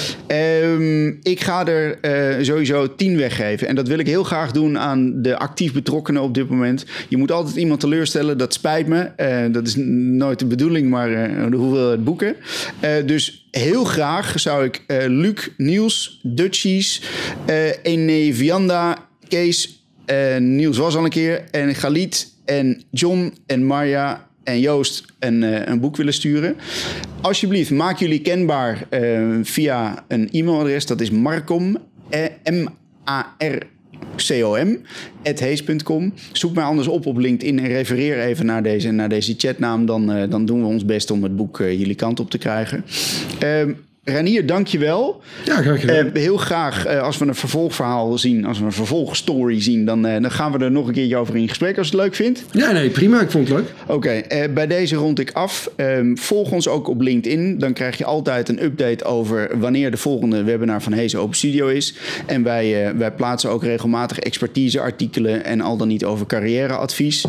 Um, 0.62 1.18
ik 1.22 1.40
ga 1.40 1.66
er 1.66 1.98
uh, 2.38 2.44
sowieso 2.44 2.94
tien 2.94 3.16
weggeven. 3.16 3.68
En 3.68 3.74
dat 3.74 3.88
wil 3.88 3.98
ik 3.98 4.06
heel 4.06 4.24
graag 4.24 4.52
doen 4.52 4.78
aan 4.78 5.22
de 5.22 5.36
actief 5.36 5.72
betrokkenen 5.72 6.22
op 6.22 6.34
dit 6.34 6.48
moment. 6.48 6.84
Je 7.08 7.16
moet 7.16 7.32
altijd 7.32 7.56
iemand 7.56 7.80
teleurstellen. 7.80 8.38
Dat 8.38 8.52
spijt 8.52 8.86
me. 8.86 9.10
Uh, 9.16 9.52
dat 9.52 9.66
is 9.66 9.74
nooit 9.76 10.38
de 10.38 10.46
bedoeling, 10.46 10.90
maar 10.90 11.10
uh, 11.10 11.50
de 11.50 11.56
hoeveelheid 11.56 12.04
boeken. 12.04 12.36
dus 13.06 13.48
heel 13.50 13.84
graag 13.84 14.40
zou 14.40 14.64
ik 14.64 14.82
Luc, 15.06 15.48
Niels, 15.56 16.20
Dutchies, 16.22 17.02
Ene 17.82 18.34
Vianda, 18.34 18.96
Kees, 19.28 19.84
Niels 20.38 20.78
was 20.78 20.96
al 20.96 21.04
een 21.04 21.10
keer. 21.10 21.44
En 21.50 21.74
Galit 21.74 22.32
en 22.44 22.82
John 22.90 23.34
en 23.46 23.64
Marja 23.64 24.26
en 24.46 24.60
Joost 24.60 25.04
een, 25.18 25.42
eh, 25.42 25.66
een 25.66 25.80
boek 25.80 25.96
willen 25.96 26.12
sturen. 26.12 26.56
Alsjeblieft, 27.20 27.70
maak 27.70 27.98
jullie 27.98 28.20
kenbaar 28.20 28.86
eh, 28.88 29.22
via 29.42 30.04
een 30.08 30.28
e-mailadres. 30.30 30.86
Dat 30.86 31.00
is 31.00 31.10
marcom, 31.10 31.76
eh, 32.08 32.24
M-A-R 32.44 33.58
com, 34.16 34.78
hees.com. 35.22 36.12
Zoek 36.32 36.54
mij 36.54 36.64
anders 36.64 36.88
op 36.88 37.06
op 37.06 37.16
LinkedIn 37.16 37.58
en 37.58 37.66
refereer 37.66 38.20
even 38.20 38.46
naar 38.46 38.62
deze, 38.62 38.90
naar 38.90 39.08
deze 39.08 39.34
chatnaam. 39.36 39.86
Dan, 39.86 40.16
uh, 40.16 40.30
dan 40.30 40.46
doen 40.46 40.60
we 40.60 40.66
ons 40.66 40.84
best 40.84 41.10
om 41.10 41.22
het 41.22 41.36
boek 41.36 41.58
jullie 41.58 41.94
kant 41.94 42.20
op 42.20 42.30
te 42.30 42.38
krijgen. 42.38 42.84
Uh, 43.44 43.74
Ranier, 44.08 44.46
dankjewel. 44.46 45.20
Ja, 45.44 45.62
graag 45.62 45.80
gedaan. 45.80 46.06
Uh, 46.06 46.12
heel 46.12 46.36
graag, 46.36 46.86
uh, 46.86 47.02
als 47.02 47.18
we 47.18 47.26
een 47.26 47.34
vervolgverhaal 47.34 48.18
zien, 48.18 48.44
als 48.44 48.58
we 48.58 48.64
een 48.64 48.72
vervolgstory 48.72 49.62
zien, 49.62 49.84
dan, 49.84 50.06
uh, 50.06 50.12
dan 50.20 50.30
gaan 50.30 50.52
we 50.52 50.58
er 50.58 50.70
nog 50.70 50.86
een 50.86 50.92
keertje 50.92 51.16
over 51.16 51.36
in 51.36 51.48
gesprek 51.48 51.78
als 51.78 51.88
je 51.88 51.96
het 51.96 52.02
leuk 52.02 52.14
vindt. 52.14 52.44
Ja, 52.50 52.72
nee, 52.72 52.90
prima. 52.90 53.20
Ik 53.20 53.30
vond 53.30 53.48
het 53.48 53.56
leuk. 53.56 53.72
Oké, 53.86 54.22
okay, 54.26 54.52
bij 54.52 54.66
deze 54.66 54.96
rond 54.96 55.18
ik 55.18 55.30
af. 55.32 55.70
Um, 55.76 56.18
volg 56.18 56.50
ons 56.50 56.68
ook 56.68 56.88
op 56.88 57.00
LinkedIn. 57.00 57.58
Dan 57.58 57.72
krijg 57.72 57.98
je 57.98 58.04
altijd 58.04 58.48
een 58.48 58.64
update 58.64 59.04
over 59.04 59.58
wanneer 59.58 59.90
de 59.90 59.96
volgende 59.96 60.42
webinar 60.42 60.82
van 60.82 60.92
Hezen 60.92 61.20
Open 61.20 61.36
Studio 61.36 61.66
is. 61.66 61.94
En 62.26 62.42
wij, 62.42 62.94
wij 62.96 63.12
plaatsen 63.12 63.50
ook 63.50 63.62
regelmatig 63.62 64.18
expertiseartikelen 64.18 65.44
en 65.44 65.60
al 65.60 65.76
dan 65.76 65.88
niet 65.88 66.04
over 66.04 66.26
carrièreadvies. 66.26 67.24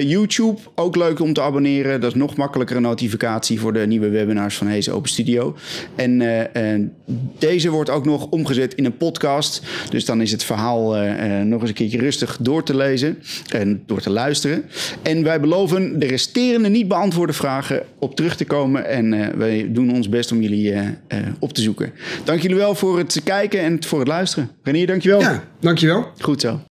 YouTube, 0.00 0.60
ook 0.74 0.96
leuk 0.96 1.20
om 1.20 1.32
te 1.32 1.42
abonneren. 1.42 2.00
Dat 2.00 2.10
is 2.10 2.18
nog 2.18 2.36
makkelijker 2.36 2.76
een 2.76 2.82
notificatie 2.82 3.60
voor 3.60 3.72
de 3.72 3.86
nieuwe 3.86 4.08
webinars 4.08 4.56
van 4.56 4.66
Hezen 4.66 4.94
Open 4.94 5.10
Studio. 5.10 5.56
En 5.96 6.09
en 6.18 6.92
uh, 7.06 7.14
deze 7.38 7.70
wordt 7.70 7.90
ook 7.90 8.04
nog 8.04 8.26
omgezet 8.26 8.74
in 8.74 8.84
een 8.84 8.96
podcast. 8.96 9.62
Dus 9.90 10.04
dan 10.04 10.20
is 10.20 10.32
het 10.32 10.44
verhaal 10.44 11.02
uh, 11.02 11.40
nog 11.40 11.60
eens 11.60 11.68
een 11.68 11.74
keertje 11.74 11.98
rustig 11.98 12.36
door 12.40 12.64
te 12.64 12.76
lezen 12.76 13.18
en 13.48 13.82
door 13.86 14.00
te 14.00 14.10
luisteren. 14.10 14.64
En 15.02 15.22
wij 15.22 15.40
beloven 15.40 15.98
de 15.98 16.06
resterende 16.06 16.68
niet 16.68 16.88
beantwoorde 16.88 17.32
vragen 17.32 17.82
op 17.98 18.16
terug 18.16 18.36
te 18.36 18.44
komen. 18.44 18.86
En 18.86 19.38
wij 19.38 19.68
doen 19.72 19.92
ons 19.92 20.08
best 20.08 20.32
om 20.32 20.40
jullie 20.40 20.74
op 21.38 21.52
te 21.52 21.62
zoeken. 21.62 21.92
Dank 22.24 22.40
jullie 22.40 22.56
wel 22.56 22.74
voor 22.74 22.98
het 22.98 23.20
kijken 23.24 23.60
en 23.60 23.84
voor 23.84 23.98
het 23.98 24.08
luisteren. 24.08 24.50
Renier, 24.62 24.86
dankjewel. 24.86 25.20
Ja, 25.20 25.44
dankjewel. 25.60 26.06
Goed 26.18 26.40
zo. 26.40 26.69